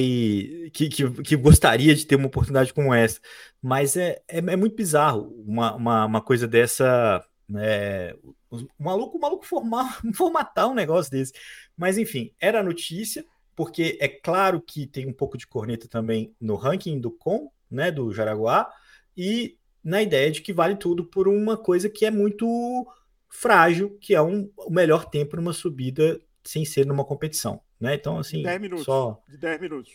Que, 0.74 0.88
que, 0.90 1.10
que 1.22 1.36
gostaria 1.36 1.94
de 1.94 2.06
ter 2.06 2.16
uma 2.16 2.28
oportunidade 2.28 2.74
como 2.74 2.94
essa. 2.94 3.20
Mas 3.62 3.98
é, 3.98 4.22
é, 4.28 4.38
é 4.38 4.56
muito 4.56 4.76
bizarro 4.76 5.34
uma, 5.46 5.76
uma, 5.76 6.06
uma 6.06 6.22
coisa 6.22 6.48
dessa. 6.48 7.24
É, 7.58 8.16
o 8.64 8.84
maluco, 8.84 9.18
o 9.18 9.22
maluco 9.22 9.46
formar, 9.46 10.00
formatar 10.14 10.70
um 10.70 10.74
negócio 10.74 11.12
desse. 11.12 11.34
Mas 11.78 11.98
enfim, 11.98 12.32
era 12.40 12.64
notícia, 12.64 13.26
porque 13.56 13.98
é 14.02 14.08
claro 14.08 14.62
que 14.62 14.86
tem 14.86 15.08
um 15.08 15.14
pouco 15.14 15.38
de 15.38 15.48
corneta 15.48 15.88
também 15.88 16.36
no 16.40 16.56
ranking 16.56 17.00
do 17.00 17.12
Com, 17.12 17.52
né, 17.70 17.92
do 17.92 18.12
Jaraguá, 18.14 18.72
e 19.16 19.58
na 19.84 20.02
ideia 20.02 20.32
de 20.32 20.42
que 20.42 20.52
vale 20.52 20.76
tudo 20.76 21.06
por 21.06 21.28
uma 21.28 21.56
coisa 21.58 21.90
que 21.90 22.06
é 22.06 22.12
muito 22.12 22.88
frágil, 23.30 23.98
que 24.00 24.16
é 24.16 24.22
um, 24.22 24.50
o 24.58 24.72
melhor 24.72 25.06
tempo 25.10 25.36
numa 25.36 25.54
subida 25.54 26.20
sem 26.44 26.64
ser 26.64 26.86
numa 26.86 27.04
competição, 27.04 27.62
né? 27.80 27.96
Então, 27.96 28.18
assim, 28.18 28.42
10 28.42 28.62
minutos, 28.62 28.86
só... 28.86 29.22
de 29.28 29.38
10 29.38 29.62
minutos. 29.62 29.92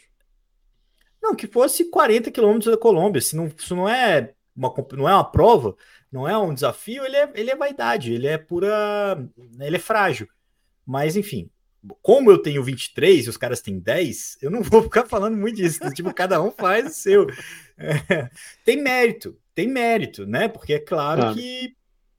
Não, 1.23 1.35
que 1.35 1.47
fosse 1.47 1.91
40 1.91 2.31
quilômetros 2.31 2.71
da 2.71 2.79
Colômbia, 2.79 3.21
se 3.21 3.37
não, 3.37 3.47
isso 3.47 3.77
não 3.77 3.89
é 3.89 4.35
uma, 4.57 4.73
não 4.93 5.09
é 5.09 5.15
uma 5.15 5.31
prova, 5.31 5.75
não 6.11 6.29
é 6.29 6.37
um 6.37 6.53
desafio, 6.53 7.05
ele 7.05 7.17
é, 7.17 7.31
ele 7.35 7.51
é 7.51 7.57
vaidade, 7.57 8.13
ele 8.13 8.27
é 8.27 8.37
pura. 8.39 9.29
Ele 9.59 9.77
é 9.77 9.81
frágil. 9.81 10.29
Mas, 10.85 11.17
enfim, 11.17 11.49
como 12.03 12.31
eu 12.31 12.39
tenho 12.39 12.63
23 12.63 13.27
e 13.27 13.31
os 13.31 13.37
caras 13.37 13.61
têm 13.61 13.79
10, 13.79 14.39
eu 14.43 14.51
não 14.51 14.63
vou 14.63 14.83
ficar 14.83 15.07
falando 15.07 15.37
muito 15.37 15.57
disso. 15.57 15.79
tipo, 15.93 16.13
cada 16.13 16.43
um 16.43 16.51
faz 16.51 16.87
o 16.87 16.95
seu. 16.95 17.27
É, 17.79 18.29
tem 18.65 18.83
mérito, 18.83 19.37
tem 19.55 19.69
mérito, 19.69 20.27
né? 20.27 20.49
Porque 20.49 20.75
é 20.75 20.79
claro, 20.81 21.21
claro. 21.23 21.37
que 21.37 21.75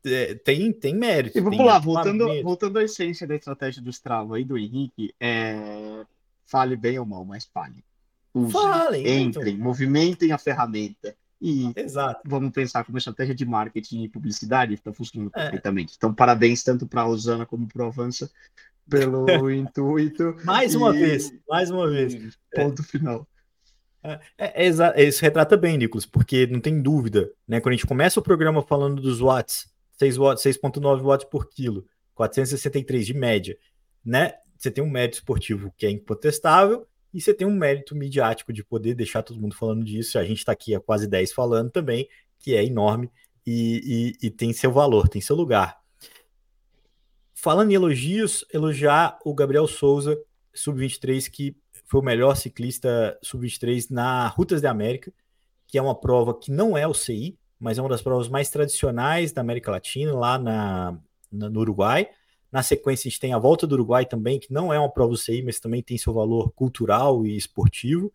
é, 0.06 0.36
tem, 0.36 0.72
tem 0.72 0.96
mérito. 0.96 1.38
E 1.38 1.42
vamos 1.42 1.66
lá, 1.66 1.78
voltando, 1.78 2.42
voltando 2.42 2.80
à 2.80 2.84
essência 2.84 3.28
da 3.28 3.36
estratégia 3.36 3.82
do 3.82 3.90
Strava 3.90 4.38
aí 4.38 4.44
do 4.44 4.58
Henrique, 4.58 5.14
é... 5.20 6.04
fale 6.46 6.76
bem 6.76 6.98
ou 6.98 7.06
mal, 7.06 7.24
mas 7.26 7.46
fale. 7.46 7.84
Falem, 8.50 9.24
entrem, 9.24 9.56
então. 9.56 9.64
movimentem 9.66 10.32
a 10.32 10.38
ferramenta. 10.38 11.14
E 11.42 11.72
Exato. 11.76 12.22
vamos 12.24 12.52
pensar 12.52 12.84
como 12.84 13.00
estratégia 13.00 13.34
de 13.34 13.46
marketing 13.46 14.04
e 14.04 14.10
publicidade 14.10 14.76
está 14.76 14.94
funcionando 14.94 15.32
é. 15.34 15.42
perfeitamente. 15.42 15.96
Então, 15.98 16.14
parabéns 16.14 16.62
tanto 16.62 16.86
para 16.86 17.02
a 17.02 17.06
Rosana 17.06 17.48
como 17.48 17.68
para 17.68 17.84
o 17.84 17.88
Avança 17.88 18.30
pelo 18.88 19.26
intuito. 19.50 20.36
Mais 20.46 20.76
uma 20.76 20.96
e... 20.96 21.00
vez, 21.00 21.34
mais 21.50 21.72
uma 21.72 21.90
vez. 21.90 22.38
Ponto 22.54 22.82
é. 22.84 22.86
final. 22.86 23.28
É, 24.04 24.20
é, 24.38 24.68
é, 24.68 25.04
isso 25.04 25.22
retrata 25.22 25.58
bem, 25.58 25.78
Nicolas, 25.78 26.06
porque 26.06 26.46
não 26.48 26.60
tem 26.60 26.82
dúvida, 26.82 27.32
né? 27.48 27.60
Quando 27.60 27.74
a 27.74 27.78
gente 27.78 27.88
começa 27.88 28.20
o 28.20 28.24
programa 28.24 28.62
falando 28.62 29.02
dos 29.02 29.20
watts, 29.20 29.68
6 29.98 30.18
watts, 30.18 30.44
6.9 30.44 31.02
watts 31.02 31.28
por 31.30 31.50
quilo, 31.50 31.86
463 32.14 33.06
de 33.06 33.14
média, 33.14 33.58
né? 34.04 34.34
Você 34.58 34.70
tem 34.70 34.84
um 34.84 34.90
mérito 34.90 35.16
esportivo 35.16 35.74
que 35.76 35.86
é 35.86 35.90
incontestável 35.90 36.88
e 37.14 37.20
você 37.20 37.34
tem 37.34 37.46
um 37.46 37.56
mérito 37.56 37.96
midiático 37.96 38.54
de 38.54 38.64
poder 38.64 38.96
deixar 38.96 39.22
todo 39.22 39.40
mundo 39.40 39.56
falando 39.56 39.84
disso. 39.84 40.18
A 40.18 40.24
gente 40.24 40.40
está 40.40 40.52
aqui 40.52 40.74
há 40.74 40.80
quase 40.80 41.08
10 41.08 41.34
falando 41.34 41.70
também, 41.70 42.08
que 42.40 42.56
é 42.56 42.64
enorme 42.64 43.12
e, 43.46 44.16
e, 44.22 44.28
e 44.28 44.32
tem 44.32 44.54
seu 44.54 44.72
valor, 44.72 45.08
tem 45.08 45.22
seu 45.22 45.36
lugar. 45.36 45.80
Falando 47.34 47.72
em 47.72 47.76
elogios, 47.76 48.46
elogiar 48.54 49.18
o 49.26 49.34
Gabriel 49.34 49.68
Souza, 49.68 50.18
sub-23, 50.54 51.30
que 51.30 51.56
foi 51.86 52.00
o 52.00 52.04
melhor 52.04 52.36
ciclista 52.36 53.18
sub-23 53.22 53.88
na 53.90 54.28
Rutas 54.28 54.62
da 54.62 54.70
América, 54.70 55.12
que 55.68 55.78
é 55.78 55.82
uma 55.82 56.00
prova 56.00 56.38
que 56.38 56.52
não 56.52 56.78
é 56.78 56.88
o 56.88 56.94
CI, 56.94 57.38
mas 57.60 57.78
é 57.78 57.82
uma 57.82 57.90
das 57.90 58.02
provas 58.02 58.28
mais 58.28 58.50
tradicionais 58.50 59.32
da 59.32 59.42
América 59.42 59.72
Latina, 59.72 60.14
lá 60.14 60.38
na, 60.38 60.98
na, 61.32 61.50
no 61.50 61.60
Uruguai. 61.62 62.10
Na 62.52 62.62
sequência, 62.62 63.08
a 63.08 63.10
gente 63.10 63.20
tem 63.20 63.34
a 63.34 63.40
volta 63.40 63.66
do 63.66 63.74
Uruguai 63.74 64.06
também, 64.06 64.40
que 64.40 64.52
não 64.52 64.74
é 64.74 64.80
uma 64.80 64.92
prova 64.92 65.14
UCI, 65.14 65.42
mas 65.42 65.60
também 65.60 65.82
tem 65.82 65.98
seu 65.98 66.14
valor 66.14 66.52
cultural 66.52 67.26
e 67.26 67.38
esportivo. 67.38 68.12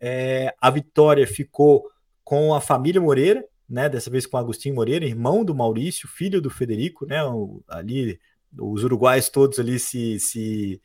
É, 0.00 0.54
a 0.60 0.70
vitória 0.70 1.26
ficou 1.26 1.88
com 2.24 2.54
a 2.54 2.60
família 2.60 3.00
Moreira, 3.00 3.44
né? 3.68 3.88
Dessa 3.88 4.10
vez 4.10 4.26
com 4.26 4.36
Agostinho 4.36 4.74
Moreira, 4.74 5.06
irmão 5.06 5.44
do 5.44 5.54
Maurício, 5.54 6.06
filho 6.08 6.40
do 6.40 6.50
Federico, 6.50 7.06
né? 7.06 7.24
O, 7.24 7.62
ali, 7.66 8.20
os 8.58 8.84
uruguais 8.84 9.30
todos 9.30 9.58
ali 9.58 9.78
se, 9.78 10.20
se 10.20 10.80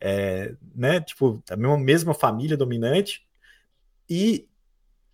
é, 0.00 0.54
né? 0.74 1.00
Tipo, 1.00 1.42
a 1.50 1.56
mesma, 1.56 1.78
mesma 1.78 2.14
família 2.14 2.56
dominante. 2.56 3.26
E 4.08 4.48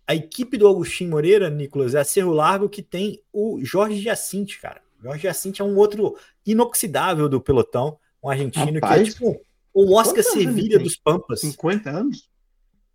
a 0.07 0.13
equipe 0.13 0.57
do 0.57 0.67
Agostinho 0.67 1.09
Moreira, 1.09 1.49
Nicolas, 1.49 1.95
é 1.95 1.99
a 1.99 2.03
Cerro 2.05 2.31
Largo 2.31 2.69
que 2.69 2.83
tem 2.83 3.21
o 3.33 3.59
Jorge 3.63 4.01
Jacinte, 4.01 4.59
cara. 4.59 4.84
O 5.05 5.09
Jorge 5.09 5.23
Jacinte 5.23 5.61
é 5.61 5.65
um 5.65 5.75
outro 5.75 6.17
inoxidável 6.45 7.29
do 7.29 7.39
pelotão, 7.39 7.99
um 8.23 8.29
argentino 8.29 8.73
Rapaz, 8.73 9.13
que 9.13 9.23
é 9.25 9.29
tipo 9.29 9.45
o 9.71 9.93
Oscar 9.93 10.23
Sevilha 10.23 10.79
dos 10.79 10.95
Pampas. 10.95 11.41
50 11.41 11.89
anos? 11.89 12.29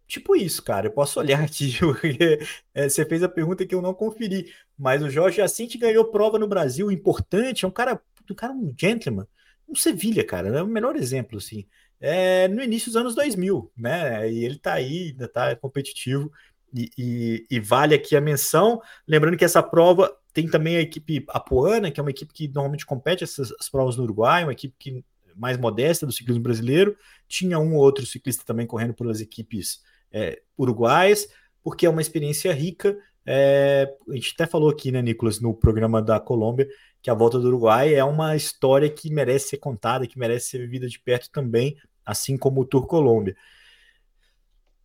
Tipo 0.08 0.34
isso, 0.34 0.60
cara. 0.62 0.88
Eu 0.88 0.90
posso 0.90 1.20
olhar 1.20 1.40
aqui, 1.40 1.76
porque 1.78 2.40
é, 2.74 2.88
você 2.88 3.04
fez 3.04 3.22
a 3.22 3.28
pergunta 3.28 3.64
que 3.64 3.74
eu 3.74 3.80
não 3.80 3.94
conferi. 3.94 4.52
Mas 4.76 5.02
o 5.02 5.08
Jorge 5.10 5.36
Jacinte 5.36 5.78
ganhou 5.78 6.06
prova 6.06 6.38
no 6.38 6.48
Brasil, 6.48 6.90
importante, 6.90 7.64
é 7.64 7.68
um 7.68 7.70
cara, 7.70 8.00
um 8.28 8.34
cara, 8.34 8.52
um 8.52 8.74
gentleman. 8.78 9.26
Um 9.68 9.76
Sevilha, 9.76 10.24
cara, 10.24 10.48
é 10.48 10.62
o 10.62 10.66
melhor 10.66 10.96
exemplo, 10.96 11.38
assim. 11.38 11.64
É, 12.00 12.48
no 12.48 12.60
início 12.60 12.86
dos 12.86 12.96
anos 12.96 13.14
2000, 13.14 13.70
né? 13.76 14.28
E 14.32 14.44
ele 14.44 14.58
tá 14.58 14.72
aí, 14.72 15.10
ainda 15.10 15.28
tá 15.28 15.54
competitivo. 15.54 16.32
E, 16.74 16.90
e, 16.96 17.46
e, 17.50 17.60
vale 17.60 17.94
aqui 17.94 18.16
a 18.16 18.20
menção. 18.20 18.80
Lembrando 19.06 19.36
que 19.36 19.44
essa 19.44 19.62
prova 19.62 20.12
tem 20.32 20.48
também 20.48 20.76
a 20.76 20.80
equipe 20.80 21.24
Apuana, 21.28 21.90
que 21.90 21.98
é 22.00 22.02
uma 22.02 22.10
equipe 22.10 22.32
que 22.32 22.48
normalmente 22.48 22.86
compete 22.86 23.24
essas 23.24 23.50
provas 23.70 23.96
no 23.96 24.04
Uruguai, 24.04 24.44
uma 24.44 24.52
equipe 24.52 24.74
que 24.78 25.04
mais 25.36 25.56
modesta 25.56 26.06
do 26.06 26.12
ciclismo 26.12 26.42
brasileiro. 26.42 26.96
Tinha 27.28 27.58
um 27.58 27.74
ou 27.74 27.80
outro 27.80 28.04
ciclista 28.04 28.44
também 28.44 28.66
correndo 28.66 28.94
pelas 28.94 29.20
equipes 29.20 29.80
é, 30.12 30.40
uruguaias, 30.58 31.28
porque 31.62 31.86
é 31.86 31.90
uma 31.90 32.00
experiência 32.00 32.52
rica. 32.52 32.96
É, 33.24 33.92
a 34.08 34.14
gente 34.14 34.32
até 34.34 34.46
falou 34.46 34.70
aqui, 34.70 34.90
né, 34.90 35.00
Nicolas, 35.00 35.40
no 35.40 35.54
programa 35.54 36.02
da 36.02 36.18
Colômbia, 36.18 36.68
que 37.02 37.10
a 37.10 37.14
volta 37.14 37.38
do 37.38 37.48
Uruguai 37.48 37.94
é 37.94 38.04
uma 38.04 38.36
história 38.36 38.90
que 38.90 39.12
merece 39.12 39.50
ser 39.50 39.58
contada, 39.58 40.06
que 40.06 40.18
merece 40.18 40.50
ser 40.50 40.58
vivida 40.58 40.88
de 40.88 40.98
perto 40.98 41.30
também, 41.30 41.76
assim 42.04 42.36
como 42.36 42.60
o 42.60 42.64
Tour 42.64 42.86
Colômbia. 42.86 43.36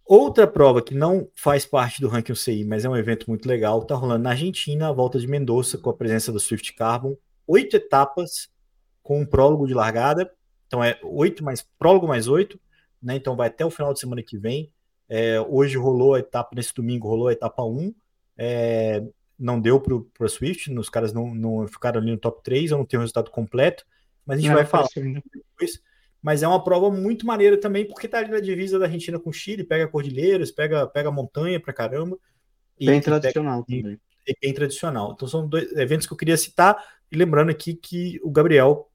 Outra 0.06 0.46
prova 0.46 0.84
que 0.84 0.94
não 0.94 1.28
faz 1.36 1.66
parte 1.66 2.00
do 2.00 2.08
ranking 2.08 2.34
UCI, 2.34 2.64
mas 2.64 2.86
é 2.86 2.90
um 2.90 2.96
evento 2.96 3.28
muito 3.28 3.48
legal, 3.48 3.82
está 3.82 3.96
rolando 3.96 4.24
na 4.24 4.30
Argentina, 4.32 4.90
a 4.90 4.92
volta 4.92 5.20
de 5.20 5.28
Mendoza, 5.28 5.80
com 5.80 5.90
a 5.90 5.96
presença 5.96 6.32
do 6.32 6.40
Swift 6.40 6.74
Carbon. 6.74 7.18
Oito 7.48 7.76
etapas 7.76 8.50
com 9.02 9.20
um 9.22 9.26
prólogo 9.26 9.66
de 9.66 9.74
largada. 9.74 10.32
Então 10.68 10.84
é 10.84 11.00
oito 11.04 11.44
mais 11.44 11.66
prólogo 11.80 12.08
mais 12.08 12.28
oito, 12.28 12.60
né? 13.02 13.16
Então 13.16 13.36
vai 13.36 13.48
até 13.48 13.66
o 13.66 13.72
final 13.72 13.94
de 13.94 14.00
semana 14.00 14.22
que 14.22 14.38
vem. 14.38 14.72
É, 15.10 15.42
hoje 15.42 15.76
rolou 15.78 16.14
a 16.14 16.20
etapa, 16.20 16.56
nesse 16.56 16.74
domingo 16.74 17.08
rolou 17.08 17.28
a 17.28 17.34
etapa 17.34 17.64
1. 17.64 17.94
É, 18.38 19.04
não 19.38 19.60
deu 19.60 19.80
para 19.80 19.96
o 19.96 20.30
Swift, 20.30 20.72
os 20.72 20.90
caras 20.90 21.14
não, 21.14 21.34
não 21.34 21.68
ficaram 21.68 22.00
ali 22.00 22.12
no 22.12 22.18
top 22.18 22.44
3, 22.44 22.72
eu 22.72 22.78
não 22.78 22.86
tenho 22.86 23.02
o 23.02 23.04
resultado 23.04 23.32
completo, 23.32 23.86
mas 24.26 24.38
a 24.38 24.42
gente 24.42 24.50
não, 24.50 24.56
vai 24.56 24.66
falar 24.66 24.88
depois 24.96 25.82
mas 26.26 26.42
é 26.42 26.48
uma 26.48 26.64
prova 26.64 26.90
muito 26.90 27.24
maneira 27.24 27.56
também, 27.56 27.86
porque 27.86 28.08
tá 28.08 28.18
ali 28.18 28.32
na 28.32 28.40
divisa 28.40 28.80
da 28.80 28.86
Argentina 28.86 29.20
com 29.20 29.30
o 29.30 29.34
Chile, 29.34 29.64
pega 29.64 29.88
cordilheiras, 29.88 30.50
pega, 30.50 30.88
pega 30.88 31.12
montanha 31.12 31.60
pra 31.60 31.72
caramba. 31.72 32.18
Bem 32.80 33.00
tradicional 33.00 33.64
pega, 33.64 33.84
também. 33.84 34.00
E, 34.26 34.36
bem 34.42 34.52
tradicional. 34.52 35.12
Então 35.14 35.28
são 35.28 35.48
dois 35.48 35.72
eventos 35.74 36.08
que 36.08 36.14
eu 36.14 36.18
queria 36.18 36.36
citar, 36.36 36.84
e 37.12 37.16
lembrando 37.16 37.52
aqui 37.52 37.76
que 37.76 38.20
o 38.24 38.32
Gabriel, 38.32 38.90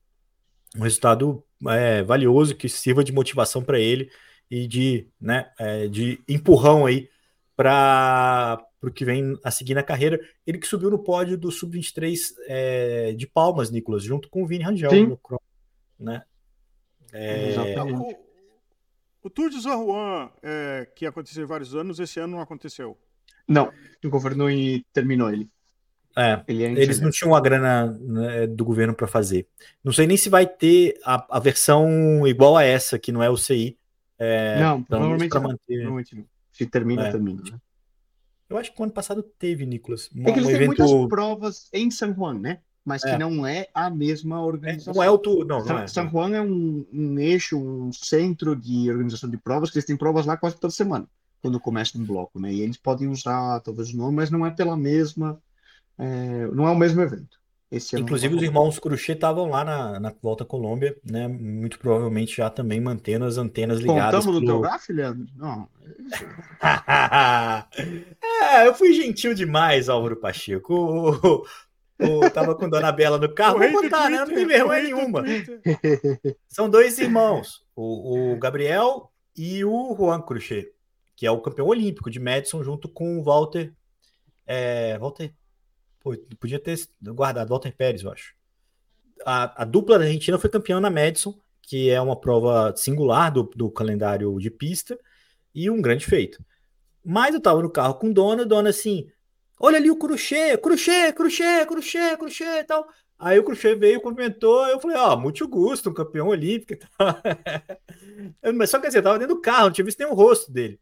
um 0.76 0.82
resultado 0.82 1.44
é, 1.68 2.02
valioso, 2.02 2.56
que 2.56 2.68
sirva 2.68 3.04
de 3.04 3.12
motivação 3.12 3.62
para 3.62 3.78
ele 3.78 4.10
e 4.50 4.66
de, 4.66 5.06
né, 5.20 5.52
é, 5.56 5.86
de 5.86 6.20
empurrão 6.28 6.84
aí 6.84 7.08
para 7.54 8.60
o 8.82 8.90
que 8.90 9.04
vem 9.04 9.38
a 9.44 9.52
seguir 9.52 9.74
na 9.74 9.84
carreira. 9.84 10.18
Ele 10.44 10.58
que 10.58 10.66
subiu 10.66 10.90
no 10.90 10.98
pódio 10.98 11.38
do 11.38 11.52
Sub-23 11.52 12.18
é, 12.48 13.12
de 13.12 13.28
Palmas, 13.28 13.70
Nicolas, 13.70 14.02
junto 14.02 14.28
com 14.28 14.42
o 14.42 14.46
Vini 14.48 14.64
Rangel, 14.64 14.90
no, 15.06 15.40
né? 15.96 16.24
É... 17.12 17.54
O, 17.82 18.16
o, 19.22 19.30
Tour 19.30 19.50
de 19.50 19.60
San 19.60 19.84
Juan, 19.84 20.30
é, 20.42 20.88
que 20.94 21.06
aconteceu 21.06 21.44
em 21.44 21.46
vários 21.46 21.74
anos, 21.74 21.98
esse 21.98 22.20
ano 22.20 22.36
não 22.36 22.40
aconteceu. 22.40 22.96
Não, 23.46 23.72
o 24.04 24.08
governo 24.08 24.50
e 24.50 24.84
terminou 24.92 25.30
ele. 25.30 25.48
É, 26.16 26.42
ele 26.48 26.64
é 26.64 26.70
eles 26.72 27.00
não 27.00 27.10
tinham 27.10 27.34
a 27.34 27.40
grana 27.40 27.86
né, 28.00 28.46
do 28.46 28.64
governo 28.64 28.94
para 28.94 29.06
fazer. 29.06 29.46
Não 29.82 29.92
sei 29.92 30.06
nem 30.06 30.16
se 30.16 30.28
vai 30.28 30.46
ter 30.46 30.98
a, 31.04 31.36
a, 31.36 31.40
versão 31.40 32.26
igual 32.26 32.56
a 32.56 32.64
essa, 32.64 32.98
que 32.98 33.12
não 33.12 33.22
é 33.22 33.30
o 33.30 33.36
CI. 33.36 33.78
É, 34.18 34.60
não, 34.60 34.82
provavelmente, 34.82 35.34
não, 35.34 35.42
provavelmente 35.42 36.16
não. 36.16 36.24
Se 36.52 36.66
termina, 36.66 37.08
é. 37.08 37.10
termina. 37.10 37.42
Né? 37.42 37.58
Eu 38.48 38.58
acho 38.58 38.74
que 38.74 38.80
o 38.80 38.84
ano 38.84 38.92
passado 38.92 39.22
teve, 39.22 39.64
Nicolas. 39.64 40.10
Um, 40.14 40.28
é 40.28 40.32
que 40.32 40.38
eles 40.40 40.44
um 40.44 40.46
têm 40.46 40.56
evento... 40.56 40.82
muitas 40.82 41.08
provas 41.08 41.68
em 41.72 41.90
San 41.90 42.12
Juan, 42.12 42.38
né? 42.40 42.60
Mas 42.84 43.04
é. 43.04 43.12
que 43.12 43.18
não 43.18 43.46
é 43.46 43.68
a 43.74 43.90
mesma 43.90 44.44
organização. 44.44 44.94
Não 44.94 45.02
é 45.02 45.10
o 45.10 45.18
tu, 45.18 45.44
não, 45.44 45.60
San, 45.60 45.72
não 45.72 45.78
é. 45.80 45.86
San 45.86 46.08
Juan 46.08 46.34
é 46.34 46.40
um, 46.40 46.86
um, 46.92 47.18
eixo, 47.18 47.58
um 47.58 47.92
centro 47.92 48.56
de 48.56 48.90
organização 48.90 49.28
de 49.28 49.36
provas, 49.36 49.70
que 49.70 49.78
eles 49.78 49.86
têm 49.86 49.96
provas 49.96 50.26
lá 50.26 50.36
quase 50.36 50.58
toda 50.58 50.72
semana, 50.72 51.06
quando 51.42 51.60
começa 51.60 51.98
um 51.98 52.04
bloco, 52.04 52.40
né? 52.40 52.52
E 52.52 52.60
eles 52.60 52.76
podem 52.76 53.08
usar 53.08 53.60
talvez 53.60 53.92
o 53.92 53.96
nome, 53.96 54.16
mas 54.16 54.30
não 54.30 54.46
é 54.46 54.50
pela 54.50 54.76
mesma, 54.76 55.40
é, 55.98 56.46
não 56.52 56.66
é 56.66 56.70
o 56.70 56.76
mesmo 56.76 57.00
evento. 57.00 57.40
Inclusive 57.72 58.34
os 58.34 58.42
irmãos 58.42 58.80
Cruxê 58.80 59.12
estavam 59.12 59.48
lá 59.48 59.64
na, 59.64 60.00
na 60.00 60.12
Volta 60.20 60.44
Colômbia, 60.44 60.96
né? 61.08 61.28
Muito 61.28 61.78
provavelmente 61.78 62.36
já 62.36 62.50
também 62.50 62.80
mantendo 62.80 63.24
as 63.24 63.38
antenas 63.38 63.78
ligadas. 63.78 64.24
Contamos 64.24 64.26
pelo... 64.26 64.40
do 64.40 64.46
teu 64.46 64.60
gafe, 64.60 64.92
Leandro? 64.92 65.28
Não. 65.36 65.68
é, 68.52 68.66
eu 68.66 68.74
fui 68.74 68.92
gentil 68.92 69.34
demais, 69.34 69.88
Álvaro 69.88 70.16
Pacheco. 70.16 70.74
o, 70.74 71.46
tava 72.32 72.54
com 72.54 72.68
Dona 72.68 72.92
Bela 72.92 73.18
no 73.18 73.32
carro, 73.32 73.58
vou 73.58 73.82
contar, 73.82 74.10
né? 74.10 74.18
Não 74.18 74.26
tem 74.26 74.46
vergonha 74.46 74.82
nenhuma. 74.82 75.22
São 76.48 76.68
dois 76.68 76.98
irmãos, 76.98 77.64
o, 77.74 78.32
o, 78.32 78.38
Gabriel 78.38 79.10
e 79.36 79.64
o 79.64 79.94
Juan 79.96 80.20
Cruchet, 80.20 80.72
que 81.16 81.26
é 81.26 81.30
o 81.30 81.40
campeão 81.40 81.66
olímpico 81.66 82.10
de 82.10 82.18
Madison, 82.18 82.62
junto 82.62 82.88
com 82.88 83.18
o 83.18 83.22
Walter. 83.22 83.72
É, 84.46 84.98
Walter. 84.98 85.32
Pô, 86.00 86.16
podia 86.38 86.58
ter 86.58 86.78
guardado, 87.02 87.48
Walter 87.48 87.74
Pérez, 87.76 88.02
eu 88.02 88.10
acho. 88.10 88.34
A, 89.24 89.62
a 89.62 89.64
dupla 89.64 89.98
da 89.98 90.04
Argentina 90.06 90.38
foi 90.38 90.48
campeã 90.48 90.80
na 90.80 90.88
Madison, 90.88 91.38
que 91.62 91.90
é 91.90 92.00
uma 92.00 92.18
prova 92.18 92.74
singular 92.76 93.30
do, 93.30 93.44
do 93.54 93.70
calendário 93.70 94.38
de 94.38 94.50
pista, 94.50 94.98
e 95.54 95.68
um 95.70 95.82
grande 95.82 96.06
feito. 96.06 96.42
Mas 97.04 97.34
eu 97.34 97.40
tava 97.40 97.62
no 97.62 97.70
carro 97.70 97.94
com 97.94 98.12
Dona, 98.12 98.46
Dona 98.46 98.70
assim 98.70 99.06
Olha 99.62 99.76
ali 99.76 99.90
o 99.90 99.96
Cruxê, 99.96 100.56
Cruxê, 100.56 101.12
Cruxê, 101.12 101.66
Cruxê, 101.66 102.16
Cruxê 102.16 102.60
e 102.60 102.64
tal. 102.64 102.88
Aí 103.18 103.38
o 103.38 103.44
Cruxê 103.44 103.74
veio, 103.74 104.00
cumprimentou, 104.00 104.66
eu 104.66 104.80
falei, 104.80 104.96
ó, 104.96 105.12
oh, 105.12 105.16
muito 105.18 105.46
gosto, 105.46 105.90
um 105.90 105.94
campeão 105.94 106.28
olímpico 106.28 106.72
e 106.72 106.76
tal. 106.76 107.20
Mas 108.56 108.70
só 108.70 108.78
que 108.78 108.86
assim, 108.86 108.96
eu 108.96 109.02
tava 109.02 109.18
dentro 109.18 109.34
do 109.34 109.40
carro, 109.42 109.64
não 109.64 109.70
tinha 109.72 109.84
visto 109.84 109.98
nem 109.98 110.08
o 110.08 110.14
rosto 110.14 110.50
dele. 110.50 110.80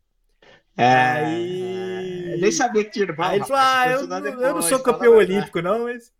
É, 0.76 0.86
aí... 0.86 2.38
Nem 2.40 2.52
sabia 2.52 2.84
que 2.84 2.92
tinha 2.92 3.12
Aí 3.18 3.38
ele 3.38 3.44
falou, 3.44 3.62
ah, 3.64 3.90
eu, 3.90 4.06
depois, 4.06 4.46
eu 4.46 4.54
não 4.54 4.62
sou 4.62 4.78
campeão 4.78 5.16
olímpico, 5.16 5.60
não, 5.60 5.84
mas 5.84 6.12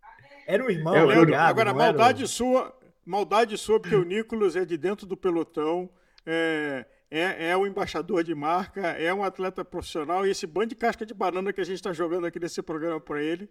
era 0.45 0.61
um 0.61 0.69
irmão. 0.69 0.93
Eu, 0.97 1.29
eu, 1.29 1.39
agora, 1.39 1.73
maldade 1.73 2.27
sua, 2.27 2.77
maldade 3.05 3.57
sua, 3.57 3.79
porque 3.79 3.95
o 3.95 4.03
Nicolas 4.03 4.57
é 4.57 4.65
de 4.65 4.77
dentro 4.77 5.07
do 5.07 5.15
pelotão, 5.15 5.89
é 6.25 6.85
é, 7.11 7.49
é 7.49 7.57
o 7.57 7.65
embaixador 7.65 8.23
de 8.23 8.35
marca, 8.35 8.81
é 8.81 9.13
um 9.13 9.23
atleta 9.23 9.65
profissional, 9.65 10.25
e 10.25 10.31
esse 10.31 10.45
bando 10.45 10.67
de 10.67 10.75
casca 10.75 11.05
de 11.05 11.13
banana 11.13 11.51
que 11.51 11.61
a 11.61 11.63
gente 11.63 11.77
está 11.77 11.91
jogando 11.91 12.27
aqui 12.27 12.39
nesse 12.39 12.61
programa 12.61 12.99
para 12.99 13.21
ele, 13.21 13.49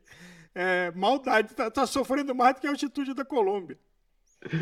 é, 0.55 0.91
maldade, 0.93 1.51
está 1.51 1.71
tá 1.71 1.87
sofrendo 1.87 2.35
mais 2.35 2.55
do 2.55 2.61
que 2.61 2.67
a 2.67 2.71
altitude 2.71 3.15
da 3.15 3.25
Colômbia. 3.25 3.79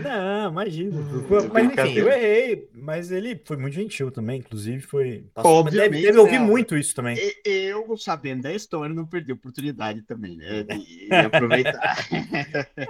Não, 0.03 0.51
imagina. 0.51 0.99
Hum, 0.99 1.27
mas 1.53 1.67
enfim, 1.67 1.99
eu 1.99 2.11
errei, 2.11 2.71
mas 2.73 3.13
ele 3.13 3.39
foi 3.45 3.59
muito 3.59 3.75
gentil 3.75 4.11
também, 4.11 4.39
inclusive 4.39 4.81
foi. 4.81 5.27
Passou, 5.35 5.57
Obviamente, 5.57 5.91
deve, 5.91 6.07
deve 6.07 6.19
ouvir 6.19 6.39
né? 6.39 6.47
muito 6.47 6.75
isso 6.79 6.95
também. 6.95 7.19
Eu, 7.45 7.95
sabendo 7.99 8.45
da 8.45 8.55
história, 8.55 8.95
não 8.95 9.05
perdi 9.05 9.33
a 9.33 9.35
oportunidade 9.35 10.01
também, 10.01 10.35
né? 10.35 10.63
De, 10.63 11.09
de 11.09 11.15
aproveitar. 11.15 12.09
é, 12.75 12.87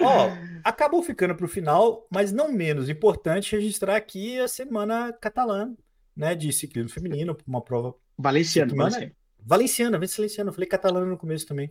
Ó, 0.02 0.30
acabou 0.64 1.02
ficando 1.02 1.34
para 1.34 1.46
o 1.46 1.48
final, 1.48 2.06
mas 2.10 2.32
não 2.32 2.52
menos 2.52 2.88
importante 2.88 3.54
registrar 3.56 3.96
aqui 3.96 4.38
a 4.38 4.48
semana 4.48 5.12
catalã, 5.12 5.74
né, 6.16 6.34
de 6.34 6.52
ciclismo 6.52 6.90
feminino, 6.90 7.36
uma 7.46 7.62
prova 7.62 7.94
valenciana, 8.18 8.74
valenciana, 8.74 9.12
valenciana, 9.40 9.98
valenciana, 9.98 10.50
eu 10.50 10.54
falei 10.54 10.68
catalã 10.68 11.04
no 11.06 11.18
começo 11.18 11.46
também. 11.46 11.70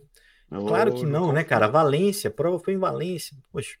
Oh, 0.50 0.66
claro 0.66 0.94
que 0.94 1.06
não, 1.06 1.32
né, 1.32 1.44
cara? 1.44 1.66
Valência, 1.66 2.28
a 2.28 2.32
prova 2.32 2.58
foi 2.58 2.74
em 2.74 2.78
Valência, 2.78 3.36
poxa. 3.50 3.78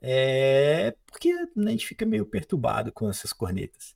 É 0.00 0.94
porque 1.06 1.32
né, 1.54 1.68
a 1.68 1.70
gente 1.70 1.86
fica 1.86 2.04
meio 2.04 2.26
perturbado 2.26 2.90
com 2.90 3.08
essas 3.08 3.32
cornetas. 3.32 3.94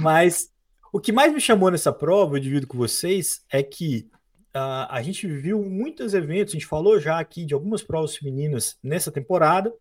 Mas 0.00 0.50
O 0.96 0.98
que 0.98 1.12
mais 1.12 1.30
me 1.30 1.40
chamou 1.42 1.70
nessa 1.70 1.92
prova, 1.92 2.36
eu 2.36 2.40
divido 2.40 2.66
com 2.66 2.78
vocês, 2.78 3.44
é 3.50 3.62
que 3.62 4.08
uh, 4.56 4.88
a 4.88 5.02
gente 5.02 5.26
viu 5.26 5.62
muitos 5.62 6.14
eventos, 6.14 6.52
a 6.52 6.56
gente 6.56 6.66
falou 6.66 6.98
já 6.98 7.18
aqui 7.18 7.44
de 7.44 7.54
algumas 7.54 7.82
provas 7.82 8.16
femininas 8.16 8.78
nessa 8.82 9.12
temporada, 9.12 9.72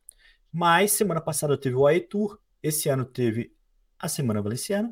mas 0.52 0.92
semana 0.92 1.22
passada 1.22 1.58
teve 1.58 1.76
o 1.76 1.88
AE 1.88 2.02
Tour, 2.02 2.40
esse 2.62 2.90
ano 2.90 3.06
teve 3.06 3.54
a 3.98 4.08
Semana 4.08 4.42
Valenciana, 4.42 4.92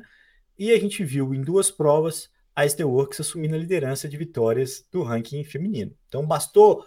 e 0.58 0.72
a 0.72 0.78
gente 0.78 1.04
viu 1.04 1.34
em 1.34 1.42
duas 1.42 1.70
provas 1.70 2.30
a 2.54 2.68
Steelworks 2.68 3.20
assumindo 3.20 3.54
a 3.54 3.58
liderança 3.58 4.08
de 4.08 4.16
vitórias 4.16 4.86
do 4.90 5.02
ranking 5.02 5.42
feminino. 5.44 5.92
Então 6.08 6.24
bastou 6.24 6.86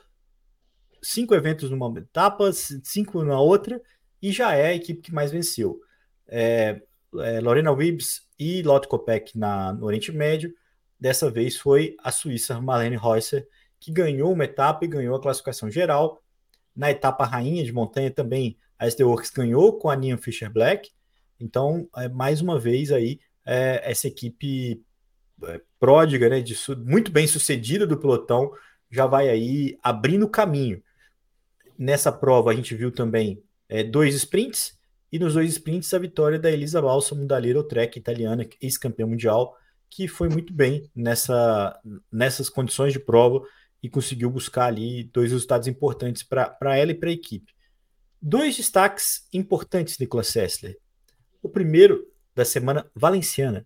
cinco 1.01 1.35
eventos 1.35 1.69
numa 1.69 1.93
etapa, 1.99 2.51
cinco 2.53 3.23
na 3.23 3.39
outra, 3.39 3.81
e 4.21 4.31
já 4.31 4.53
é 4.53 4.67
a 4.67 4.73
equipe 4.73 5.01
que 5.01 5.13
mais 5.13 5.31
venceu. 5.31 5.79
É, 6.27 6.81
é, 7.19 7.39
Lorena 7.39 7.71
Wibbs 7.71 8.21
e 8.39 8.61
Lotte 8.63 8.87
Kopeck 8.87 9.37
na, 9.37 9.73
no 9.73 9.85
Oriente 9.85 10.11
Médio. 10.11 10.53
Dessa 10.99 11.29
vez 11.29 11.55
foi 11.57 11.95
a 12.03 12.11
Suíça 12.11 12.59
Marlene 12.59 12.97
Reusser, 12.97 13.47
que 13.79 13.91
ganhou 13.91 14.31
uma 14.33 14.45
etapa 14.45 14.85
e 14.85 14.87
ganhou 14.87 15.15
a 15.15 15.21
classificação 15.21 15.69
geral. 15.69 16.23
Na 16.75 16.89
etapa 16.89 17.25
rainha 17.25 17.63
de 17.63 17.71
montanha 17.71 18.09
também 18.11 18.57
a 18.79 18.87
SD 18.87 19.03
Works 19.03 19.31
ganhou 19.31 19.77
com 19.77 19.89
a 19.89 19.95
Nian 19.95 20.17
Fischer 20.17 20.51
Black. 20.51 20.91
Então, 21.39 21.87
é, 21.95 22.07
mais 22.09 22.41
uma 22.41 22.59
vez 22.59 22.91
aí, 22.91 23.19
é, 23.45 23.81
essa 23.83 24.07
equipe 24.07 24.83
é, 25.43 25.61
pródiga, 25.79 26.29
né, 26.29 26.41
de, 26.41 26.55
muito 26.85 27.11
bem 27.11 27.27
sucedida 27.27 27.85
do 27.85 27.97
pelotão, 27.97 28.51
já 28.89 29.05
vai 29.05 29.29
aí 29.29 29.77
abrindo 29.81 30.27
caminho. 30.29 30.81
Nessa 31.77 32.11
prova 32.11 32.51
a 32.51 32.55
gente 32.55 32.75
viu 32.75 32.91
também 32.91 33.43
é, 33.69 33.83
dois 33.83 34.15
sprints, 34.15 34.77
e 35.11 35.19
nos 35.19 35.35
dois 35.35 35.51
sprints 35.51 35.93
a 35.93 35.99
vitória 35.99 36.37
da 36.37 36.51
Elisa 36.51 36.81
Balsamo 36.81 37.25
da 37.25 37.39
Trek 37.63 37.97
italiana, 37.97 38.47
ex-campeã 38.61 39.05
mundial, 39.05 39.55
que 39.89 40.07
foi 40.07 40.29
muito 40.29 40.53
bem 40.53 40.89
nessa, 40.95 41.79
nessas 42.11 42.49
condições 42.49 42.93
de 42.93 42.99
prova 42.99 43.41
e 43.81 43.89
conseguiu 43.89 44.29
buscar 44.29 44.65
ali 44.65 45.03
dois 45.05 45.31
resultados 45.31 45.67
importantes 45.67 46.23
para 46.23 46.77
ela 46.77 46.91
e 46.91 46.95
para 46.95 47.09
a 47.09 47.13
equipe. 47.13 47.53
Dois 48.21 48.57
destaques 48.57 49.27
importantes, 49.31 49.97
Nicolas 49.97 50.27
Sessler. 50.27 50.77
O 51.41 51.49
primeiro 51.49 52.05
da 52.35 52.43
semana 52.43 52.89
valenciana. 52.95 53.65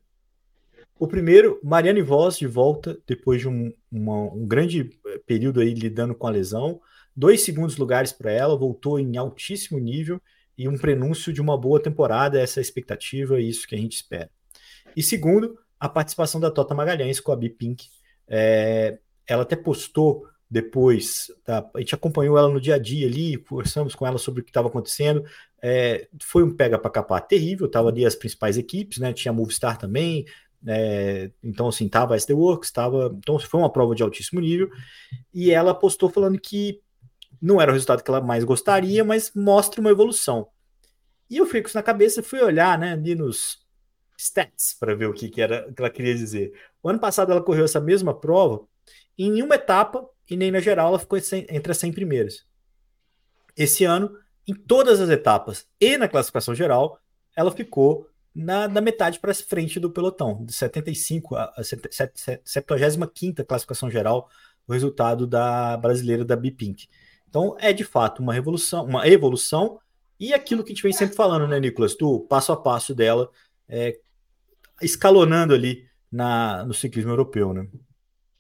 O 0.99 1.07
primeiro, 1.07 1.59
Mariane 1.63 2.01
Voss 2.01 2.37
de 2.37 2.45
volta 2.45 2.97
depois 3.07 3.41
de 3.41 3.47
um, 3.47 3.73
uma, 3.91 4.33
um 4.33 4.45
grande 4.45 4.99
eh, 5.07 5.21
período 5.25 5.59
aí 5.59 5.73
lidando 5.73 6.13
com 6.13 6.27
a 6.27 6.29
lesão. 6.29 6.79
Dois 7.15 7.41
segundos 7.41 7.75
lugares 7.77 8.13
para 8.13 8.31
ela, 8.31 8.55
voltou 8.55 8.99
em 8.99 9.17
altíssimo 9.17 9.79
nível 9.79 10.21
e 10.57 10.67
um 10.67 10.77
prenúncio 10.77 11.33
de 11.33 11.41
uma 11.41 11.57
boa 11.57 11.81
temporada, 11.81 12.39
essa 12.39 12.59
é 12.59 12.61
a 12.61 12.63
expectativa 12.63 13.41
e 13.41 13.49
isso 13.49 13.67
que 13.67 13.73
a 13.73 13.77
gente 13.77 13.93
espera. 13.93 14.29
E 14.95 15.01
segundo, 15.01 15.57
a 15.81 15.89
participação 15.89 16.39
da 16.39 16.51
Tota 16.51 16.75
Magalhães 16.75 17.19
com 17.19 17.31
a 17.31 17.35
B-Pink. 17.35 17.89
É, 18.27 18.99
ela 19.27 19.41
até 19.41 19.55
postou 19.55 20.27
depois, 20.47 21.31
tá? 21.43 21.67
a 21.73 21.79
gente 21.79 21.95
acompanhou 21.95 22.37
ela 22.37 22.49
no 22.49 22.61
dia 22.61 22.75
a 22.75 22.77
dia 22.77 23.07
ali, 23.07 23.35
conversamos 23.37 23.95
com 23.95 24.05
ela 24.05 24.19
sobre 24.19 24.41
o 24.41 24.43
que 24.43 24.51
estava 24.51 24.67
acontecendo. 24.67 25.25
É, 25.59 26.07
foi 26.21 26.43
um 26.43 26.55
pega 26.55 26.77
para 26.77 26.91
capar 26.91 27.25
terrível, 27.25 27.67
tava 27.67 27.89
ali 27.89 28.05
as 28.05 28.13
principais 28.13 28.59
equipes, 28.59 28.99
né? 28.99 29.11
Tinha 29.11 29.31
a 29.31 29.33
Movistar 29.33 29.75
também, 29.77 30.25
é, 30.67 31.31
então 31.41 31.67
assim, 31.67 31.89
tava 31.89 32.13
a 32.13 32.17
SD 32.17 32.33
Works, 32.33 32.71
então 33.17 33.39
foi 33.39 33.59
uma 33.59 33.71
prova 33.71 33.95
de 33.95 34.03
altíssimo 34.03 34.39
nível. 34.39 34.69
E 35.33 35.49
ela 35.49 35.73
postou 35.73 36.11
falando 36.11 36.39
que 36.39 36.79
não 37.41 37.59
era 37.59 37.71
o 37.71 37.73
resultado 37.73 38.03
que 38.03 38.11
ela 38.11 38.21
mais 38.21 38.43
gostaria, 38.43 39.03
mas 39.03 39.31
mostra 39.35 39.81
uma 39.81 39.89
evolução. 39.89 40.47
E 41.27 41.37
eu 41.37 41.45
fiquei 41.47 41.61
com 41.61 41.69
isso 41.69 41.77
na 41.77 41.81
cabeça 41.81 42.21
fui 42.21 42.39
olhar, 42.39 42.77
né, 42.77 42.91
ali 42.91 43.15
nos 43.15 43.60
stats 44.21 44.75
para 44.79 44.95
ver 44.95 45.07
o 45.07 45.13
que, 45.13 45.29
que 45.29 45.41
era 45.41 45.71
que 45.71 45.81
ela 45.81 45.89
queria 45.89 46.15
dizer. 46.15 46.53
O 46.81 46.89
ano 46.89 46.99
passado 46.99 47.31
ela 47.31 47.41
correu 47.41 47.65
essa 47.65 47.79
mesma 47.79 48.13
prova, 48.13 48.61
em 49.17 49.31
nenhuma 49.31 49.55
etapa 49.55 50.07
e 50.29 50.37
nem 50.37 50.51
na 50.51 50.59
geral 50.59 50.89
ela 50.89 50.99
ficou 50.99 51.17
entre 51.17 51.71
as 51.71 51.77
100 51.77 51.93
primeiras. 51.93 52.45
Esse 53.57 53.83
ano, 53.83 54.17
em 54.47 54.53
todas 54.53 55.01
as 55.01 55.09
etapas 55.09 55.67
e 55.79 55.97
na 55.97 56.07
classificação 56.07 56.55
geral, 56.55 56.99
ela 57.35 57.51
ficou 57.51 58.07
na, 58.33 58.67
na 58.67 58.79
metade 58.79 59.19
para 59.19 59.33
frente 59.33 59.79
do 59.79 59.91
pelotão, 59.91 60.45
de 60.45 60.53
75 60.53 61.35
a, 61.35 61.53
a 61.57 61.63
75 61.63 63.45
classificação 63.45 63.89
geral, 63.89 64.29
o 64.67 64.73
resultado 64.73 65.27
da 65.27 65.75
brasileira 65.77 66.23
da 66.23 66.35
Bipink. 66.35 66.87
Então, 67.27 67.55
é 67.59 67.73
de 67.73 67.83
fato 67.83 68.21
uma 68.21 68.33
revolução, 68.33 68.85
uma 68.85 69.07
evolução, 69.07 69.79
e 70.19 70.33
aquilo 70.33 70.63
que 70.63 70.71
a 70.71 70.75
gente 70.75 70.83
vem 70.83 70.93
sempre 70.93 71.15
falando, 71.15 71.47
né, 71.47 71.59
Nicolas, 71.59 71.95
do 71.95 72.19
passo 72.19 72.51
a 72.51 72.57
passo 72.57 72.93
dela, 72.93 73.29
é, 73.67 73.97
escalonando 74.81 75.53
ali 75.53 75.85
na, 76.11 76.63
no 76.65 76.73
ciclismo 76.73 77.11
europeu, 77.11 77.53
né? 77.53 77.67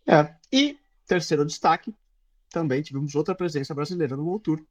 É, 0.07 0.33
e 0.51 0.77
terceiro 1.05 1.45
destaque, 1.45 1.93
também 2.49 2.81
tivemos 2.81 3.15
outra 3.15 3.33
presença 3.33 3.73
brasileira 3.73 4.15
no 4.15 4.25
World 4.25 4.43
Tour, 4.43 4.61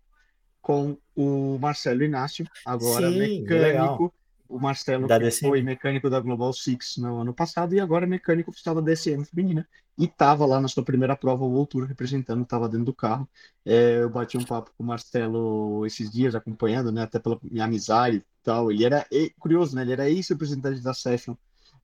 com 0.61 0.97
o 1.17 1.59
Marcelo 1.59 2.03
Inácio, 2.03 2.47
agora 2.65 3.11
Sim, 3.11 3.19
mecânico 3.19 3.53
legal. 3.53 4.15
O 4.51 4.59
Marcelo 4.59 5.07
foi 5.39 5.63
mecânico 5.63 6.11
da 6.11 6.19
Global 6.19 6.53
Six 6.53 6.97
no 6.97 7.21
ano 7.21 7.33
passado 7.33 7.73
e 7.73 7.79
agora 7.79 8.05
é 8.05 8.09
mecânico 8.09 8.51
oficial 8.51 8.75
da 8.75 8.81
DSM 8.81 9.25
feminina. 9.25 9.67
E 9.97 10.07
estava 10.07 10.45
lá 10.45 10.61
na 10.61 10.67
sua 10.67 10.83
primeira 10.83 11.15
prova, 11.15 11.45
o 11.45 11.67
Tour, 11.67 11.85
representando, 11.85 12.43
estava 12.43 12.69
dentro 12.69 12.87
do 12.87 12.95
carro. 12.95 13.29
É, 13.65 14.01
eu 14.01 14.11
bati 14.11 14.37
um 14.37 14.45
papo 14.45 14.73
com 14.77 14.83
o 14.83 14.87
Marcelo 14.87 15.87
esses 15.87 16.11
dias, 16.11 16.35
acompanhando, 16.35 16.91
né, 16.91 17.03
até 17.03 17.21
pela 17.21 17.39
minha 17.45 17.65
amizade 17.65 18.17
e 18.17 18.25
tal. 18.43 18.73
Ele 18.73 18.85
era, 18.85 19.07
curioso, 19.39 19.77
né, 19.77 19.83
ele 19.83 19.93
era 19.93 20.11
ex-representante 20.11 20.81
da 20.81 20.93
Session 20.93 21.37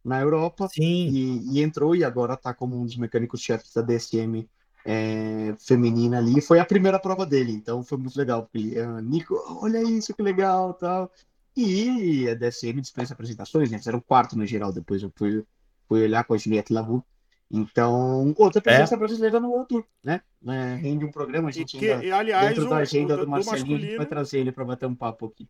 na 0.06 0.20
Europa 0.20 0.68
e, 0.78 1.42
e, 1.52 1.60
entrou 1.60 1.94
e 1.96 2.04
agora 2.04 2.34
está 2.34 2.54
como 2.54 2.80
um 2.80 2.84
dos 2.84 2.96
mecânicos-chefes 2.96 3.74
da 3.74 3.82
DSM 3.82 4.48
é, 4.84 5.52
feminina 5.58 6.18
ali. 6.18 6.40
Foi 6.40 6.60
a 6.60 6.64
primeira 6.64 6.98
prova 6.98 7.26
dele, 7.26 7.52
então 7.52 7.82
foi 7.82 7.98
muito 7.98 8.16
legal, 8.16 8.44
porque 8.44 8.58
ele, 8.58 8.80
ah, 8.80 9.00
Nico, 9.00 9.34
olha 9.60 9.82
isso, 9.82 10.14
que 10.14 10.22
legal, 10.22 10.74
tal. 10.74 11.10
E 11.56 12.28
a 12.28 12.34
DSM 12.34 12.80
dispensa 12.80 13.14
apresentações, 13.14 13.68
né? 13.68 13.78
Fizeram 13.78 14.00
quarto 14.00 14.38
no 14.38 14.46
geral, 14.46 14.72
depois 14.72 15.02
eu 15.02 15.10
fui, 15.16 15.42
fui 15.88 16.04
olhar 16.04 16.22
com 16.22 16.34
a 16.34 16.38
Juliette 16.38 16.72
Lavu. 16.72 17.04
Então, 17.50 18.32
outra 18.36 18.60
presença 18.60 18.94
é. 18.94 18.98
brasileira 18.98 19.40
no 19.40 19.50
World 19.50 19.68
Tour, 19.68 19.84
né? 20.04 20.20
É, 20.46 20.74
rende 20.76 21.04
um 21.04 21.10
programa, 21.10 21.48
a 21.48 21.52
gente 21.52 21.78
que, 21.78 21.90
ainda, 21.90 22.16
aliás, 22.16 22.48
dentro 22.50 22.68
da 22.68 22.76
agenda 22.76 23.16
do, 23.16 23.24
do 23.24 23.30
Marcelinho, 23.30 23.90
do 23.90 23.96
vai 23.96 24.06
trazer 24.06 24.38
ele 24.38 24.52
para 24.52 24.64
bater 24.64 24.86
um 24.86 24.94
papo 24.94 25.26
aqui. 25.26 25.48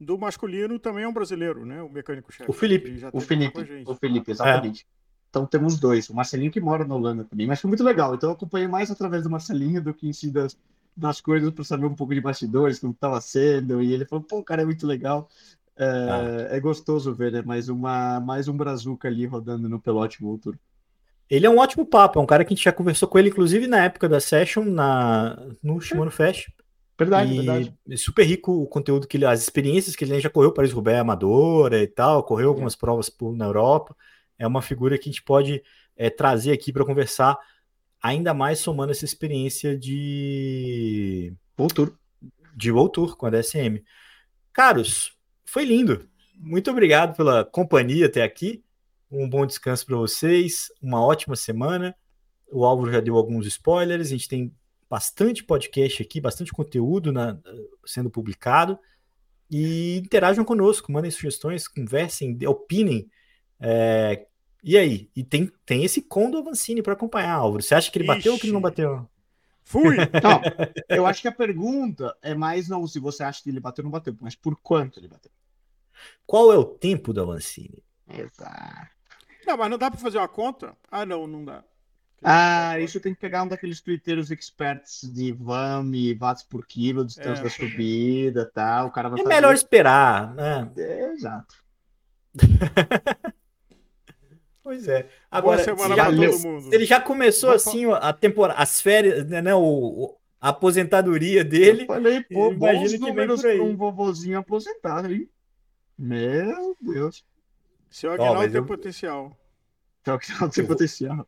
Do 0.00 0.16
masculino 0.16 0.78
também 0.78 1.04
é 1.04 1.08
um 1.08 1.12
brasileiro, 1.12 1.66
né? 1.66 1.82
O 1.82 1.90
mecânico-chefe. 1.90 2.50
O 2.50 2.54
Felipe. 2.54 3.04
O 3.12 3.20
Felipe, 3.20 3.84
o 3.86 3.94
Felipe, 3.94 4.30
exatamente. 4.30 4.86
É. 4.96 5.00
Então 5.28 5.44
temos 5.44 5.78
dois. 5.78 6.08
O 6.08 6.14
Marcelinho 6.14 6.50
que 6.50 6.60
mora 6.60 6.86
na 6.86 6.94
Holanda 6.94 7.22
também, 7.22 7.46
mas 7.46 7.60
foi 7.60 7.68
muito 7.68 7.84
legal. 7.84 8.14
Então 8.14 8.30
eu 8.30 8.34
acompanhei 8.34 8.66
mais 8.66 8.90
através 8.90 9.22
do 9.22 9.30
Marcelinho 9.30 9.82
do 9.82 9.92
que 9.92 10.08
em 10.08 10.12
si 10.12 10.30
das, 10.30 10.58
das 10.96 11.20
coisas 11.20 11.50
para 11.50 11.64
saber 11.64 11.84
um 11.84 11.94
pouco 11.94 12.14
de 12.14 12.20
bastidores, 12.20 12.78
como 12.78 12.94
estava 12.94 13.20
sendo. 13.20 13.82
E 13.82 13.92
ele 13.92 14.06
falou, 14.06 14.24
pô, 14.24 14.42
cara, 14.42 14.62
é 14.62 14.64
muito 14.64 14.86
legal. 14.86 15.28
É, 15.76 15.84
ah. 15.84 16.56
é 16.56 16.60
gostoso 16.60 17.14
ver, 17.14 17.30
né? 17.30 17.42
Mais, 17.42 17.68
uma, 17.68 18.20
mais 18.20 18.48
um 18.48 18.56
Brazuca 18.56 19.06
ali 19.06 19.26
rodando 19.26 19.68
no 19.68 19.78
pelote 19.78 20.20
Vulture. 20.20 20.58
Ele 21.28 21.46
é 21.46 21.50
um 21.50 21.58
ótimo 21.58 21.86
papo, 21.86 22.18
é 22.18 22.22
um 22.22 22.26
cara 22.26 22.44
que 22.44 22.52
a 22.52 22.56
gente 22.56 22.64
já 22.64 22.72
conversou 22.72 23.06
com 23.06 23.18
ele, 23.18 23.28
inclusive 23.28 23.68
na 23.68 23.84
época 23.84 24.08
da 24.08 24.18
Session, 24.18 24.64
na, 24.64 25.38
no 25.62 25.80
Shimano 25.80 26.10
Fest. 26.10 26.48
Verdade, 27.00 27.32
e 27.32 27.36
verdade. 27.36 27.74
É 27.88 27.96
super 27.96 28.24
rico 28.24 28.52
o 28.52 28.66
conteúdo 28.66 29.08
que 29.08 29.16
ele, 29.16 29.24
as 29.24 29.40
experiências 29.40 29.96
que 29.96 30.04
ele 30.04 30.20
já 30.20 30.28
correu 30.28 30.52
para 30.52 30.68
Roubaix 30.68 31.00
Amadora 31.00 31.82
e 31.82 31.86
tal, 31.86 32.22
correu 32.22 32.48
algumas 32.48 32.74
é. 32.74 32.76
provas 32.76 33.08
por, 33.08 33.34
na 33.34 33.46
Europa. 33.46 33.96
É 34.38 34.46
uma 34.46 34.60
figura 34.60 34.98
que 34.98 35.08
a 35.08 35.12
gente 35.12 35.22
pode 35.22 35.62
é, 35.96 36.10
trazer 36.10 36.52
aqui 36.52 36.70
para 36.72 36.84
conversar 36.84 37.38
ainda 38.02 38.34
mais 38.34 38.58
somando 38.58 38.92
essa 38.92 39.06
experiência 39.06 39.78
de 39.78 41.32
Voltour. 41.56 41.94
De 42.54 42.70
Voltour 42.70 43.16
com 43.16 43.24
a 43.24 43.30
DSM. 43.30 43.82
Caros, 44.52 45.16
foi 45.46 45.64
lindo. 45.64 46.06
Muito 46.36 46.70
obrigado 46.70 47.16
pela 47.16 47.46
companhia 47.46 48.06
até 48.06 48.22
aqui. 48.22 48.62
Um 49.10 49.26
bom 49.26 49.46
descanso 49.46 49.86
para 49.86 49.96
vocês, 49.96 50.68
uma 50.82 51.02
ótima 51.02 51.34
semana. 51.34 51.96
O 52.52 52.64
Álvaro 52.64 52.92
já 52.92 53.00
deu 53.00 53.16
alguns 53.16 53.46
spoilers, 53.46 54.08
a 54.08 54.10
gente 54.10 54.28
tem 54.28 54.52
bastante 54.90 55.44
podcast 55.44 56.02
aqui, 56.02 56.20
bastante 56.20 56.52
conteúdo 56.52 57.12
na, 57.12 57.38
sendo 57.86 58.10
publicado. 58.10 58.76
E 59.48 59.98
interajam 59.98 60.44
conosco, 60.44 60.90
mandem 60.90 61.10
sugestões, 61.10 61.68
conversem, 61.68 62.36
opinem. 62.46 63.08
É, 63.60 64.26
e 64.62 64.76
aí? 64.76 65.10
E 65.14 65.22
tem, 65.22 65.50
tem 65.64 65.84
esse 65.84 66.02
Condo 66.02 66.38
Avancini 66.38 66.82
para 66.82 66.92
acompanhar, 66.92 67.34
Álvaro. 67.34 67.62
Você 67.62 67.74
acha 67.74 67.90
que 67.90 67.98
ele 67.98 68.04
Ixi. 68.04 68.16
bateu 68.16 68.32
ou 68.32 68.38
que 68.38 68.46
ele 68.46 68.52
não 68.52 68.60
bateu? 68.60 69.08
Fui! 69.62 69.96
Não, 70.22 70.42
eu 70.88 71.06
acho 71.06 71.22
que 71.22 71.28
a 71.28 71.32
pergunta 71.32 72.16
é 72.22 72.34
mais 72.34 72.68
não 72.68 72.88
se 72.88 72.98
você 72.98 73.22
acha 73.22 73.40
que 73.40 73.48
ele 73.50 73.60
bateu 73.60 73.84
ou 73.84 73.84
não 73.84 73.92
bateu, 73.92 74.16
mas 74.20 74.34
por 74.34 74.56
quanto 74.56 74.98
ele 74.98 75.06
bateu. 75.06 75.30
Qual 76.26 76.52
é 76.52 76.58
o 76.58 76.64
tempo 76.64 77.12
do 77.12 77.22
Avancini? 77.22 77.84
Exato. 78.08 78.90
Não, 79.46 79.56
mas 79.56 79.70
não 79.70 79.78
dá 79.78 79.88
para 79.88 80.00
fazer 80.00 80.18
uma 80.18 80.26
conta? 80.26 80.76
Ah, 80.90 81.06
não, 81.06 81.26
não 81.26 81.44
dá. 81.44 81.62
Ah, 82.22 82.78
isso 82.78 83.00
tem 83.00 83.14
que 83.14 83.20
pegar 83.20 83.42
um 83.42 83.48
daqueles 83.48 83.80
twitteiros 83.80 84.30
experts 84.30 85.10
de 85.10 85.32
VAM 85.32 85.90
e 85.94 86.12
watts 86.14 86.42
por 86.42 86.66
quilo, 86.66 87.04
distância 87.04 87.40
é. 87.40 87.44
da 87.44 87.50
subida 87.50 88.42
e 88.42 88.52
tal. 88.52 88.88
O 88.88 88.90
cara 88.90 89.08
vai 89.08 89.20
é 89.20 89.22
fazer... 89.22 89.34
melhor 89.34 89.54
esperar, 89.54 90.34
né? 90.34 90.70
É, 90.76 91.12
exato. 91.12 91.54
Pois 94.62 94.86
é. 94.86 95.08
Agora, 95.30 95.56
Boa 95.64 95.64
semana 95.64 95.96
já, 95.96 96.04
pra 96.04 96.12
ele, 96.14 96.30
todo 96.30 96.42
mundo. 96.42 96.74
ele 96.74 96.84
já 96.84 97.00
começou 97.00 97.50
assim 97.50 97.90
a 97.90 98.12
temporada, 98.12 98.60
as 98.60 98.80
férias, 98.80 99.26
né, 99.26 99.40
né, 99.42 99.54
o, 99.54 99.58
o- 99.60 100.16
a 100.40 100.50
aposentadoria 100.50 101.42
dele. 101.42 101.82
Eu 101.82 101.86
falei, 101.86 102.22
pô, 102.22 102.46
eu 102.46 102.52
imagino 102.52 103.00
bons 103.00 103.00
números 103.00 103.42
para 103.42 103.62
um 103.62 103.76
vovozinho 103.76 104.38
aposentado, 104.38 105.12
hein? 105.12 105.28
Meu 105.98 106.76
Deus. 106.80 107.24
Seu 107.90 108.12
Aguinaldo 108.12 108.48
tem 108.48 108.56
eu- 108.56 108.66
potencial. 108.66 109.36
Que 110.04 110.32
não 110.40 110.48
tem 110.48 110.64
potencial. 110.64 111.26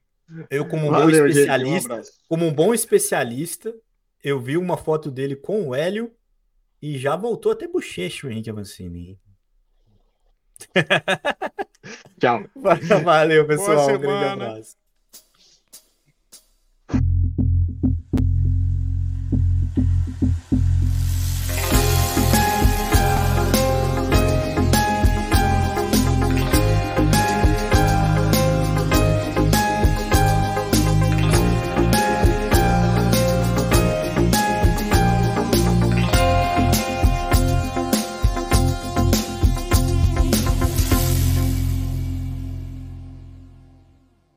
Eu, 0.51 0.66
como 0.66 0.87
um 0.87 0.91
Valeu, 0.91 1.07
bom 1.07 1.12
gente, 1.12 1.23
um 1.23 1.29
especialista, 1.29 2.03
como 2.29 2.47
um 2.47 2.53
bom 2.53 2.73
especialista, 2.73 3.75
eu 4.23 4.41
vi 4.41 4.57
uma 4.57 4.77
foto 4.77 5.11
dele 5.11 5.37
com 5.37 5.68
o 5.68 5.75
Hélio 5.75 6.12
e 6.81 6.99
já 6.99 7.16
voltou 7.16 7.53
até 7.53 7.68
bochecho, 7.68 8.31
Henrique 8.31 8.51
Avancini. 8.51 9.18
Tchau. 12.18 12.45
Valeu, 13.05 13.47
pessoal. 13.47 13.95
Um 13.95 13.99
grande 13.99 14.25
abraço. 14.25 14.82